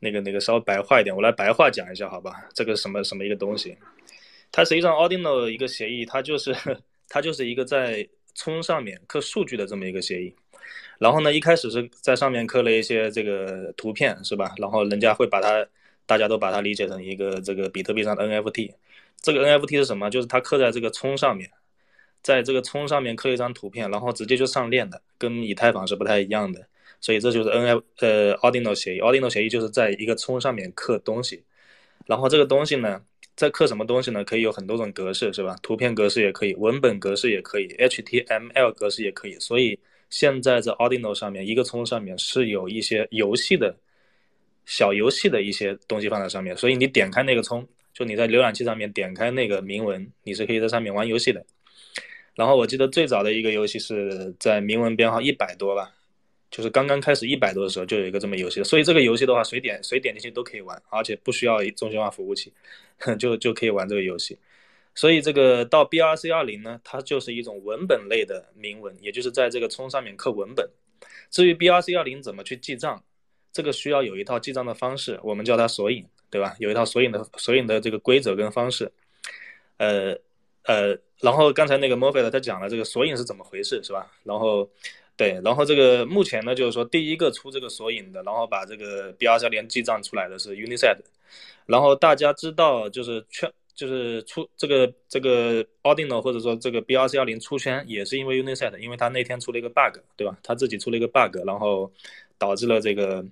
[0.02, 2.50] 那个那个稍微白话一点，我来白话讲一下，好吧？
[2.54, 3.78] 这个什么什么一个东西？
[4.52, 6.54] 它实际上 Ordinal 一个协议，它就是
[7.08, 10.36] 它就是一个在聪上面刻数据的这么一个协议。
[10.98, 14.54] 然后呢，一开始是在上面刻了一些这个图片，是吧？
[14.58, 15.66] 然后人家会把它，
[16.06, 18.74] 大家都把它理解成一个这个比特币上的 NFT。
[19.22, 20.10] 这个 NFT 是什么？
[20.10, 21.50] 就是它刻在这个葱上面，
[22.24, 26.68] 在这个葱上面刻一张图片，然后直接就上链的，跟以太坊是不太一样的。
[27.02, 29.02] 所以这就是 N F 呃 Ordinal 协议。
[29.02, 31.44] Ordinal 协议就是在一个葱上面刻东西，
[32.06, 33.02] 然后这个东西呢，
[33.36, 34.24] 在刻什么东西呢？
[34.24, 35.56] 可以有很多种格式，是吧？
[35.62, 39.38] 图片格式也可以，文本格式也可以，HTML 格式也可以。
[39.40, 39.78] 所以
[40.10, 43.76] 现在在 Ordinal 上面，一个葱上面是有一些游戏的
[44.66, 47.68] 小游戏的一些东西放在上面，所以你点开那个葱。
[47.94, 51.46] 就你在浏览器上面点开那个铭文，你是可以在上面玩游戏的。
[52.36, 55.92] 然后我记得最早的一个游戏是在铭文编号一百多吧，
[56.52, 58.64] 就是刚刚开始一百多的时候就有一个这么游戏。
[58.64, 62.54] 所以这个游戏的话，谁点谁点进去都可以玩，而且不需要中心化服务器，
[63.18, 64.38] 就就可以玩这个游戏。
[64.94, 70.70] 所以这个到 BRC 二零呢，它就是一种文本类的铭文，也就是在这个葱上面刻文本。
[71.32, 73.02] 至于 BRC 二零怎么去记账，
[73.52, 76.06] 这个需要有一套记账的方式，我们叫它索引。
[76.32, 76.56] 对吧？
[76.60, 78.90] 有一套索引的索引的这个规则跟方式，
[79.76, 80.18] 呃
[80.64, 84.10] 呃，然后刚才那个 m o r f e t 他讲了这个索引是怎么回事，是吧？
[84.24, 84.70] 然后
[85.22, 90.98] 对，然后这个目前呢，就是说第一个出这个索引的，然后把这个 BRC 连记账出来的是 Unisat，
[91.66, 100.38] 然后大家知道就是圈就是出这个这个 Ordinal 或者说这个 BRC 幺零出圈也是因为 Unisat，因为他那天出了一个 bug，对吧？
[100.42, 101.92] 他自己出了一个 bug，然后
[102.38, 103.26] 导致了这个。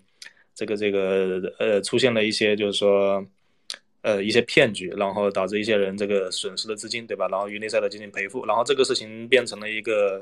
[0.55, 3.25] 这个这个呃，出现了一些就是说，
[4.01, 7.29] 呃，一些骗局，然后导致一些人这个损失了资金，对吧？
[7.29, 10.21] 然后于内赛的进行赔付，然后这个事情变成了一个，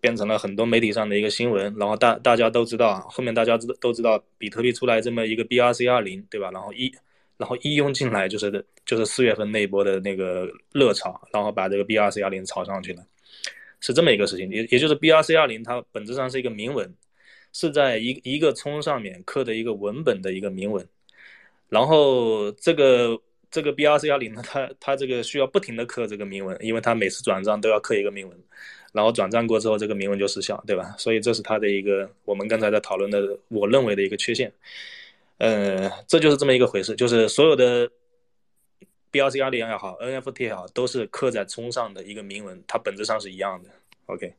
[0.00, 6.50] 变成了很多媒体上的一个新闻，然后大大家都知道，后面大家知都知道，比特币出来这么一个 BRC 二零，对吧？
[6.50, 6.92] 然后一，
[7.36, 13.04] 然后一涌进来就是就是四月份那一波的那个热潮，然后把这个 BRC 二零炒上去了，
[13.80, 16.94] 是这么一个事情，也也就是 BRC 二零它本质上是一个铭文。
[17.56, 20.84] 是在一一个葱上面刻的一个文本的一个铭文，
[21.68, 23.16] 然后这个
[23.48, 28.36] 这个 BRC 幺零呢，它它这个需要不停的刻这个铭文，因为它每次转账都要刻一个铭文，
[28.94, 30.94] 然后转账过之后这个铭文就失效，对吧？
[30.96, 34.52] 所以这是它的一个我们刚才在讨论的我认为的一个缺陷，
[35.38, 37.90] 呃，这就是这么一个回事，就是所有的
[39.10, 43.70] BRC 幺零也好，NFT 也好，都是刻在葱上的一个铭文，它本质上是一样的。
[44.06, 44.34] OK。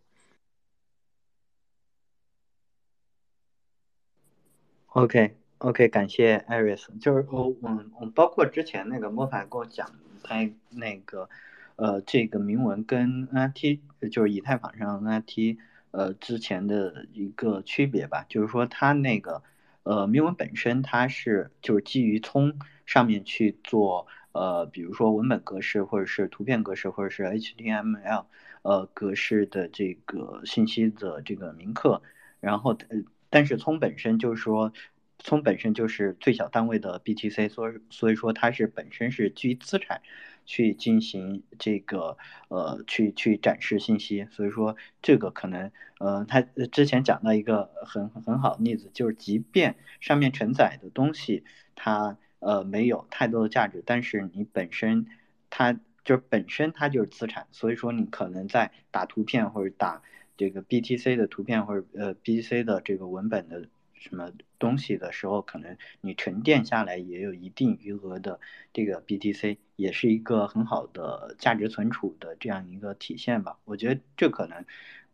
[4.96, 6.90] OK，OK，感谢艾瑞斯。
[7.02, 9.94] 就是我，我，我包括之前那个莫凡给我讲
[10.24, 11.30] 他那个，
[11.76, 13.80] 呃，这个铭文跟 NFT，
[14.12, 15.58] 就是以太坊上 NFT，
[15.92, 18.26] 呃，之前的一个区别吧。
[18.30, 19.44] 就是说，它那个，
[19.84, 28.26] 呃，铭文本身它是就是基于葱上面去做，呃，比如说文本格式，或者是图片格式，或者是 HTML，
[28.62, 32.02] 呃，格式的这个信息的这个铭刻，
[32.40, 33.04] 然后，呃。
[33.32, 34.72] 但是葱本身就是说，
[35.20, 40.02] 葱本身就是最小单位的 BTC，所以所以说它是本身是基于资产
[40.46, 42.18] 去进行这个
[42.48, 51.44] 呃去去展示信息，所以说这个可能呃他之前讲到一个很很好的例子，就是即便上面承载的东西
[51.76, 55.08] 它呃没有太多的价值，但是你本身
[55.50, 55.74] 它
[56.04, 60.02] 就是本身它就是资产，所以说你可能在打图片或者打。
[60.38, 63.70] 这个 BTC 的图片或者呃 BTC 的这个文本的
[64.06, 68.40] 什么东西的时候，可能你沉淀下来也有一定余额的
[68.72, 73.58] 这个 BTC，也是一个很好的价值存储的这样一个体现吧。
[73.66, 74.64] 我觉得这可能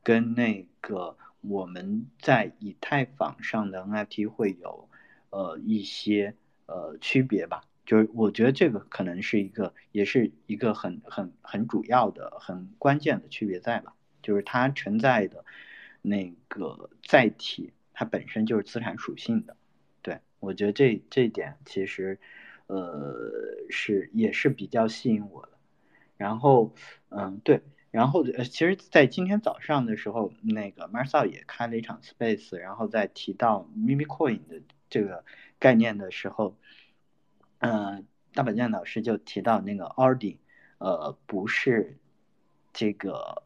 [0.03, 4.89] 跟那个我们在以太坊上的 NFT 会有
[5.29, 6.35] 呃一些
[6.65, 7.63] 呃区别吧。
[7.85, 13.95] 就是我觉得这个可能是一个，也是一个很很很主要的、很关键的区别在吧。
[14.21, 15.45] 就是它存在的
[16.01, 19.55] 那个载体，它本身就是资产属性的，
[20.01, 22.19] 对我觉得这这一点其实，
[22.67, 25.51] 呃，是也是比较吸引我的。
[26.17, 26.73] 然后，
[27.09, 35.25] 嗯，对，然后呃，其实，在今天早上的时候，那个 Marcel 也开了一场 Space，然后在提到 Mimi Coin 的这个
[35.57, 36.55] 概念的时候，
[37.57, 40.37] 嗯，大宝剑老师就提到那个 Ardi，
[40.77, 41.97] 呃，不是
[42.71, 43.41] 这个，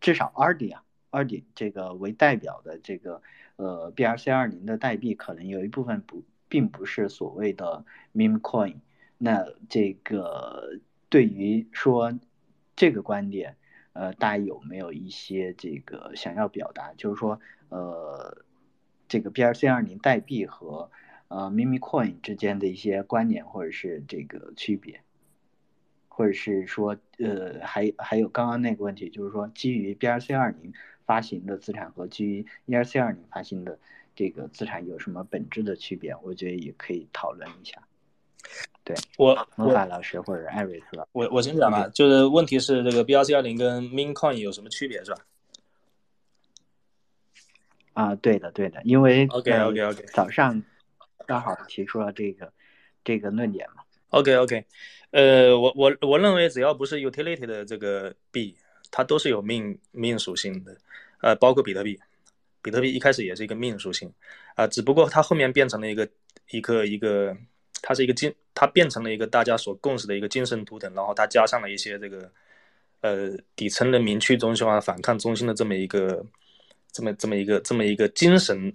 [0.00, 3.22] 至少 Ardi 啊，Ardi 这个为代表的这个
[3.56, 7.84] 呃 BRC 二零的代币，可能有一部分不，并不是所谓的
[8.14, 8.76] Mimi Coin，
[9.18, 10.80] 那这个。
[11.10, 12.12] 对于说
[12.74, 13.56] 这个观点，
[13.92, 16.92] 呃，大家有没有一些这个想要表达？
[16.96, 17.38] 就是说，
[17.68, 18.44] 呃，
[19.06, 20.90] 这个 BRC 二零代币和
[21.28, 25.02] 呃 Mimi Coin 之间的一些关联，或者是这个区别，
[26.08, 30.72] 或者是说，呃，还还有刚刚那个问题，就是说，基于 BRC 二零
[31.06, 33.78] 发行的资产和基于 ERC 二零发行的
[34.14, 36.14] 这个资产有什么本质的区别？
[36.22, 37.82] 我觉得也可以讨论一下。
[38.84, 41.88] 对我，魔法老师或者艾瑞斯，我我先讲吧。
[41.88, 45.18] 就是问题是这个 BRC 二零跟 Min Coin 有什么区别，是吧？
[47.94, 50.62] 啊，对的，对的，因为 OK OK OK，早上
[51.26, 52.52] 刚好提出了这个
[53.02, 53.82] 这个论点嘛。
[54.10, 54.66] OK OK，
[55.12, 58.56] 呃，我我我认为只要不是 Utility 的这个币，
[58.94, 60.76] 它都是有命命属性的，
[61.20, 61.98] 呃，包括比特币，
[62.62, 64.08] 比特币一开始也是一个命属性，
[64.54, 66.08] 啊，只不过它后面变成了一个
[66.50, 67.36] 一个一个。
[67.86, 72.32] 它是一个精，它变成了一个大家所共识的一个精神图腾，然后它加上了一些这个，
[73.02, 76.24] 呃，底层人民去中心化、反抗中心的这么一个，
[76.90, 78.72] 这么这么一个这么一个精神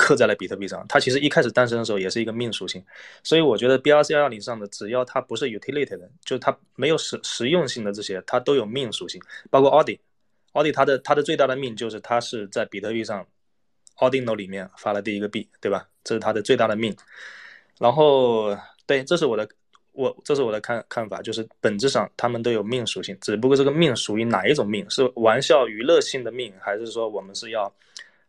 [0.00, 0.82] 刻在了比特币上。
[0.88, 2.82] 它其实一开始诞生的时候也是一个命属性，
[3.22, 9.20] 所以我觉得 BRC 二零上的只要它不是 utility 的，就它没有实实用性的这些，它都有命属性。
[9.50, 13.26] 包括 Audi，Audi 它的它的最大的命就是它是在比特币上
[13.98, 15.86] Audino 里面发了第一个币，对吧？
[16.02, 16.96] 这是它的最大的命。
[17.78, 19.48] 然后，对，这是我的，
[19.92, 27.72] 我这是我的看看法，就是本质上他们都有命属性，只不过这个命属于哪一种命，是玩笑娱乐性的命，还是说我们是要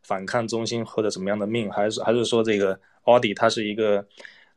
[0.02, 4.08] 反抗中心或者什么样的命，还是还是说这个奥迪它是一个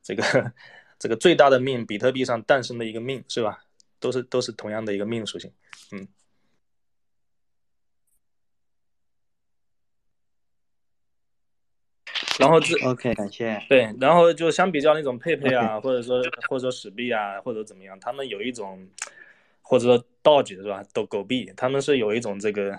[0.03, 0.53] 这个
[0.99, 3.64] 这个最大的命，比特币上诞生的一个命，是吧？
[4.01, 5.51] 都是都是同样的一个命属性，
[5.92, 6.07] 嗯。
[12.38, 13.64] 然后这 OK，感谢。
[13.68, 18.86] 对，然后就相比较那种佩佩啊，或者说或者说史币啊，或者怎么样，他们有一种，
[19.62, 20.82] 或者说道具是吧？
[20.92, 22.78] 都狗币，他们是有一种这个，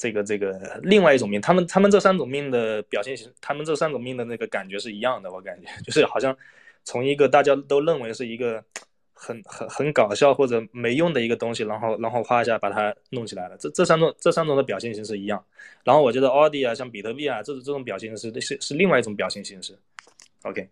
[0.00, 6.34] 这个这个另外一种命，他们他们这三种命的表现形，他们这三种命的那个感觉是一样的，我感觉 就是好像
[6.84, 8.64] 从一个大家都认为是一个。
[9.22, 13.56] 很很很搞笑或者没用的一个东西，然后然后哗一下把它弄起来了。
[13.58, 15.44] 这这三种这三种的表现形式一样。
[15.84, 19.78] 然后我觉得奥迪啊，像比特币啊，这种这种表现形式是是另外一种表现形式。
[20.44, 20.66] OK。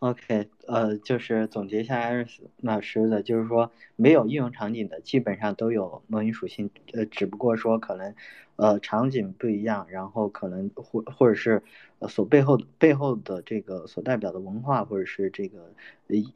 [0.00, 8.14] OK，呃，就是总结一下艾瑞斯老师的，就是说没有应用场景的基本上都有模拟属性，呃，只不过说可能，
[8.56, 11.62] 呃，场景不一样，然后可能或或者是
[11.98, 15.74] 呃所背后背后的这个所代表的文化或者是这个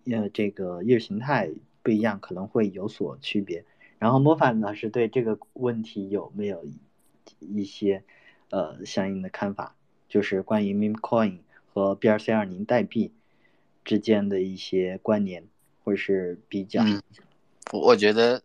[0.05, 1.49] 呃这个意识形态
[1.83, 3.65] 不一样，可能会有所区别。
[3.99, 6.67] 然后魔法老师对这个问题有没有
[7.41, 8.05] 一些
[8.51, 9.75] 呃相应的看法？
[10.07, 11.39] 就是关于 Meme Coin
[11.73, 13.11] 和 BRC 二零代币。
[13.85, 15.47] 之间的一些关联
[15.85, 17.03] 或者是比较，嗯，
[17.72, 18.43] 我觉得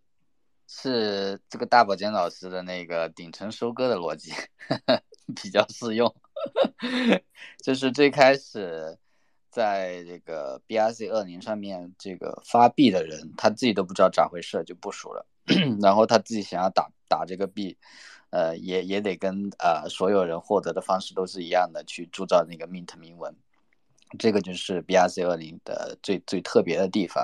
[0.67, 4.31] 是这个大宝剑老师的那个顶层收割的逻辑
[5.41, 6.13] 比较适用，
[7.63, 8.97] 就是最开始
[9.49, 15.25] 在这个 BRC 二零上面这个发币的人，他自己都不知道咋回事就部署了，
[15.81, 17.77] 然后他自己想要打打这个币，
[18.29, 23.33] 呃，也也得跟呃所有人获得的方式都是一样的，去铸造那个 mint 铭文。
[24.17, 27.23] 这个就是 BRC 二零的最最特别的地方，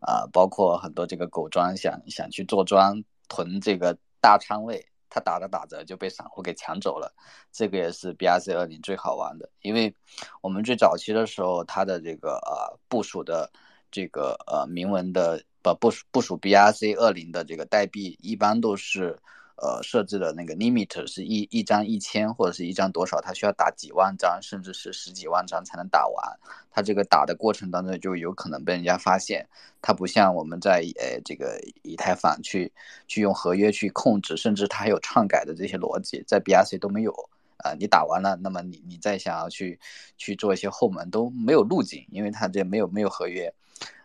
[0.00, 7.14] 啊，包括很多这个狗庄想想去做庄囤这个大仓位，他打着打着就被散户给抢走了。
[7.52, 9.94] 这个也是 BRC 二零最好玩的，因为
[10.40, 13.48] 我们最早期的时候，它的这个呃部署的
[13.90, 19.18] 这个呃铭文的不部署部署 BRC 二零的这个代币，一般都是。
[19.56, 26.38] 呃，设置的那个 limit 是一一张一千或者是一张多少，它需要打几万张，甚至是十几万张才能打完。
[26.72, 29.46] 它这个打的过程当中就有可能被人家发现。
[29.80, 32.72] 它不像我们在呃这个以太坊去
[33.06, 37.14] 去用合约去控制，甚至它还有篡改的这些逻辑，在 BRC 都没有。
[37.58, 39.78] 啊，你打完了，那么你你再想要去
[40.18, 43.54] 去做一些后门都没有路径，因为它这没有没有合约，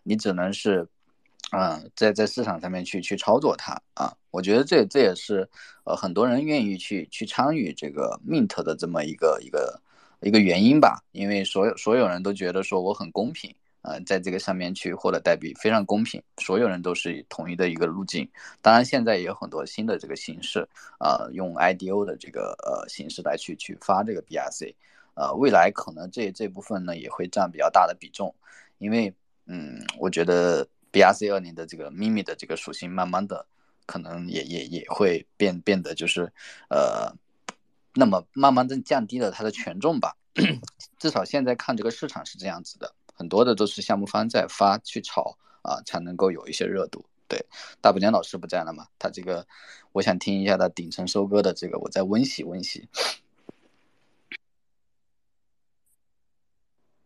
[0.04, 0.88] 你只能是。
[1.52, 5.50] 嗯，在在市场上面去去操作它啊，我觉得这这也是
[5.84, 9.82] 呃很多人愿意去去参与这个 Mint 的这么一个一个
[10.22, 18.30] 一个原因吧，因为所有所有人都觉得说我很公平，呃，在这个上面去获得代币非常公平，所有人都是统一的一个路径。
[18.62, 20.68] 当然，现在也有很多新的这个形式，
[21.00, 24.76] 呃，用 IDO 的这个呃形式来去去发这个 BRC，
[25.16, 28.36] 呃，未来可能这这部分呢也会占比较大的比重，
[28.78, 29.12] 因为
[29.48, 33.46] 嗯，我觉得 BRC 二零的这个秘密的这个属性，慢慢的
[33.86, 36.32] 可能也也也会变变得就是
[36.70, 37.14] 呃。
[37.96, 40.16] 那么慢慢的降低了它的权重吧，
[41.00, 47.04] 至少现在看这个市场是这样子的，很多的都是项目方在发去炒啊，才能够有一些热度。
[47.28, 47.44] 对，
[47.82, 48.86] 大补江老师不在了嘛？
[49.00, 49.46] 他这个，
[49.92, 52.88] 我想听一下他顶层收割的这个，我再温习温习。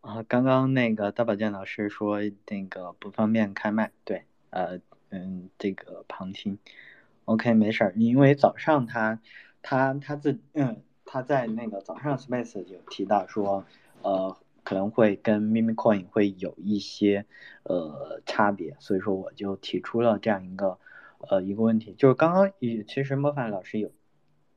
[0.04, 4.78] 啊，刚刚那个大宝健老师说那个不方便开麦，对，呃，
[5.08, 6.58] 嗯，这个旁听
[7.24, 9.20] ，OK，没事儿，因为早上他。
[9.66, 13.64] 他他自嗯他在那个早上 space 有提到说，
[14.02, 17.24] 呃可能会跟 mimicoin 会有一些
[17.62, 20.78] 呃差别，所以说我就提出了这样一个
[21.20, 23.90] 呃一个问题，就是刚刚也其实莫凡老师有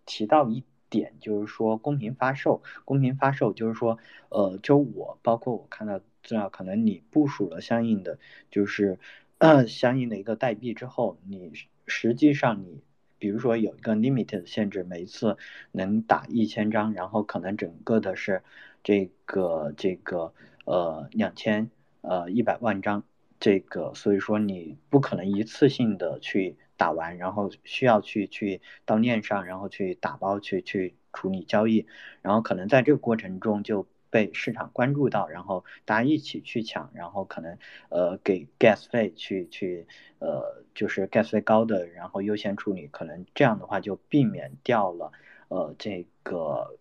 [0.06, 3.98] 提到一点，就是说公平发售，公平发售就是说
[4.30, 8.20] 呃就我包括我看到资料，可能你部署了相应的
[8.52, 9.00] 就是
[9.68, 11.52] 相应的一个代币之后，你
[11.86, 12.82] 实际上你。
[13.20, 15.38] 比如说有一个 limit 限制，每一次
[15.72, 18.44] 能打一千张，然后可能整个的是
[18.84, 20.34] 这个这个
[20.66, 23.04] 呃两千呃一百万张，
[23.40, 31.86] 这个所以说你不可能一次性的去打完，然后需要去去到链上，然后去打包去去处理交易，
[32.22, 33.86] 然后可能在这个过程中就。
[34.10, 37.58] 被市场关注到，然后大家一起去抢，然后可能
[37.90, 39.86] 呃给 gas 费去去
[40.20, 45.12] 呃就是 gas 费高的，然后优先处理，可能这样的话就避免掉了
[45.50, 46.78] 呃这个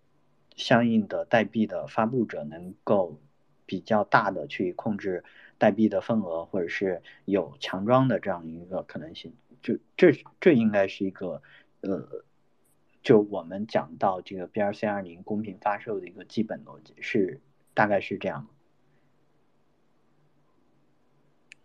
[0.55, 3.19] 相应的代币的发布者能够
[3.67, 5.25] 比较大的去控制
[5.59, 9.35] 代币的份额，或者是有强装的这样一个可能性，
[9.75, 11.43] 就这这应该是一个
[11.81, 12.25] 呃。
[13.03, 17.41] 就我们讲到这个 BRC 二零公平发售的一个基本逻辑是，
[17.73, 18.49] 大概是这样。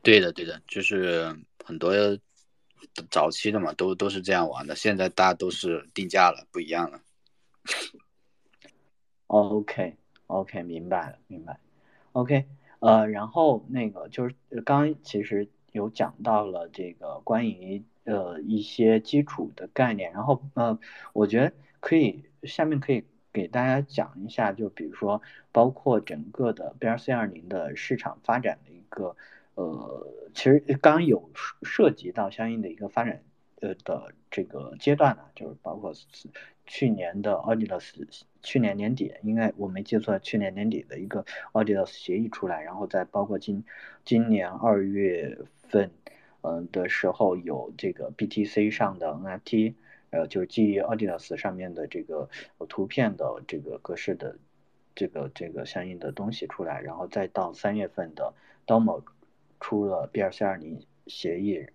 [0.04, 1.96] 对的，对的，就是很多
[3.10, 4.76] 早期的嘛，都都是这样玩的。
[4.76, 7.02] 现在大家都是定价了，不一样了。
[9.26, 11.60] OK，OK，明白了，明白。
[12.12, 12.46] OK，
[12.82, 17.84] 呃，然后那个就是刚其实有讲到了这个关于。
[18.12, 20.78] 呃，一些基础的概念，然后呃，
[21.14, 25.22] 我觉得可以下面可以给大家讲一下，就比如说
[25.54, 29.16] 包括整个的 BRC 二零的市场发展的一个
[29.56, 31.30] 呃，其实刚有
[31.64, 33.24] 涉及到相应的一个发展
[33.62, 35.94] 呃的这个阶段呢，就是包括
[36.66, 37.94] 去年的 Audius
[38.42, 41.24] 去年年底应该我没记错，去年年底的一个
[41.54, 43.64] Audius 协议出来，然后再包括今
[44.04, 45.38] 今年二月
[45.70, 45.92] 份。
[46.42, 49.76] 嗯的时候有这个 BTC 上的 NFT，
[50.10, 52.30] 呃，就是基于 Audius 上面的这个
[52.68, 54.38] 图片的这个格式的
[54.96, 58.34] 这个这个相应的东西出来，然后再到三月份的
[58.66, 59.04] Domo
[59.60, 61.68] 出了 BRC 二零协议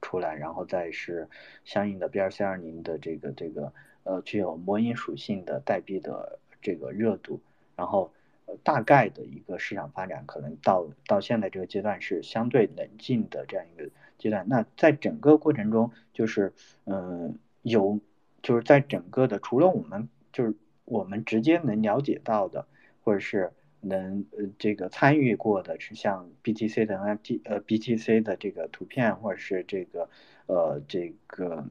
[0.00, 1.28] 出来，然后再是
[1.64, 3.72] 相应的 BRC 二零的这个这个
[4.04, 7.40] 呃具有模拟属性的代币的这个热度，
[7.74, 8.12] 然后
[8.46, 13.90] 呃大概的一个市场发展可能到到现在这个阶段是相对冷静的这样一个。
[14.18, 16.52] 阶段，那在整个过程中，就是，
[16.84, 18.00] 嗯，有，
[18.42, 20.54] 就是在整个的，除了我们，就是
[20.84, 22.66] 我们直接能了解到的，
[23.02, 30.08] 或者是能呃这个参与过的，是像 BTC 的 NFT，呃，BTC 的这个图片，或者是这个，
[30.46, 31.66] 呃，这个，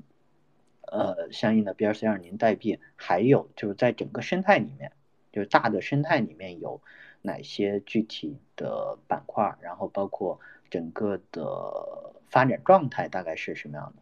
[0.81, 4.91] 呃，相应的 BRC 二零代币，还有就是在整个生态里面，
[5.31, 6.81] 就是大的生态里面有
[7.21, 10.39] 哪些具体的板块，然后包括。
[10.69, 14.01] 整个的发展状态大概是什么样的？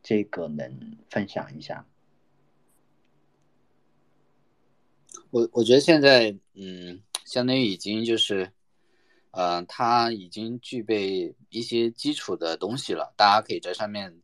[0.00, 1.84] 这个能分享一下？
[5.30, 8.48] 我我觉得现在，嗯，相当于已经就是，
[9.32, 14.22] 呃，它已经具备一些基础的东西了，大家可以在上面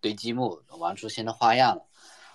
[0.00, 1.84] 堆积木，玩出新的花样了。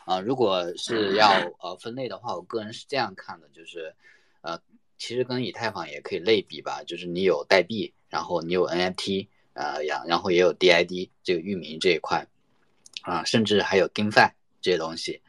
[0.03, 1.29] 啊，如果是要
[1.61, 3.95] 呃分类的话，我个人是这样看的，就是，
[4.41, 4.59] 呃，
[4.97, 7.93] 其实跟以太坊也可以类比吧，就是你有代币。
[8.09, 9.27] 然后你有 NFT，
[9.57, 12.23] 呃，然然后也有 DID 这个域名这一块，
[13.01, 14.29] 啊，甚至还有 GameFi
[14.61, 15.19] 这些东西，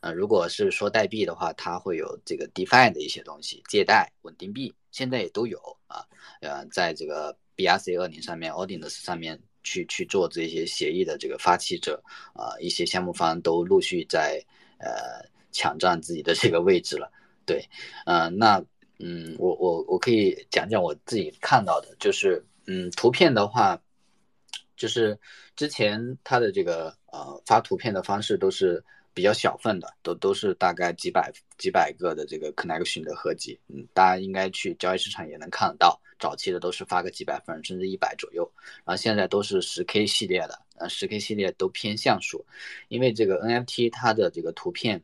[0.00, 6.04] 呃，如果是说代币的话，它会有这个 DeFi 的一些东西，借贷、稳定币，现在也都有啊，
[6.40, 12.02] 呃，在这个 BRC 二零上面、Audience 上面去去做这些协议的这个发起者，
[12.34, 14.44] 啊，一些项目方都陆续在
[14.78, 17.08] 呃抢占自己的这个位置了。
[17.44, 17.64] 对，
[18.04, 18.60] 呃，那
[18.98, 23.80] 嗯，我我我可以讲讲我自己看到的，就是嗯，图片的话，
[24.76, 25.18] 就是
[25.54, 28.84] 之前它的这个呃发图片的方式都是
[29.14, 38.50] 比较小份的，都都是大概几百几百个的这个 connection 的合集，嗯，大家应该去交易市场也能看得到，早期的都是发个几百份甚至一百左右，
[38.84, 42.44] 然后现在都是十 K 系列的，呃，十 K 系列都偏像素，
[42.88, 45.02] 因为这个 NFT 它的这个图片。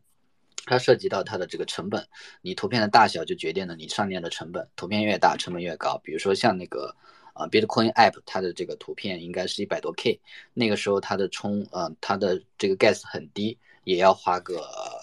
[0.65, 2.07] 它涉及到它的这个成本，
[2.41, 6.01] 你图片的大小就决定了你上链的成本，图片越大成本越高。
[6.05, 6.95] 比如说像那个
[7.33, 10.21] 啊 Bitcoin App，它的这个图片应该是一百多 K，
[10.55, 14.61] 那个时候它的充呃它的这个 gas 很低，也要花个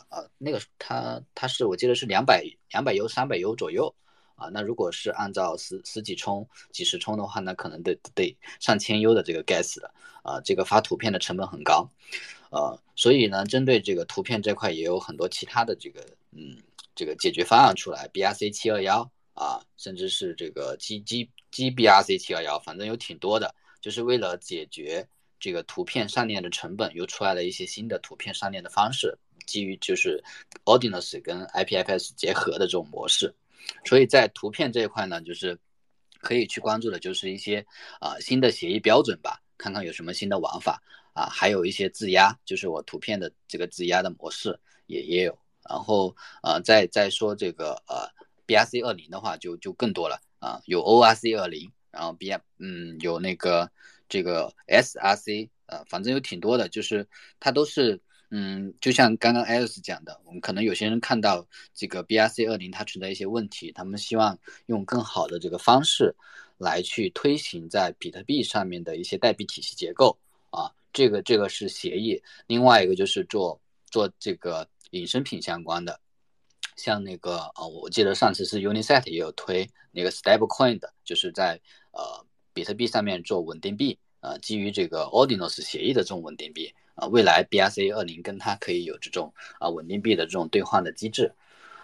[0.09, 3.93] 呃那个它它是我记得是两百两百 U 三百 U 左右
[4.35, 4.49] 啊。
[4.53, 9.91] 那如果是按照十十几充几十充的话，那可能得得上千 U 的这个 gas 的
[10.23, 11.89] 啊，这个发图片的成本很高。
[12.51, 16.57] 呃，所以呢，针对这个图片这块也有很多其他的这个，嗯，
[16.95, 25.07] 这个解决方案出来，BRC 七二幺啊，甚至是这个 G G G BRC 七幺幺，反正有挺多的，就是为了解决
[25.39, 30.23] 这个图片上链的成本，又出来了一些新的图片上链的方式，基于就是
[30.65, 33.33] Ordinals 跟 IPFS 结合的这种模式，
[33.85, 35.57] 所以在图片这一块呢，就是
[36.21, 37.65] 可以去关注的，就是一些
[37.99, 40.81] 啊新的协议标准吧，看看有什么新的玩法。
[41.11, 45.37] 啊，还有一些质押，就是我图片的这个质押的模式也也有。
[45.67, 48.07] 然后呃，再再说这个呃
[48.47, 53.69] ，BRC 二零的话就就更多了啊，有 ORC 二零，然后 B M，嗯有那个
[54.07, 57.07] 这个 SRC，呃，反正有挺多的，就是
[57.39, 57.99] 它都是
[58.31, 64.37] 嗯，就像刚刚 Alice 讲的，我们可能有些人看到这个 BRC 二零它存在一些问题，他们希望
[64.67, 66.15] 用更好的这个方式
[66.57, 70.17] 来去推行在比特币上面的一些代币体系结构
[70.51, 70.71] 啊。
[70.93, 73.59] 这个这个是协议，另外一个就是做
[73.91, 75.99] 做这个衍生品相关的，
[76.79, 81.59] 像那个呃，我记得上次是 Unisat 也有推那个 Stablecoin 的，就是在
[81.91, 91.33] 呃比特币上面做稳定币，呃，基于这个 Ordinals 协议的这种稳定币，啊，未来 BRC 二零跟它可以有这种啊稳定币的这种兑换的机制，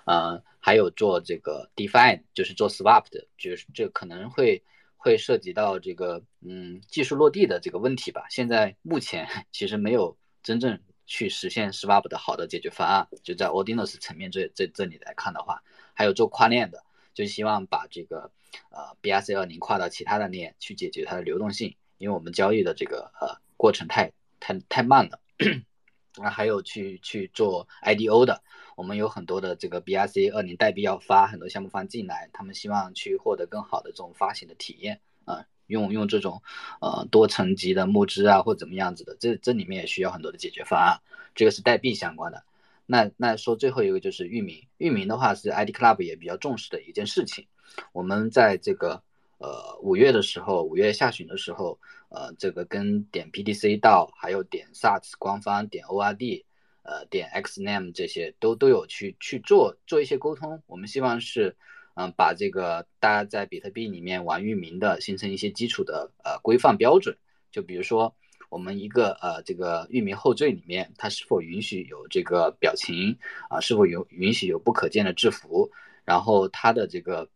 [0.06, 4.64] 呃，还有做这个 DeFi，就是做 Swap 的，就是这可能会。
[4.98, 8.26] 会涉及到这个嗯技术落地的这个问题吧。
[8.28, 13.08] 现在目前 其实没有真正去实现 Swap 的好的解决方案。
[13.24, 15.64] 就在 Ordinals 层面这这这里来看的话，
[15.94, 16.84] 还有做跨链的，
[17.14, 18.32] 就希望把这个
[18.70, 25.20] 呃 BRC 二零跨到其他的链去解决它的流动性，因为我们交易的这个呃过程太太太慢了。
[26.18, 28.42] 那还有去去做 IDO 的，
[28.78, 36.42] 我们有很多的这个 BRC 二零代币要发，很多项目方进来，他们希望去获得更好的这种发行的体验啊，用用这种
[36.82, 41.00] 呃多层级的募资啊或怎么样子的，这这里面也需要很多的解决方案，
[41.34, 42.44] 这个是代币相关的。
[42.86, 47.48] 那那说最后一个就是域名，域名的话是 ID Club 也比较重视的一件事情，
[47.94, 49.04] 我们在这个。
[49.38, 51.78] 呃，五月的时候，五月下旬的时候，
[52.08, 56.46] 呃，这个跟点 PDC 到，还有点 SATS 官方，点 ORD，
[56.84, 60.64] 呃，点 XNAME 这些都都有去去做做一些沟通。
[60.68, 61.58] 我们希望是，
[61.96, 67.18] 嗯，把这个大家在比特币里面玩域名的，形成一些基础的呃规范标准。
[67.52, 68.16] 就比如说，
[68.50, 73.18] 我们一个呃这个域名后缀里面，它是否允许有这个表情
[73.50, 73.60] 啊？
[73.60, 75.72] 是否有允许有不可见的字符？
[76.04, 77.28] 然后它的这个。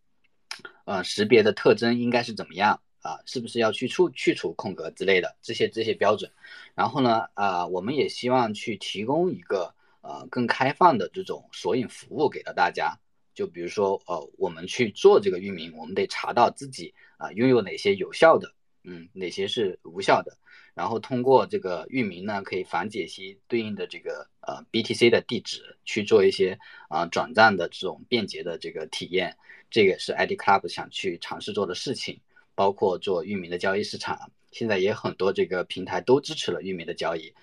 [0.83, 3.19] 呃，识别的特征应该是怎么样啊？
[3.25, 6.29] 是不是要去除去除空格之类的这些这些标准？
[6.73, 12.97] 然后呢，啊，我们也希望去提供一个呃更开放的这种索引服务给到大家。
[13.39, 18.53] 就比如说，呃，我们去做这个域名，我们得查到自己啊拥有哪些有效的，
[18.83, 20.37] 嗯，哪些是无效的。
[20.73, 26.59] 然后通过这个域名呢，可以反解析对应的这个呃 BTC 的地址，去做一些
[26.89, 29.37] 啊转账的这种便捷的这个体验。
[29.71, 32.19] 这个是 ID Club 想去尝试做的事情，
[32.55, 37.33] 包括做域名的交易市场，现在也很多这个平台都支持了域名的交易，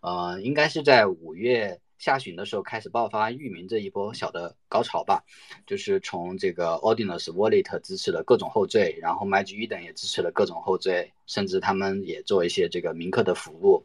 [0.00, 5.24] 呃，应该是在五月下旬的时候开始爆发域名这一波小的高潮吧，
[5.66, 13.84] 就是从这个 Ordinals Wallet 支持了各种后缀，然后 MagicEden 也支持了各种后缀，甚至他们也做一些这个铭刻的服务，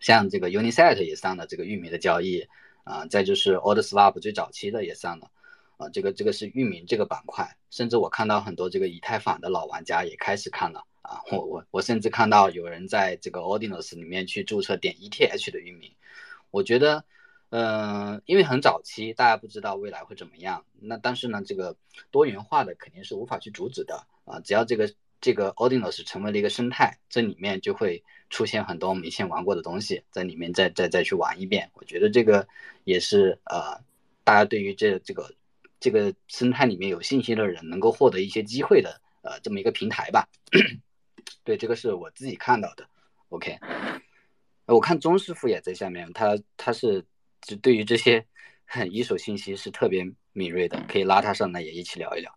[0.00, 2.46] 像这个 Unisat 也上了这个域名的交易，
[2.84, 5.30] 啊，再就是 OrderSwap 最早期的也上了。
[5.78, 15.90] 啊，这个这个是域名这个板块，甚至我看到很多这个以太坊的老玩家也开始看了啊，我我我甚至看到有人在这个 Ordinals 里面去注册点 ETH 的域名，
[16.52, 17.04] 我觉得，
[17.52, 21.76] 嗯，因为很早期，大家不知道未来会怎么样，那但是呢，这个
[22.10, 32.48] 多元化的肯定是无法去阻止的啊，只要这个这个 Ordinals 成为了一个生态，这里面就会出现很多我们以前玩过的东西，在里面再再再去玩一遍，我觉得这个
[32.84, 33.78] 也是呃，
[34.24, 35.30] 大家对于这这个。
[35.84, 40.28] 这个生态里面有信心的人能够获得一些机会的呃这么一个平台吧。
[41.42, 42.88] 对，这个是我自己看到的。
[43.30, 43.58] OK，
[44.66, 47.04] 我看钟师傅也在下面，他他是
[47.42, 48.24] 就对于这些
[48.90, 52.32] 一手信息是特别敏锐的，可以拉他上来也一起聊一聊。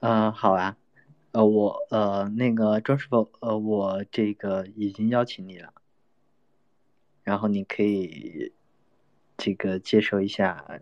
[0.00, 0.76] 嗯，好啊，
[1.30, 5.72] 呃，我呃那个钟师傅，呃，我这个已经邀请你了，
[7.22, 8.52] 然后你可以
[9.36, 10.80] 这个接受一下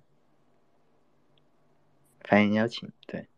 [2.23, 3.29] 发言邀请，对，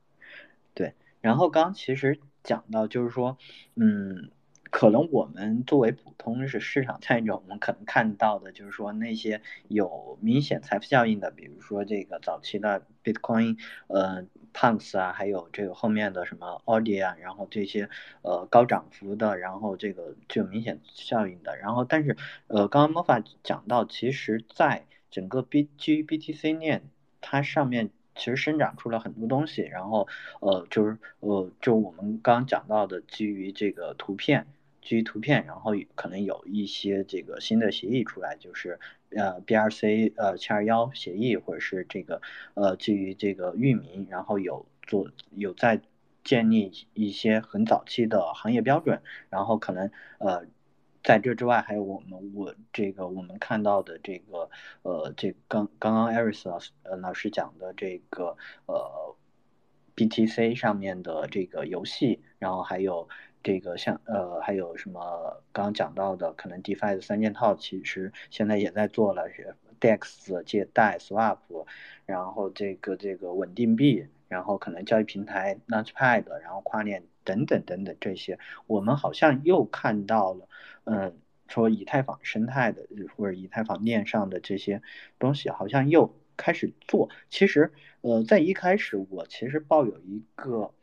[0.74, 3.36] 对，然后刚其实讲到就是说，
[3.74, 4.30] 嗯。
[4.70, 14.24] 可能我们作为普通是市场参与者，我们可能看到的就是说那些有明显财富效应的，比如说这个早期的 Bitcoin，呃
[14.54, 17.90] ，Punks 啊，还有这个后面的什么 Audi 啊，然后这些
[18.22, 22.16] 呃高涨幅的，然后这个具有明显效应的，然后但是
[22.46, 26.82] 呃，刚刚 Mofa 讲到，其实在整个 B G BTC 链
[27.20, 27.90] 它上面。
[28.16, 30.06] 其实生长出了很多东西，然后
[30.40, 34.46] 呃，就是呃，就我们刚刚讲到的，基于这个图片。
[34.82, 38.80] 基于图片，然后可能有一些这个新的协议出来，就是
[39.10, 42.22] 呃 BRC 呃七二幺协议，或者是这个
[42.54, 45.80] 呃基于这个域名，然后有做有在
[46.24, 50.46] 建立一些很早期的行业标准，然后可能呃
[51.04, 54.50] 在这之外，还有我们我这个我们看到的这个
[54.82, 58.36] 呃这刚刚刚艾瑞斯老师呃老师讲的这个
[58.66, 59.14] 呃
[59.94, 63.08] BTC 上面的这个游戏，然后还有。
[63.42, 69.28] 这个像呃还有什么刚刚讲到的，可能 DeFi 的三件套，其实现在也在做了
[69.80, 71.38] ，DEX 借贷 Swap，
[72.04, 80.46] 然后这个这个稳定币，然后可能交易平台 Launchpad，然后跨链等等等等这些，我们好像又看到了，
[80.84, 81.16] 嗯，
[81.48, 82.86] 说以太坊生态的
[83.16, 84.82] 或者以太坊链上的这些
[85.18, 87.08] 东西，好像又开始做。
[87.30, 87.72] 其实
[88.02, 90.74] 呃在一开始我其实抱有一个。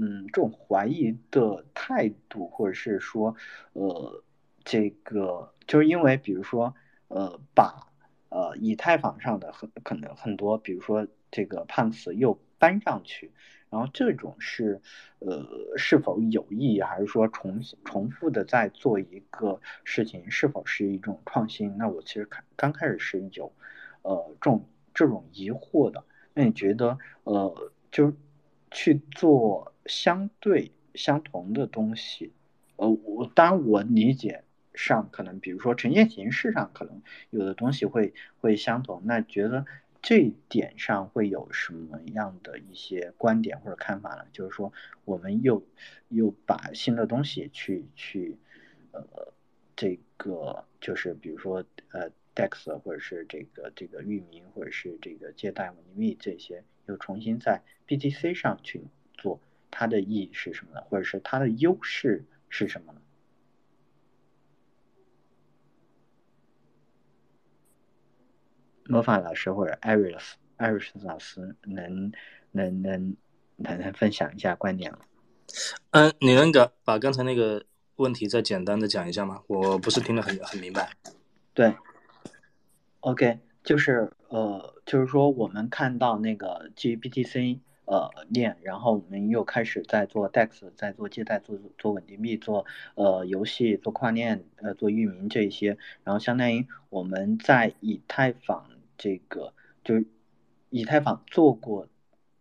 [0.00, 3.34] 嗯，这种怀疑的态度，或者是说，
[3.72, 4.22] 呃，
[4.64, 6.74] 这个就是因为，比如说，
[7.08, 7.90] 呃，把
[8.28, 13.32] 呃以太坊上的很可能很多，比如说这个判词又搬上去，
[13.70, 14.80] 然后这种是
[15.18, 15.44] 呃
[15.76, 21.76] 是否有意义，还是说重重复的在做一个事情，是否是一种创新？
[21.76, 23.52] 那我其实看刚开始是有
[24.02, 24.64] 呃这种
[24.94, 26.04] 这种疑惑的。
[26.34, 28.14] 那你觉得呃，就是
[28.70, 29.72] 去做？
[29.86, 32.30] 相对相同的东西，
[32.76, 37.00] 呃，我当然我理解上可能，比如说呈现形式上可能
[37.30, 38.12] 有的东西会
[38.42, 39.64] 会相同，那觉得
[40.02, 44.26] 这点上会有什么样的一些观点或者看法呢？
[44.30, 44.70] 就是说，
[45.06, 45.64] 我们又
[46.10, 48.36] 又把新的东西去去，
[48.92, 49.32] 呃，
[49.74, 58.82] 这个就是比如说呃，DEX 或者是这个这个域名或者是这个借贷稳定币这些，又重新在 BTC 上去
[59.14, 59.40] 做。
[59.70, 60.80] 它的意义是什么呢？
[60.88, 63.00] 或者是它的优势是什么呢？
[68.86, 72.10] 魔法老师或者艾瑞斯艾瑞斯老师能
[72.52, 73.16] 能能
[73.56, 75.00] 能能分享一下观点吗？
[75.90, 77.66] 嗯，你能个把刚才那个
[77.96, 79.42] 问题再简单的讲一下吗？
[79.46, 80.90] 我不是听得很很明白。
[81.52, 81.74] 对
[83.00, 87.58] ，OK，就是呃，就是说我们看到那个基于 BTC。
[87.84, 92.66] 呃，链，然后我们又开始在做 DEX，在做借贷，做做稳定币，做
[92.96, 98.68] 呃游戏，做跨链，呃做域名这一些，然后相当于我们在以太坊
[98.98, 99.54] 这个
[99.84, 100.04] 就是
[100.68, 101.88] 以太坊做过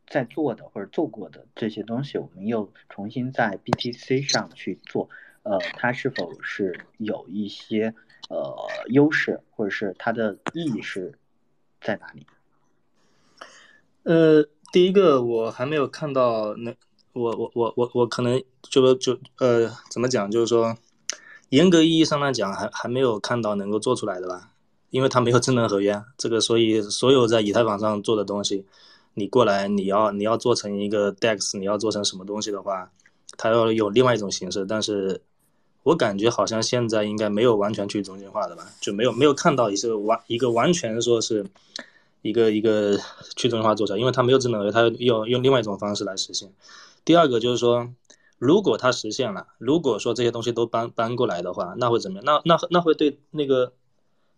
[0.05, 5.09] 在做的或者做过的这些东西，我们又重新在 BTC 上去做，
[5.43, 7.95] 呃，它是否是有一些
[8.27, 8.55] 呃
[8.87, 11.13] 优势，或者是它的意义是
[11.81, 12.25] 在哪里？
[14.03, 14.47] 呃。
[14.73, 16.75] 第一个我还没有看到，那
[17.13, 20.77] 我我我我我可能就就呃怎么讲，就是说
[21.49, 24.51] 严格意义上来讲，还还没有看到能够做出来的吧，
[24.89, 28.65] 因为它没有智能合约，这个所以所有在以太坊上做的东西，
[29.13, 32.91] 你过来你要你要做成一个 DEX，你要做成什么东西的话，
[33.37, 35.21] 它要有另外一种形式，但是
[35.87, 41.45] 我感觉好像现在应该没有完全去中心化的吧，就没有没有看到一个完一个完全说是。
[42.23, 42.97] 一个一个
[43.37, 46.51] 去中心化做出来，因为它没有智能合约，它用用另外一种方式来实现。
[47.05, 47.93] 第二个就是说，
[48.37, 52.25] 如果它实现了，如果说这些东西都搬搬过来的话，那会怎么样？
[52.25, 53.71] 那那那会对那个，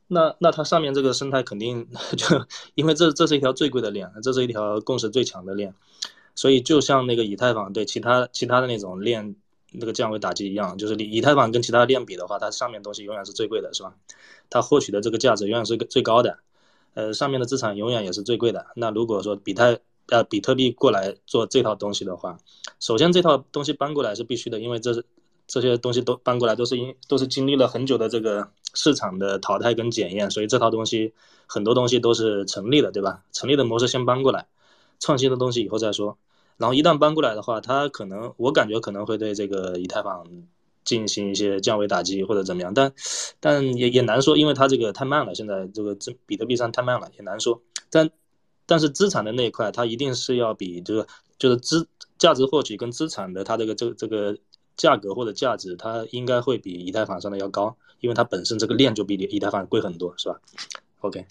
[0.07, 2.45] 那那它上面这个生态肯定就，
[2.75, 5.73] 因为这这是一条最贵的链，这是一条共识最强的链，
[6.35, 9.35] 所以就像那个以太坊对其他其他的那种链
[9.71, 13.93] 那个降维打击一样，就是以以太坊跟其他链比的话，它上面东西永远是最贵的，是吧？
[14.49, 16.39] 它获取的这个价值永远是最高的。
[16.95, 18.65] 呃，上面的资产永远也是最贵的。
[18.75, 22.37] 那如果说比特呃比特币过来做这套东西的话，
[22.79, 25.05] 首先这套东西搬过来是必须的，因为这是
[25.47, 31.13] 这些东西都搬过来都是因都是经历了很久的这个市场的淘汰跟检验，所以这套东西
[31.45, 33.23] 很多东西都是成立的，对吧？
[33.31, 34.47] 成立的模式先搬过来，
[34.99, 36.17] 创新的东西以后再说。
[36.59, 40.23] 然后一旦搬过来的话，它可能我感觉可能会对这个以太坊。
[40.85, 42.91] 进行一些降维打击或者怎么样，但
[43.39, 47.61] 但也也难说，因为它这个太慢了，现在这个这比特币上太慢了，也难说。
[47.91, 48.09] 但
[48.65, 51.05] 但是资产的那一块，它一定是要比这个
[51.37, 51.87] 就是资
[52.17, 54.35] 价值获取跟资产的它这个这这个
[54.77, 60.39] 价格或者价值，它应该会比以太坊上的要高，因为它本身这个链就比以太坊贵很多，是吧
[61.01, 61.23] ？OK。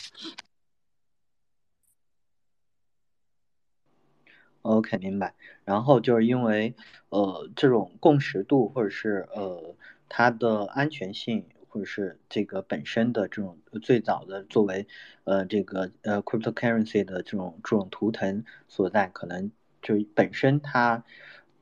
[4.68, 5.34] OK，明白。
[5.64, 6.74] 然后就是因为，
[7.08, 9.74] 呃，这种共识度或者是呃
[10.10, 14.86] 它的安全性，或者是这个本身的这种最早的作为
[15.24, 19.50] 呃这个呃 cryptocurrency 的这种这种图腾所在，可能
[19.80, 21.02] 就本身它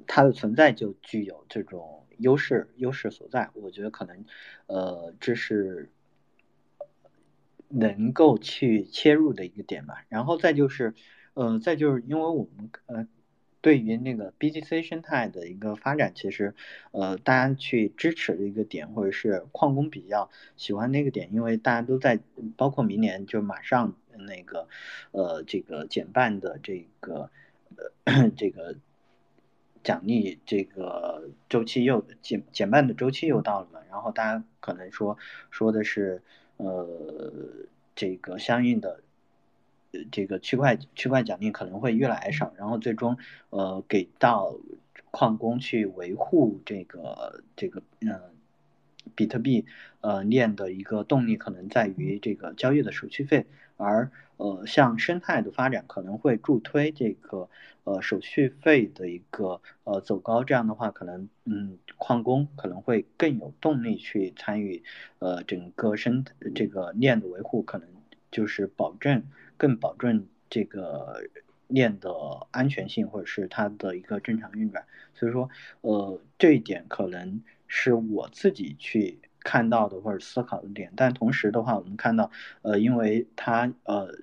[0.09, 3.51] 它的存在就具有这种优势优势所在。
[3.55, 4.25] 我觉得可能
[4.67, 5.91] 呃这是
[7.69, 10.05] 能够去切入的一个点吧。
[10.09, 10.93] 然后再就是。
[11.37, 13.07] 呃，再就是因为我们呃，
[13.61, 16.55] 对于那个 BGC 生态的一个发展，其实
[16.93, 22.19] 呃，大家去支持的一个点，或者是矿工比较喜欢那个点，因为大家都在，
[22.57, 24.67] 包括明年就马上那个
[25.11, 27.31] 呃，这个减半的这个
[28.05, 28.77] 呃 这个
[29.85, 35.19] 奖励这个周期又减减半的周期又到了嘛，然后大家可能说
[35.51, 36.23] 说的是
[36.57, 36.87] 呃
[37.95, 39.03] 这个相应的。
[40.11, 43.17] 这个区块区块奖励可能会越来越少，然后最终
[43.51, 44.57] 呃给到
[45.11, 48.21] 矿工去维护这个这个嗯
[49.15, 49.65] 比特币
[50.01, 53.47] 呃链的一个动力可能在于这个交易的手续费，
[53.77, 57.49] 而呃像生态的发展可能会助推这个
[57.85, 64.83] 呃手续费的一个呃走高，这样的话可能嗯矿工可能会更有动力去参与
[65.21, 66.25] 呃整个生
[66.55, 67.89] 这个链的维护，可能
[68.31, 69.23] 就是保证。
[69.57, 71.23] 更保证这个
[71.67, 72.13] 链的
[72.51, 74.85] 安全性，或者是它的一个正常运转。
[75.15, 75.49] 所以说，
[75.81, 80.93] 呃，这一点可能是我自己去看到的或者思考的点。
[80.95, 82.31] 但同时的话，我们看到，
[82.63, 84.15] 呃，因为它呃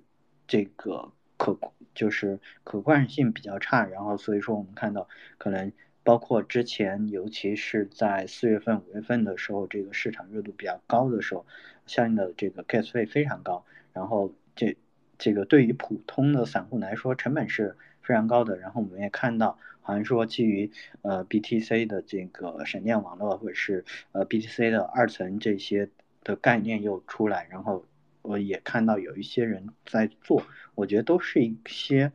[0.48, 1.58] 这个可
[1.94, 5.72] 就是可观性比较差，然后所以说我们看到可能
[6.04, 11.46] 包括之前，尤其是在四月份、五月份的时候，这个市场热度比较高的时候，
[11.88, 14.78] 相应的这个 gas 费非常高，然后这。
[15.18, 18.58] 这个对于普通的散户来说，成本是非常高的。
[18.58, 20.72] 然后我们也看到，好像说基于
[21.02, 25.90] 呃 BTC 的这个闪电网络，或者是呃 BTC 的二层这些
[26.24, 27.48] 的概念又出来。
[27.50, 27.86] 然后
[28.22, 30.44] 我也看到有一些人在做，
[30.76, 32.12] 我觉得都是一些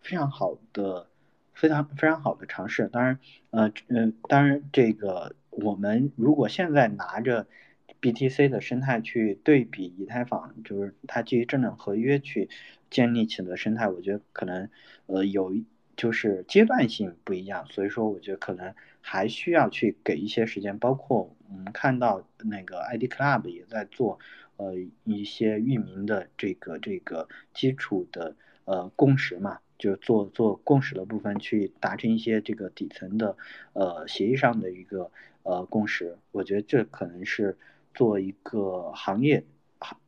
[0.00, 1.08] 非常好的、
[1.54, 2.88] 非常非常好的尝试。
[2.88, 3.18] 当然，
[3.50, 7.46] 呃呃，当然这个我们如果现在拿着。
[8.00, 12.48] BTC 的生态去对比以太坊，就是它基于智能合约去
[12.90, 14.68] 建立起的生态，我觉得可能
[15.06, 15.54] 呃有
[15.96, 20.78] 就是阶段性不一样，所以说我觉得可能还需要去给一些时间。
[20.78, 24.18] 包括我们看到那个 ID Club 也在做
[24.56, 24.74] 呃
[25.04, 28.36] 一些域名的这个这个基础的
[28.66, 33.36] 呃共识嘛，就做做共识的部分去达成一些这个底层的
[33.72, 35.10] 呃协议上的一个
[35.42, 37.56] 呃共识，我觉得这可能是。
[37.96, 39.44] 做一个行业，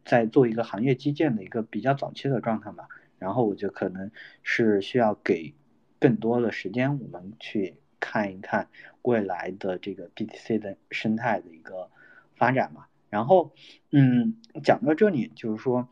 [0.04, 2.86] 在做一个行业基建的一个比较早期的状态吧。
[3.18, 4.12] 然后我就可能
[4.44, 5.54] 是需要给
[5.98, 8.68] 更多的时间，我们去看一看
[9.02, 11.90] 未来的这个 BTC 的生态的一个
[12.36, 12.86] 发展嘛。
[13.10, 13.52] 然后，
[13.90, 15.88] 嗯，讲到这里，就是说，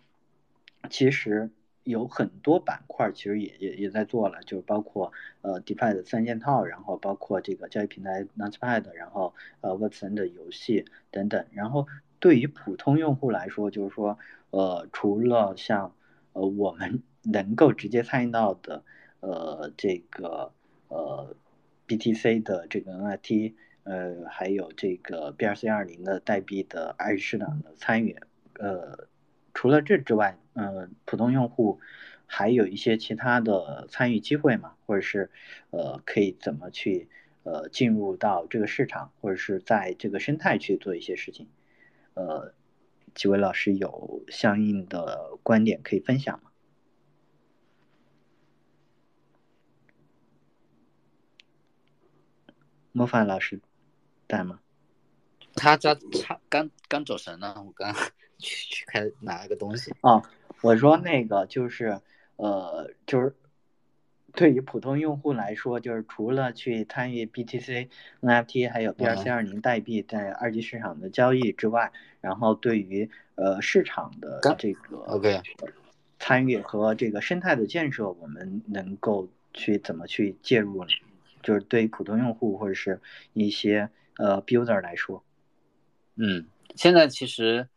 [0.90, 1.51] 其实
[1.87, 10.85] 有很多板块其实也也也在做了，就是包括呃 DeFi 的三件套，然后包括这个交易平台 n u n c h p a d 然后呃 Web3 的游戏。
[11.11, 11.87] 等等，然后
[12.19, 14.19] 对于普通用户来说，就是说，
[14.51, 15.95] 呃，除了像
[16.35, 18.85] 呃我们 能够直接参与到的，
[19.21, 20.53] 呃，这个
[20.89, 21.35] 呃
[21.89, 23.55] BTC 的这个 NFT，
[23.85, 28.17] 呃，还有这个 BRC 二零的代币的二级市场的参与，
[28.59, 29.07] 呃，
[29.57, 31.81] 除了这之外，嗯，普通用户
[32.27, 35.31] 还有一些其他的参与机会嘛，或者是
[35.70, 37.09] 呃，可以怎么去？
[37.49, 41.47] 呃，进入到这个市场，或者是在这个生态去做一些事情，
[42.15, 42.53] 呃，
[43.15, 46.51] 几位老师有相应的观点可以分享吗？
[52.91, 53.61] 莫凡老师
[54.28, 54.59] 在吗？
[55.55, 57.95] 他在他，刚刚走神了，我刚
[58.39, 59.93] 去去开拿一个东西。
[60.01, 60.23] 啊，
[60.63, 62.01] 我说那个就是
[62.37, 63.35] 呃，就是
[64.33, 67.89] 对于普通用户来说，就是除了去参与 BTC、
[68.21, 75.41] NFT 还有 BRC 二零代币在二级市场的交易之外，然后对于呃市场的这个 OK
[76.19, 80.91] 参与和这个生态的建设，我们能够去怎么去介入呢？
[81.43, 83.01] 就是对于普通用户或者是
[83.33, 85.23] 一些呃 builder 来说，
[86.17, 87.69] 嗯，现在其实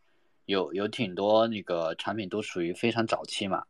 [0.49, 3.63] 有有挺多那个产品都属于非常早期嘛，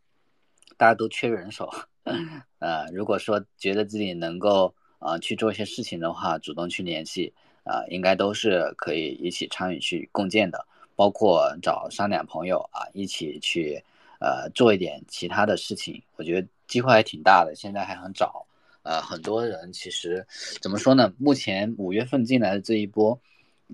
[0.77, 1.69] 大家都缺人手，
[2.59, 7.33] 呃，如果说觉得自己能够啊、呃去做一些事情的话，主动去联系
[7.65, 10.65] 啊、应该都是可以一起参与去共建的，
[10.95, 13.83] 包括找三两朋友啊一起去
[14.21, 18.47] 呃做一点其他的事情，我觉得机会还挺大的，现在还很早。
[18.83, 20.25] 呃，很多人其实
[20.61, 21.13] 怎么说呢？
[21.17, 23.19] 目前五月份进来的这一波，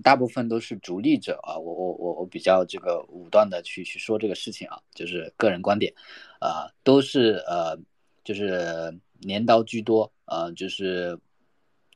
[0.02, 1.58] 大部分都是逐利者啊。
[1.58, 5.92] 我我我我比较这个武断的去去说这个事情啊，就是个人观点，
[6.40, 7.78] 啊、都是呃，
[8.24, 11.18] 就是镰刀居多，呃，就是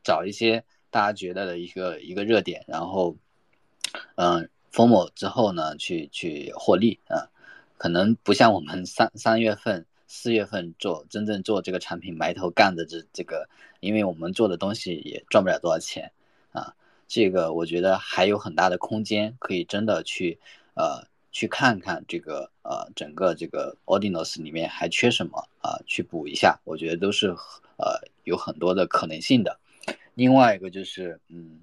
[0.03, 3.15] 找一些大家觉得的一个一个热点，然后，
[4.15, 7.29] 嗯、封某之后呢，去去获利啊、
[7.77, 13.47] 可能不像我们三三月份、四月份做真正做这个产品埋头干的这这个，
[13.79, 16.11] 因为我们做的东西也赚不了多少钱
[16.51, 16.73] 啊。
[17.13, 20.39] 这个我觉得还有很大的空间，可以真的去
[20.75, 27.27] 呃去看看这个呃整个这个 Ordinals 里面还缺什么啊、去补一下，我觉得都是
[27.75, 29.59] 呃有很多的可能性的。
[30.13, 31.59] 另外一个就是嗯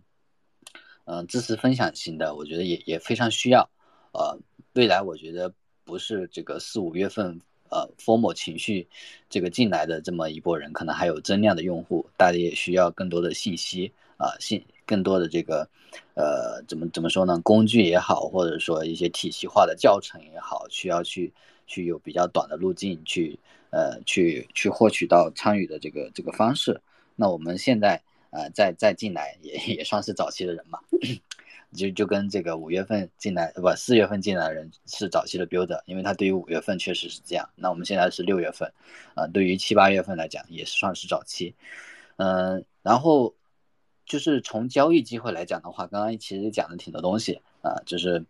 [1.07, 3.71] 嗯、知识分享型的，我觉得也也非常需要。
[4.13, 4.39] 呃，
[4.75, 5.51] 未来我觉得
[5.83, 8.87] 不是这个四五月份呃 formal 情绪
[9.31, 15.67] 这个进来的这么一波人，可能还有增量的用户，大家也需要更多的信息啊、信更多的这个
[16.15, 17.41] 呃怎么怎么说呢？
[17.43, 21.33] 工具也好，或者说一些体系化的教程也好，需要去
[21.67, 23.39] 去有比较短的路径去
[23.71, 26.79] 呃去去获取到参与的这个这个方式。
[27.17, 30.79] 那我们现在呃再再进来也也算是早期的人嘛。
[31.75, 37.47] 就就跟这个五月份进来不四月份进来的人是早期的 builder，因为他对于五月份确实是这样。
[37.57, 38.73] 那我们现在是六月份，
[39.15, 41.55] 啊、对于七八月份来讲也算是早期。
[42.17, 43.35] 嗯、然后
[44.09, 48.25] 就是从交易机会来讲的话，刚刚其实讲了挺多东西啊、就是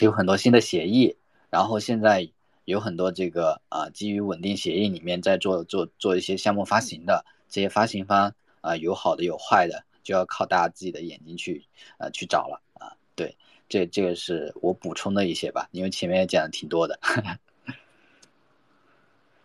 [0.00, 1.16] 有很多新的协议，
[1.50, 2.28] 然后现在
[2.64, 11.64] 有很多这个啊、基于稳定协议里面在做做做一些项目发行的，这些发行方啊、有好的有坏的，就要靠大家自己的眼睛去
[11.98, 12.96] 呃去找了啊。
[13.14, 13.36] 对，
[13.68, 16.98] 这这个是我补充的一些吧，因为前面也讲的挺多的。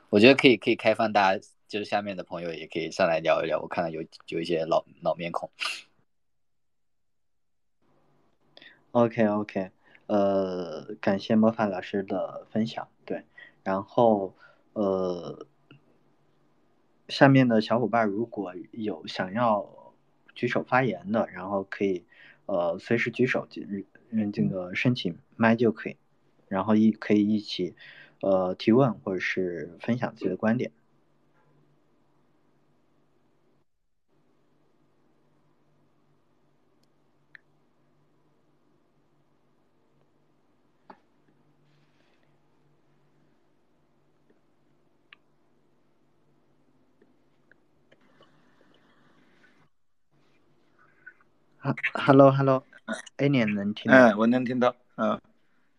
[0.10, 3.62] 我觉得可以可以开放大家，就是下面的朋友也可以上来聊一聊。
[3.62, 5.50] 我看到有有一些老老面孔。
[8.91, 9.70] OK OK，
[10.08, 13.24] 呃，感谢魔法老师的分享，对，
[13.64, 14.36] 然后
[14.74, 15.46] 呃，
[17.08, 19.94] 下面的小伙伴如果有想要
[20.34, 22.04] 举手发言的，然后可以
[22.48, 25.98] 呃随时举手，嗯嗯这个申请麦就可以，
[26.48, 27.76] 然后一可以一起
[28.22, 30.72] 呃提问或者是分享自己的观点。
[51.70, 55.20] 哈，Hello Hello，A 年能听到嗯，我能听到，嗯，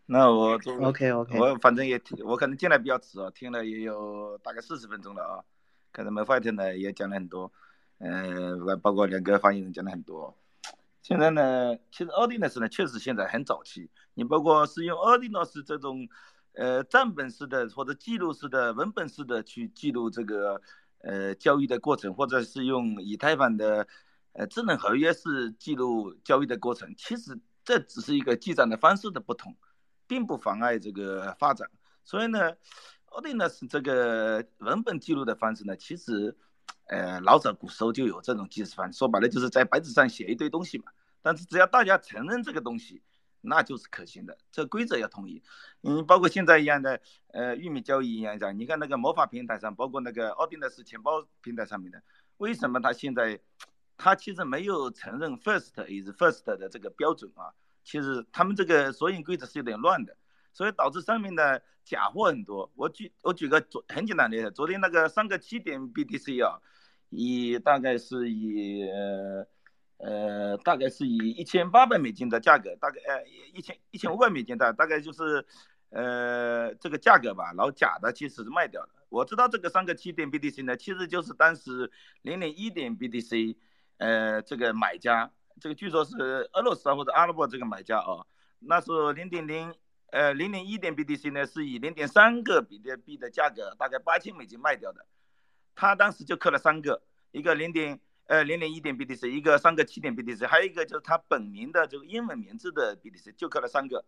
[0.06, 5.42] 那我就？OK OK，我反正也听，我可能进来比较迟啊，听了也有大概四十分钟了啊，
[5.90, 7.50] 可能 m y Fight 呢也讲了很多，
[7.98, 10.36] 嗯、包括两个发言人讲了很多。
[11.02, 16.08] 现在呢，其实 Ordinals 呢确实现在很早期，你包括是用 Ordinals 这种
[16.52, 20.60] 呃账本式的或者记录式的文本式的去记录这个
[21.00, 23.88] 呃交易的过程，或者是用以太坊的
[24.32, 29.56] 呃智能合约式记录交易的过程，其实这只是一个记账的方式的不同，
[30.06, 31.68] 并不妨碍这个发展。
[32.04, 32.52] 所以呢
[33.06, 36.36] ，Ordinals 这个文本记录的方式呢，其实
[36.86, 40.84] 呃老早古时候就有这种记事方式，说白了就是在白纸上写一堆东西嘛。
[41.22, 43.02] 但是只要大家承认这个东西，
[43.42, 44.38] 那就是可行的。
[44.50, 45.42] 这规则要统一，
[45.82, 46.98] 嗯，包括现在一样的，
[47.28, 52.02] 呃，玉米交易一样的，你看那个魔法平台上，包括那个奥丁的是钱包平台上面的，
[52.38, 53.38] 为什么它现在，
[54.02, 57.52] 他其实没有承认 first is first 的这个标准啊？
[57.84, 60.16] 其实他们这个索引规则是有点乱的，
[60.54, 62.70] 所以导致上面的假货很多。
[62.76, 66.58] 我举我举个昨很简单的例子，昨天那个三个七点 BTC 啊，
[67.10, 69.46] 以大概是以呃
[69.98, 73.22] 呃，大概是以一千八百美金的价格，大概呃
[73.52, 75.44] 一千一千五百美金的，大概就是
[75.90, 77.52] 呃这个价格吧。
[77.54, 78.88] 然后假的其实是卖掉了。
[79.10, 81.90] 我知道这个三个七点 BTC 呢，其实就是当时
[82.22, 83.56] 零点一点 BTC，
[84.00, 88.26] 呃这个买家，这个据说是俄罗斯或者阿拉伯这个买家啊，
[88.58, 89.72] 那是零点零
[90.10, 95.06] 呃零点一点 BTC 呢是以零点三个比特币的价格，大概八千美金卖掉的。
[95.76, 98.00] 他当时就刻了三个，一个零点。
[98.30, 104.04] 呃，零点一点 BTC，一个三个七点 BTC，还有一个就是他本名的这个英文名字的 BTC，就刻了三个。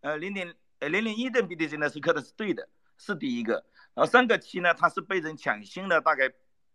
[0.00, 2.68] 呃，零点呃零点一点 BTC 呢是刻的是对的，
[2.98, 3.54] 是第一个。
[3.94, 6.32] 然后三个七呢，它是被人抢先了，大概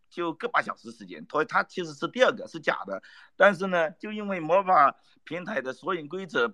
[0.10, 3.02] 就个把小时时间，所以它其实是第二个，是假的。
[3.36, 6.54] 但是呢，就因为魔法平台的索引规则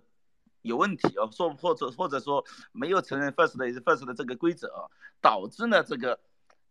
[0.61, 4.89] 有问题哦，说或者或者说没有承认 first 的 first 的这个规则，
[5.21, 6.19] 导致呢这个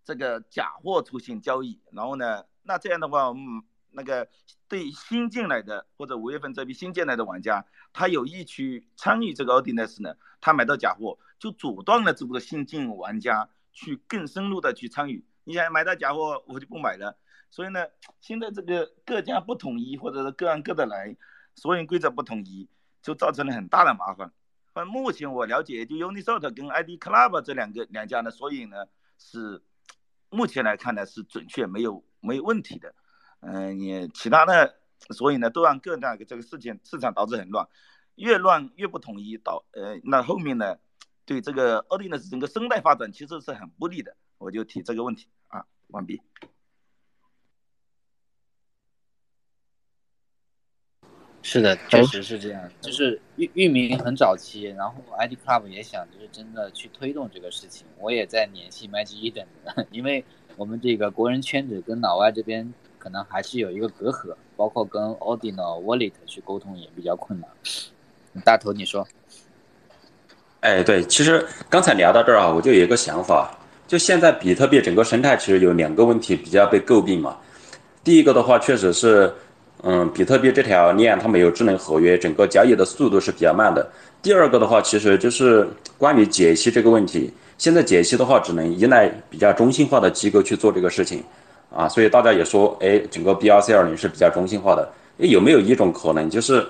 [0.05, 2.45] 这个假货出现交易，然后呢。
[2.67, 4.27] 那这样的话，嗯，那个
[4.69, 15.27] 对新进来的或者五月份这批新进来的玩家，他有意去参与这个奥迪纳斯呢，他买到假货，就阻断了这个新进玩家去更深入的去参与。
[15.45, 17.17] 你想买到假货，我就不买了。
[17.51, 17.87] 所以呢，
[18.21, 21.17] 现在这个各家不统一，或者是各按各的来，
[21.55, 22.69] 所有规则不统一，
[23.03, 24.33] 就造成了很大的麻烦。
[24.73, 28.87] 反正目前我了解，就 Uniswap 跟 ID Club 这两个两家呢，所以呢，
[29.19, 29.63] 是
[30.31, 32.05] 目前来看呢是准确没有。
[32.27, 32.95] 没有问题的，
[33.41, 34.77] 嗯，你其他的，
[35.11, 37.69] 所以呢，都让各大这个事情市场导致很乱，
[38.15, 40.79] 越乱越不统一，导呃，那后面呢，
[41.27, 46.21] 对这个奥迪呢整个生态发展其实是很不利的，我就提这个问题啊，完毕。
[51.43, 59.47] 是的，确实是这样，就是域域名很早期，然后 ID Club 也想就是真的去推动这个事情，我也在联系 Magic Eden，
[59.91, 60.25] 因为。
[60.57, 67.51] 我们这个国人圈子跟老外这边可能还是有一个隔阂，包括跟 Ordinal Wallet 去沟通也比较困难。
[68.45, 69.05] 大头，你说？
[70.61, 73.64] 哎，对，其实刚才聊到这儿啊，我就有一个想法，
[73.95, 77.37] 就现在比特币整个生态其实有两个问题比较被诟病嘛。
[78.03, 79.33] 第一个的话，确实是，
[79.85, 83.89] 嗯，比特币这条链它没有智能合约，整个交易的速度是比较慢的。
[84.21, 85.65] 第二个的话，其实就是
[85.97, 87.33] 关于解析这个问题。
[87.57, 91.23] 现在解析的话，只能依赖比较中心化的机构去做这个事情，
[91.73, 94.91] 啊，所以大家也说，哎，整个 BRC 二零是比较中心化的。
[95.21, 96.67] 哎，有没有一种可能，就是，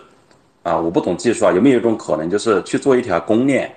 [0.62, 3.74] 啊，我不懂技术啊，有没有一种可能，就是去做一条公链，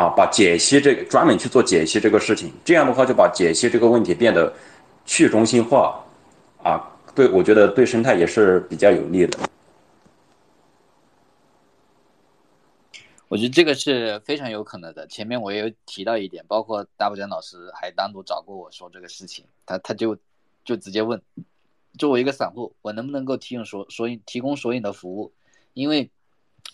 [0.00, 4.50] 啊，把解析这个专门去做解析这个事情，这样的话就把解析这个问题变得
[5.04, 6.02] 去中心化，
[6.62, 6.80] 啊，
[7.14, 9.38] 对我觉得对生态也是比较有利的。
[13.28, 15.06] 我觉得这个是非常有可能的。
[15.06, 20.16] 前面我也有提到一点，包括大不江老师还单独找过我说这个事情，他他就
[20.64, 21.20] 就直接问，
[21.98, 25.30] 作为一个散户，我能不能够提供索索引提供索引的服务？
[25.74, 26.10] 因为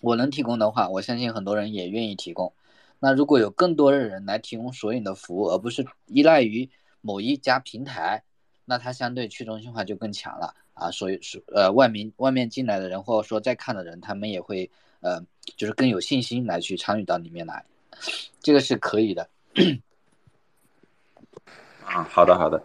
[0.00, 2.52] 我能提供的话，我相信很多人也愿意提供。
[2.98, 6.68] 那如果有更多的人来提供索引的服务，而不是依赖于
[7.00, 8.22] 某一家平台，
[8.64, 10.90] 那它相对去中心化就更强了啊。
[10.90, 14.70] 所以说，呃，外面外面进来的人或者说在看的人，他们也会。
[15.00, 15.22] 呃，
[15.56, 17.64] 就是更有信心来去参与到里面来，
[18.40, 19.28] 这个是可以的。
[21.84, 22.60] 啊，好的好的。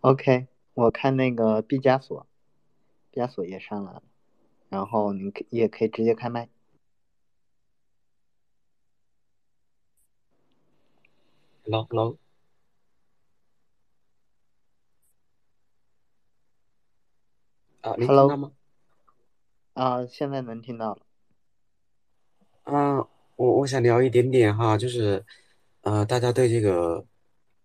[0.00, 2.26] OK，我看那个毕加索，
[3.10, 4.02] 毕加索也上来了，
[4.72, 6.48] 然后你可也可以直接开麦。
[11.64, 12.16] Hello，Hello。
[17.82, 18.52] 啊，能听到吗？
[19.74, 21.02] 啊，现在能听到了。
[22.62, 25.22] 啊，我我想聊一点点哈，就是，
[25.82, 27.04] 呃，大家对这个，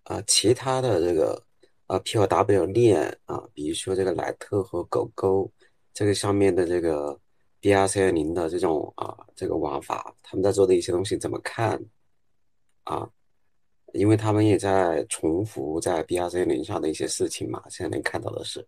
[0.04, 1.46] 呃，其他的这个，
[1.86, 5.50] 呃，POW 链啊，比如说这个莱特和狗狗
[5.98, 7.20] 这个上面的这个
[7.60, 11.84] B R C A 零的这种啊，这个玩法，他们在做的一些东西怎么看？
[12.84, 13.10] 啊，
[13.94, 18.60] 因为他们也在重复在 B R C A 零上的一些事情嘛，现在能看到的是。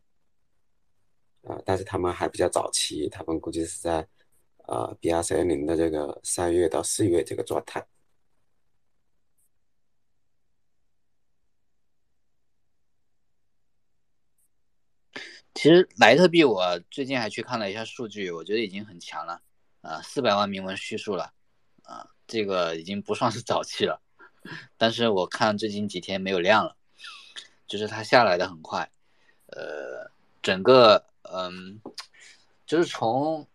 [1.43, 4.07] 啊，但是他们还比较早期，他们估计是在，
[4.65, 7.85] 呃，B R C 零的这个三月到四月这个状态。
[15.53, 19.41] 其实莱特币我最近还去看了一下数据，我觉得已经很强了，
[19.81, 21.33] 啊，四百万铭文叙述了，
[21.83, 24.01] 啊，这个已经不算是早期了，
[24.77, 26.75] 但是我看最近几天没有量了，
[27.67, 28.89] 就是它下来的很快，
[29.47, 30.11] 呃，
[30.41, 31.05] 整个。
[31.31, 31.79] 嗯，
[32.65, 33.45] 就是从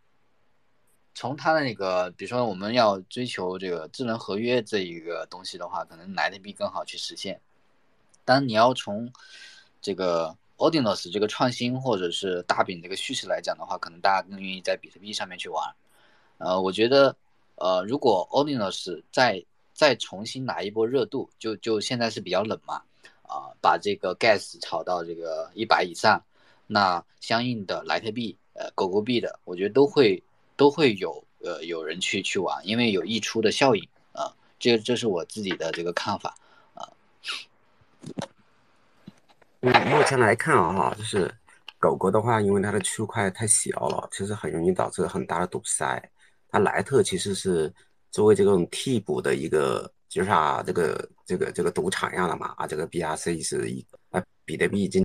[1.13, 7.41] 从它的那个，比如说我们要追求这个智能合约这一个东西的话，可能莱特币更好去实现。
[8.25, 9.13] 但你要从
[9.81, 15.75] 这个 Ordinals 这个创新或者是大饼这个叙事来讲的话，可能大家更愿意在比特币上面去玩。
[16.39, 17.17] 呃，我觉得，
[17.57, 22.83] 呃，如果 Ordinals 再再重新来一波热度，就就现在是比较冷嘛，
[23.23, 26.23] 啊，把这个 Gas 炒到这个一百以上，
[26.67, 30.23] 那相应的莱特币、呃狗狗币的，我觉得都会
[30.57, 36.37] 都会有呃有人去去玩，因为有溢出的效应啊，这这是我自己的这个看法
[39.65, 41.33] 目前来看啊，就是
[41.79, 46.11] 狗狗的话，因为它的区块太小了，其实很容易导致很大的堵塞。
[46.51, 47.73] 它莱特其实是
[48.11, 55.03] 作为这种替补的一个，就是啊，这个这个这个赌场一样的嘛，啊，这个 BRC 是一啊，比特币经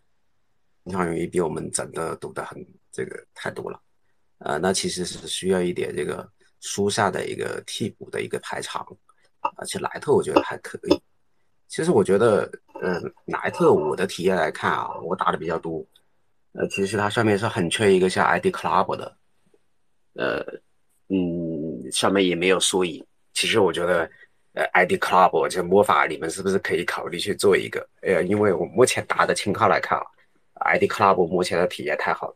[0.83, 2.61] 经常容易比我们整的赌的很
[2.91, 3.81] 这个太多了，
[4.39, 6.29] 呃，那其实是需要一点这个
[6.59, 8.85] 疏散的一个替补的一个排场，
[9.55, 11.01] 而且莱特我觉得还可以。
[11.69, 12.51] 其实我觉得，
[12.81, 15.85] 呃，莱特我的体验来看啊，我打的比较多，
[16.51, 19.15] 呃，其实它上面是很缺一个像 ID Club 的，
[20.15, 20.45] 呃。
[21.11, 23.03] 嗯，上面也没有缩影。
[23.33, 24.07] 其实我觉得，
[24.53, 27.83] 呃，ID Club 这魔法，你们是不是可以考虑去做一个？
[28.03, 30.05] 呃，因为我目前打的情况来看啊
[30.65, 32.35] ，ID Club 目前的体验太好了。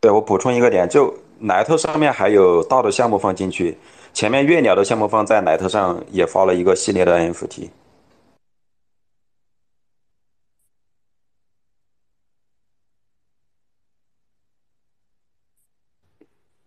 [0.00, 3.76] 对我补充一个点，就莱特上面还有大的项目放进去，
[4.12, 7.70] 前面月鸟的项目方在莱特上也发了一个系列的 NFT。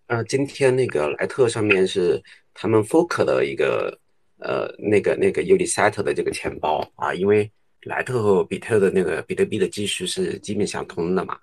[0.07, 2.21] 呃，今天那个莱特上面是
[2.53, 3.97] 他们 Fork 的一个
[4.39, 7.49] 呃那个那个 Unisat 的这个钱包啊，因为
[7.83, 11.37] 莱特和比特的那个比特币的技术是基本相通的嘛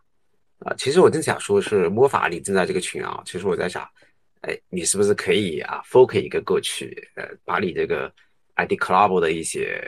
[0.60, 3.88] 啊，其实我正想说是魔法你正在这个群啊，其实我在想，
[4.42, 8.12] 哎，你是不是可以啊 Fork 一个过去，呃，把你这个
[8.54, 9.80] ID Club 的一些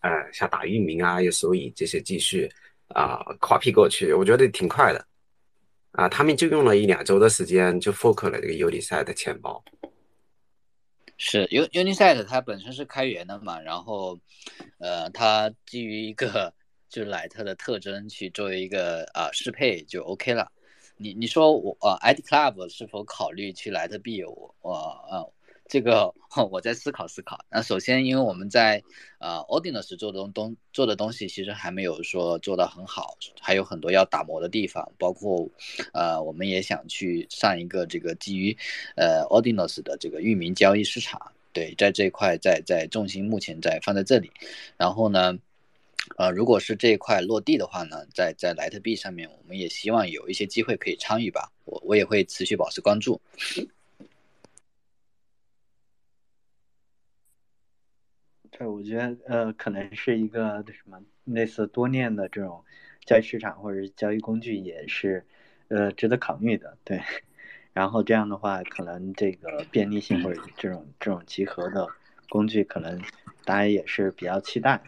[0.00, 2.48] 呃像打域名啊，有所以这些继续
[2.88, 5.06] 啊 copy 过去，我觉得挺快的。
[5.92, 9.62] 啊，他们就用了一两周的时间就 fork 了这个 Unisat 的钱包。
[11.18, 14.18] 是 Unisat 它本身是开源的嘛，然后，
[14.78, 16.52] 呃，它基于一个
[16.88, 20.50] 就是莱特的特征去作为一个啊适配就 OK 了。
[20.96, 24.24] 你你说我啊 ID Club 是否考虑去莱特币？
[24.24, 24.72] 我我
[25.10, 25.32] 呃。
[25.68, 26.12] 这个
[26.50, 27.38] 我在思考思考。
[27.48, 28.82] 那首先，因为我们在
[29.18, 34.86] 呃 Ordinals 做东东做的东西，其实还没有说做到很好，还有很多要打磨的地方。
[34.98, 35.48] 包括
[35.94, 38.54] 呃，我们也想去上一个这个基于
[38.96, 41.32] 呃 Ordinals 的这个域名交易市场。
[41.54, 44.30] 对，在这一块，在在重心目前在放在这里。
[44.76, 45.38] 然后呢，
[46.16, 51.50] 呃，如果是这一块落地的话呢，在在莱特币上面，我们也希望有一些机会可以参与吧。
[51.64, 53.20] 我我也会持续保持关注。
[58.50, 62.62] 对，我觉得呃，可能是一个什么类似多链的这种
[63.06, 65.24] 交易市场或者是交易工具，也是
[65.68, 66.76] 呃值得考虑的。
[66.84, 67.00] 对，
[67.72, 71.88] 然后这样的话，可能这个便利性或者这种这种集合的
[72.28, 73.00] 工具，可能
[73.46, 74.82] 大家也是比较期待。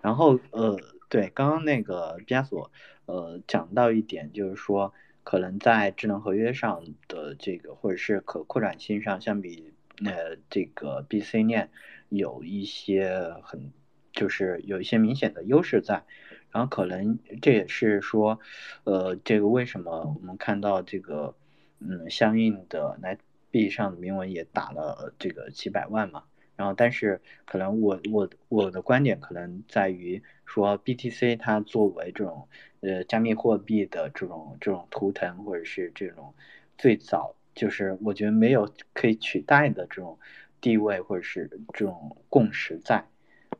[0.00, 0.78] 然后呃，
[1.08, 2.70] 对，刚刚那个毕加索
[3.06, 4.92] 呃讲到一点，就是说
[5.24, 9.72] 可能在智能合约上的这个或者是可扩展性上，相比
[10.04, 11.70] 呃这个 BC 链。
[12.10, 13.70] 有一些很，
[14.12, 16.04] 就是有一些明显的优势在，
[16.50, 18.40] 然后可能这也是说，
[18.84, 21.34] 呃，这个为什么我们看到这个，
[21.80, 23.18] 嗯，相应的来
[23.50, 26.24] 币上的铭文也打了这个几百万嘛，
[26.58, 32.46] 然后但是可能我我我的观点可能在于说，BTC 它作为这种
[32.80, 36.34] 呃加密货币的这种这种图腾或者是这种
[36.76, 40.18] 最早就是我觉得没有可以取代的这种。
[40.60, 43.04] 地位或者是这种共识在，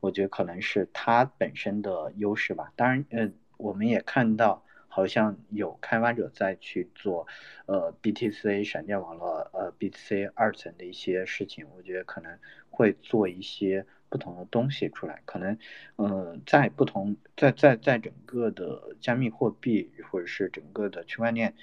[0.01, 2.73] 我觉得可能是它本身的优势吧。
[2.75, 7.27] 当然，呃，我们也看到好像有开发者在去做，
[7.67, 11.67] 呃，BTC 闪电网络，呃，BTC 二层的一些事情。
[11.77, 12.39] 我觉得可能
[12.71, 15.23] 会做一些不同的东西出来。
[15.25, 15.57] 可能，
[15.97, 21.55] 嗯，在不同在在在整个的加密货币或者是整个的区块链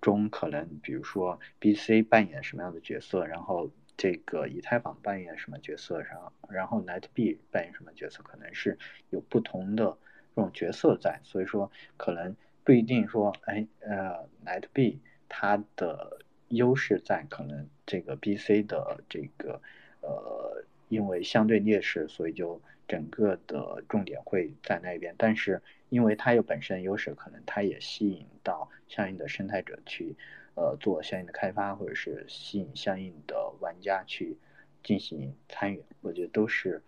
[0.00, 3.70] 中，可能比如说 BTC 扮演什么样的角色，然后。
[3.96, 8.78] 这个以太坊扮演什么角色上，然后 Net B 扮演什么角色，可能是
[9.10, 9.98] 有不同的
[10.34, 12.34] 这种角色在，所以说可能
[12.64, 16.18] 不一定说，哎，呃，Net 币它的
[16.48, 19.60] 优势在可能这个 BC 的这个，
[20.00, 30.16] 呃，因为相对劣势，所以就整个的重点会在那边，但是因为它有本身优势，可能它也吸引到相应的生态者去。
[30.56, 34.36] 呃，做相应的开发，或者是吸引相应的玩家去
[34.82, 36.82] 进行参与，我觉得都是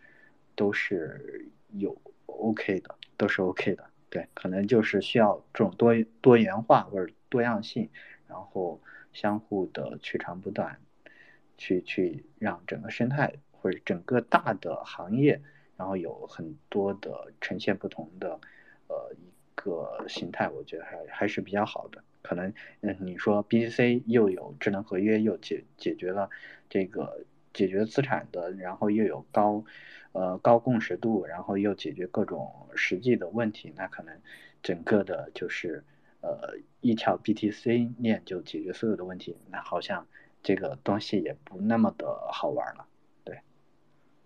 [0.56, 1.96] 都是有
[2.26, 3.88] OK 的，都是 OK 的。
[4.12, 7.88] 对，可能就是需要这种多多元化或者多样性，
[8.28, 8.78] 然后
[9.14, 10.78] 相互的取长补短，
[11.56, 15.40] 去去让整个生态或者整个大的行业，
[15.78, 18.38] 然后有很多的呈现不同的
[18.88, 22.04] 呃一个形态，我觉得还还是比较好的。
[22.20, 22.52] 可能
[22.82, 26.28] 嗯，你说 B、C 又有智能合约，又解解决了
[26.68, 29.64] 这个解决资产的，然后又有高。
[30.14, 34.20] 呃，高共识度，然后又解决各种实际的问题，那可能
[34.62, 35.82] 整个的就是
[36.20, 40.06] 呃一条 BTC 链就解决所有的问题，那好像
[40.42, 42.84] 这个东西也不那么的好玩了，
[43.24, 43.40] 对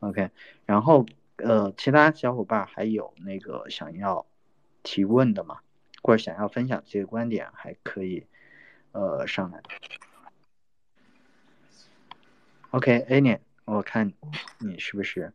[0.01, 0.31] ，OK，
[0.65, 4.27] 然后呃其他小伙伴还有那个想要
[4.82, 5.61] 提问的吗？
[6.03, 8.27] 或者想要分享这个观点，还可以
[8.90, 9.61] 呃上来
[12.70, 14.12] ，OK，A 年，我看
[14.59, 15.32] 你是不是？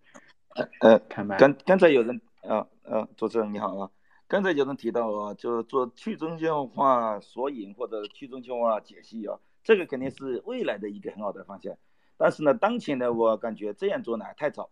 [0.82, 3.90] 呃，刚刚才有人啊啊，主持人你好啊，
[4.28, 11.74] 刚才有人提到啊，就是做去中心化索引或者去中心化解析啊，这个肯定是未来的一个很好的方向。
[12.18, 14.70] 但是呢，当前呢，我感觉这样做呢太早，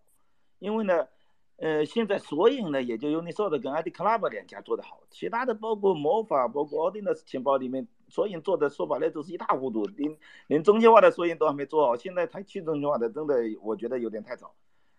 [0.59, 1.07] 因为呢，
[1.57, 10.17] 呃，现在索引呢，也就 Uniswap 跟 ID Club 两家做得好，其他的包括魔法、包括 Audinus 钱包里面索引做的说白了都是一塌糊涂，连
[10.47, 14.53] 连中心化的索引都还没做好，现在才去中心化的，真的我觉得有点太早。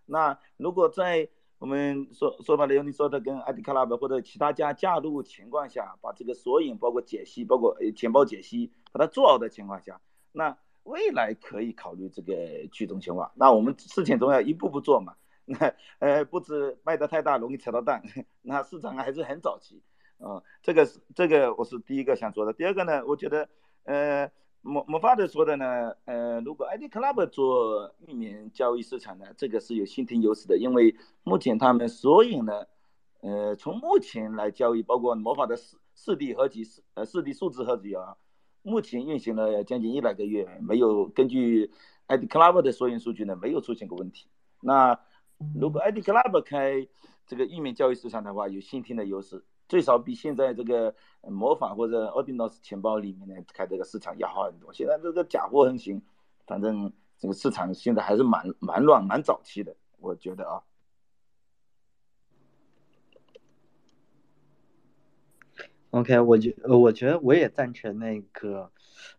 [0.06, 1.28] 那如果在
[1.58, 10.00] 我们说说白了，你说的跟 ID Club 或者其他家加入情况下，把这个索引包括解析，包括钱包解析，把它做好的情况下，
[10.32, 13.30] 那未来可以考虑这个去中心化。
[13.34, 15.14] 那我们事情总要一步步做嘛。
[15.44, 18.02] 那呃，不止卖的太大容易扯到蛋，
[18.40, 19.82] 那市场还是很早期
[20.20, 20.42] 嗯。
[20.62, 22.52] 这个是这个我是第一个想说的。
[22.52, 23.48] 第二个呢，我觉得
[23.84, 24.30] 呃。
[24.62, 32.66] 魔魔法的说的呢，呃，如果 ID Club 做域名交易市场呢，这个是有先天优势的，因为目前他们索引呢，
[33.22, 38.18] 呃，从目前来交易，包括魔法的四四 D 合集，呃，四 D 数字合集啊，
[38.60, 41.70] 目前运行了将近一百个月，没有根据
[42.08, 44.28] ID Club 的索引数据呢，没有出现过问题。
[44.60, 45.00] 那
[45.58, 46.86] 如果 ID Club 开
[47.26, 49.42] 这个域名交易市场的话，有先天的优势。
[49.70, 50.92] 最少比现在这个
[51.22, 54.72] 魔法或者 Ordinals 钱包里面呢开这个市场要好很多。
[54.72, 56.02] 现在这个假货横行，
[56.44, 60.60] 反正这个市场现在还是蛮蛮乱、蛮早期的，我觉得啊。
[65.90, 68.72] OK，我觉我觉得我也赞成那个。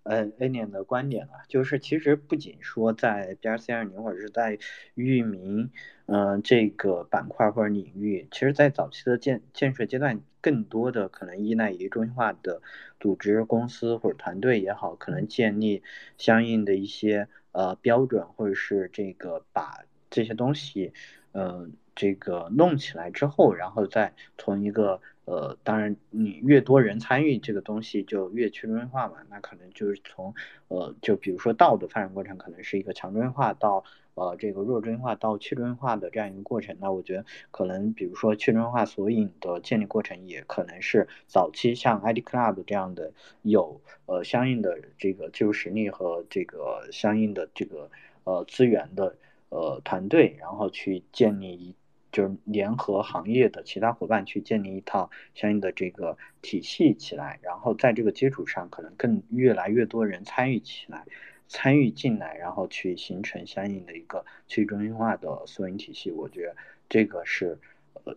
[0.04, 4.60] 呃 Aian 的观点啊，就是其实不仅说在 BRC 二零或者是在
[4.94, 5.72] 域名，
[6.14, 12.62] 嗯，这个板块或者领域，其实，在早期的建建设阶段，更多的可能依赖于中心化的
[13.00, 15.84] 组织、公司或者团队也好，可能建立
[16.18, 20.92] 相应的一些呃标准，或者是这个把这些东西，
[21.32, 25.00] 嗯，这个弄起来之后，然后再从一个。
[25.26, 29.18] 呃，当然，你越多人参与这个东西，就越去中心化嘛。
[29.30, 30.34] 那可能就是从，
[30.68, 33.86] 呃，就比如说道的发展过程，可能是一个强中心化到
[34.16, 36.76] 呃这个弱中心化到去中心化的这样一个过程。
[36.80, 47.90] 那我觉得可能，比如说去中心化索引的建立过程，也可能是早期像 ID Club 这样的有呃相应的这个技术实力和这个相应的这个
[48.24, 49.16] 呃资源的
[49.50, 51.76] 呃团队，然后去建立一。
[52.12, 61.06] 就是联合行业的其他伙伴去建立一套相应的这个体系起来，然后在这个基础上，可能更越来越多人参与起来，
[61.52, 66.10] 参与进来，然后去形成相应的一个去中心化的索引体系。
[66.10, 66.56] 我觉得
[66.88, 67.60] 这个是
[68.06, 68.16] 呃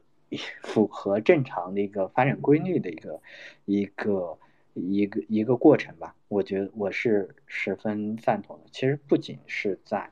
[0.62, 3.20] 符合正常的一个发展规律的一个
[3.64, 4.38] 一个
[4.74, 6.14] 一个一个过程吧。
[6.28, 8.66] 我觉得我是十分赞同的。
[8.70, 10.08] 其实不仅是在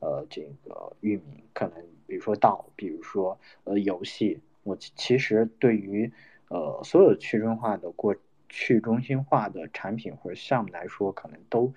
[0.00, 1.82] 呃这个域名，可能。
[2.08, 6.12] 比如说道，比如说呃游戏，我其实对于
[6.46, 8.14] 呃所有去中心化的过
[8.48, 11.74] 去中心化的产品或者项目来说，可能都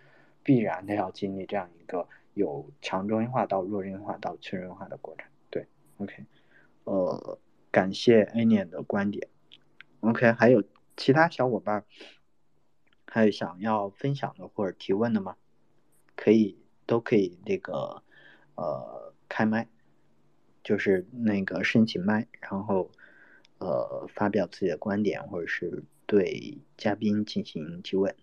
[0.49, 5.29] 必然的要经历这样一个有强中心化到弱中心化到去中心化的过程。
[5.51, 5.67] 对
[5.97, 6.25] ，OK，
[6.85, 7.37] 呃，
[7.69, 9.27] 感谢 Ania 的观点。
[9.99, 10.63] OK，还有
[10.97, 11.85] 其他小伙伴
[13.05, 15.37] 还有想要分享的或者提问的吗？
[16.15, 16.57] 可以，
[16.87, 18.01] 都可以那个
[18.55, 19.67] 呃开麦。
[20.63, 22.89] 就是那个申请麦，然后
[23.59, 28.15] 呃发表自己的观点，或者是对嘉宾进行提问。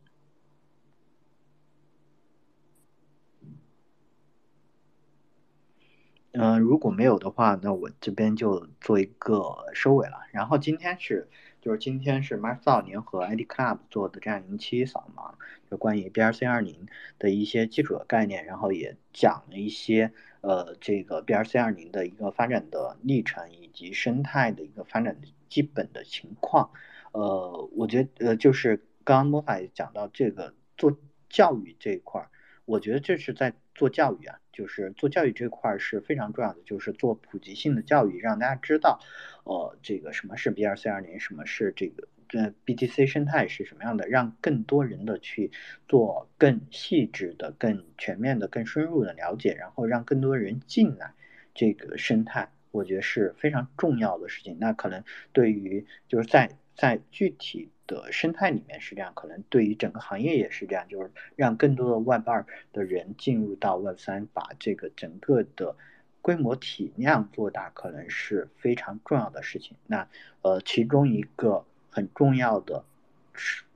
[6.39, 9.43] 嗯，如果没有的话，那我这边就做一个
[9.73, 10.19] 收尾了。
[10.33, 11.29] 然后今天是，
[11.63, 15.33] 就是今天是 m a r s a l 联合 ID Club 做的这样一期扫盲。
[15.71, 16.87] 就关于 BRC 二零
[17.19, 26.71] 的一些基础的概念，然后也讲了一些呃这个 BRC 二零的一个发展的历程以及生态的一个发展的基本的情况。
[27.13, 30.97] 呃，我觉得呃就是刚刚魔法也讲到这个做
[31.29, 32.29] 教育这一块儿，
[32.65, 34.41] 我觉得这是在做教育啊。
[34.53, 38.99] 就是做教育这块是非常重要的，就是做普及性的教育，让大家知道，
[39.45, 45.51] 呃，这个什么是 B 二 C 二零，什么是这个呃 BTC 生态是什么样的，让更多人的去
[45.89, 51.13] 做更细致的、更全面的、更深入的了解，然后让更多人进来
[51.55, 54.57] 这个生态，我觉得是非常重要的事情。
[54.59, 55.05] 那可能
[55.35, 57.71] 对于就是在在具体。
[57.89, 65.77] 的生态里面是这样，可能对于整个行业也是这样，就是让更多的 Web 二的人进入到 Web 三，把这个整个的
[66.21, 69.77] 规模体量做大，可能是非常重要的事情。
[69.87, 70.09] 那
[70.43, 72.85] 呃，其中一个很重要的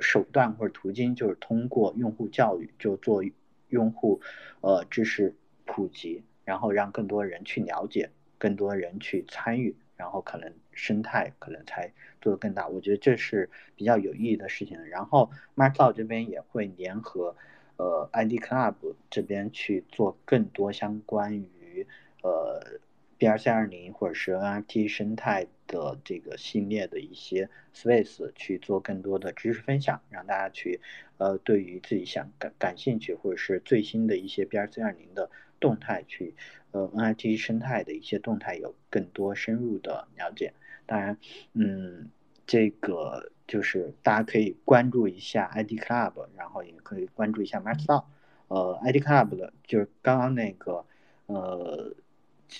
[0.01, 3.23] 手段或者途径，就是通过用户教育，就做
[3.69, 4.21] 用户
[4.61, 5.37] 呃知识
[5.67, 9.77] 普及，然后让更多人去了解，更多人去参与。
[10.01, 14.83] 然后可能生态可能才做得更大，我觉得这是比较有意义的事情。
[14.87, 17.37] 然后 m a r k l 这边也会联合
[17.77, 18.77] 呃 ID Club
[19.11, 21.87] 这边去做更多相关于
[22.23, 22.81] 呃
[23.19, 30.81] BRC 二零或者是 NFT 生态的这个系列的一些 Space 去做更多的知识分享，让大家去
[31.19, 36.35] 呃对于自己想感感兴趣或者是最新的一些 BRC 二零的动态去。
[36.73, 40.53] 呃，NFT 生态的一些动态有更多深入的了解。
[40.87, 41.19] 当然，
[41.53, 42.09] 嗯，
[42.47, 48.05] 这个就是大家可以关注一下 ID Club，然后也可以关注一下 Max d o。
[48.49, 50.85] 呃，ID Club 的就是刚刚那个，
[51.27, 51.93] 呃，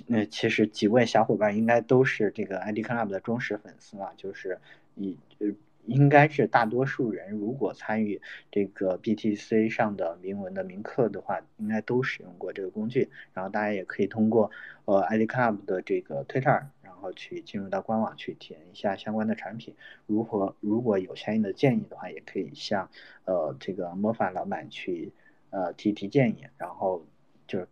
[0.07, 4.61] 那其实几位小伙伴应该都是这个 ID Club 的忠实粉丝了，就是
[4.97, 5.49] 以呃。
[5.91, 13.11] 应该是大多数人如果参与这个 BTC 上的铭文的铭刻的话，应该都使用过这个工具。
[13.35, 14.51] 然后大家也可以通过
[14.85, 19.75] 呃 ID Club 的这个 Twitter，然后去进入到官网去体验一下相关的产品。
[20.07, 22.89] 如何如果有相应的建议的话，也可以向
[23.25, 25.13] 呃这个魔法老板去
[25.51, 27.05] 呃提提建议，然后
[27.49, 27.69] 就是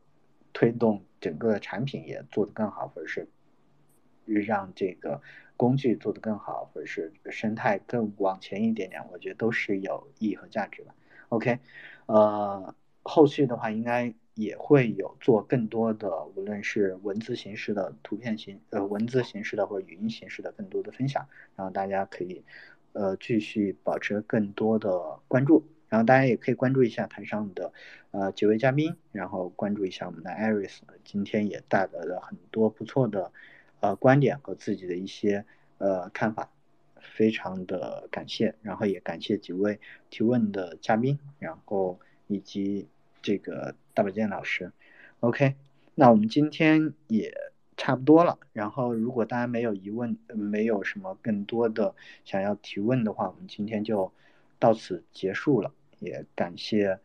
[0.53, 3.29] 推动整个产品也做得更好，或者是
[4.27, 5.23] 让这个。
[5.59, 10.95] 工具做得更好，或者是生态更往前一点点，我觉得都是有意义和价值的。
[11.31, 11.59] OK，
[12.07, 21.27] 呃，后续的话应该也会有做更多的，无论是文字形式的、图片形呃文字形式的或者语音形式的更多的分享，
[21.57, 22.45] 然后大家可以
[22.93, 27.73] 呃继续保持更多的关注，然后大家也可以关注一下台上的
[28.13, 33.33] 呃几位嘉宾，然后关注一下我们的 Aris，今天也带来了很多不错的。
[33.81, 35.45] 呃，观点和自己的一些
[35.79, 36.51] 呃看法，
[37.01, 39.79] 非常的感谢，然后也感谢几位
[40.11, 42.89] 提问的嘉宾，然后以及
[43.23, 44.73] 这个大保健老师。
[45.21, 45.55] OK，
[45.95, 47.33] 那我们今天也
[47.77, 51.95] 差不多了，然后如果大家没有疑问，没有什么更多的
[52.25, 54.11] 想要提问的话，我们今天就
[54.59, 55.73] 到此结束了。
[56.01, 56.99] 也感谢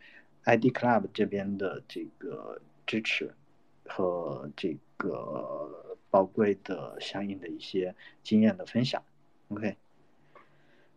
[0.43, 3.31] ID Club 这边的这个支持
[3.85, 5.93] 和这个。
[6.14, 9.03] 宝贵的相应的一些经验的分享
[9.48, 9.77] ，OK，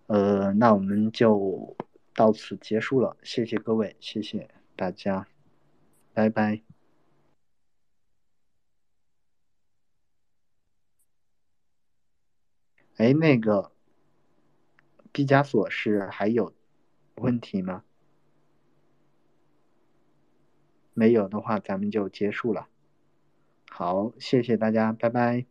[0.08, 1.74] 呃，那我们就
[2.12, 5.26] 到此结束了，谢谢各位，谢谢大家，
[6.12, 6.60] 拜拜。
[12.98, 13.72] 哎，那个
[15.12, 16.52] 毕加索是还有
[17.14, 17.84] 问题吗？
[20.92, 22.68] 没有的话，咱们就结束了。
[23.76, 25.46] 好，谢谢大家，拜拜。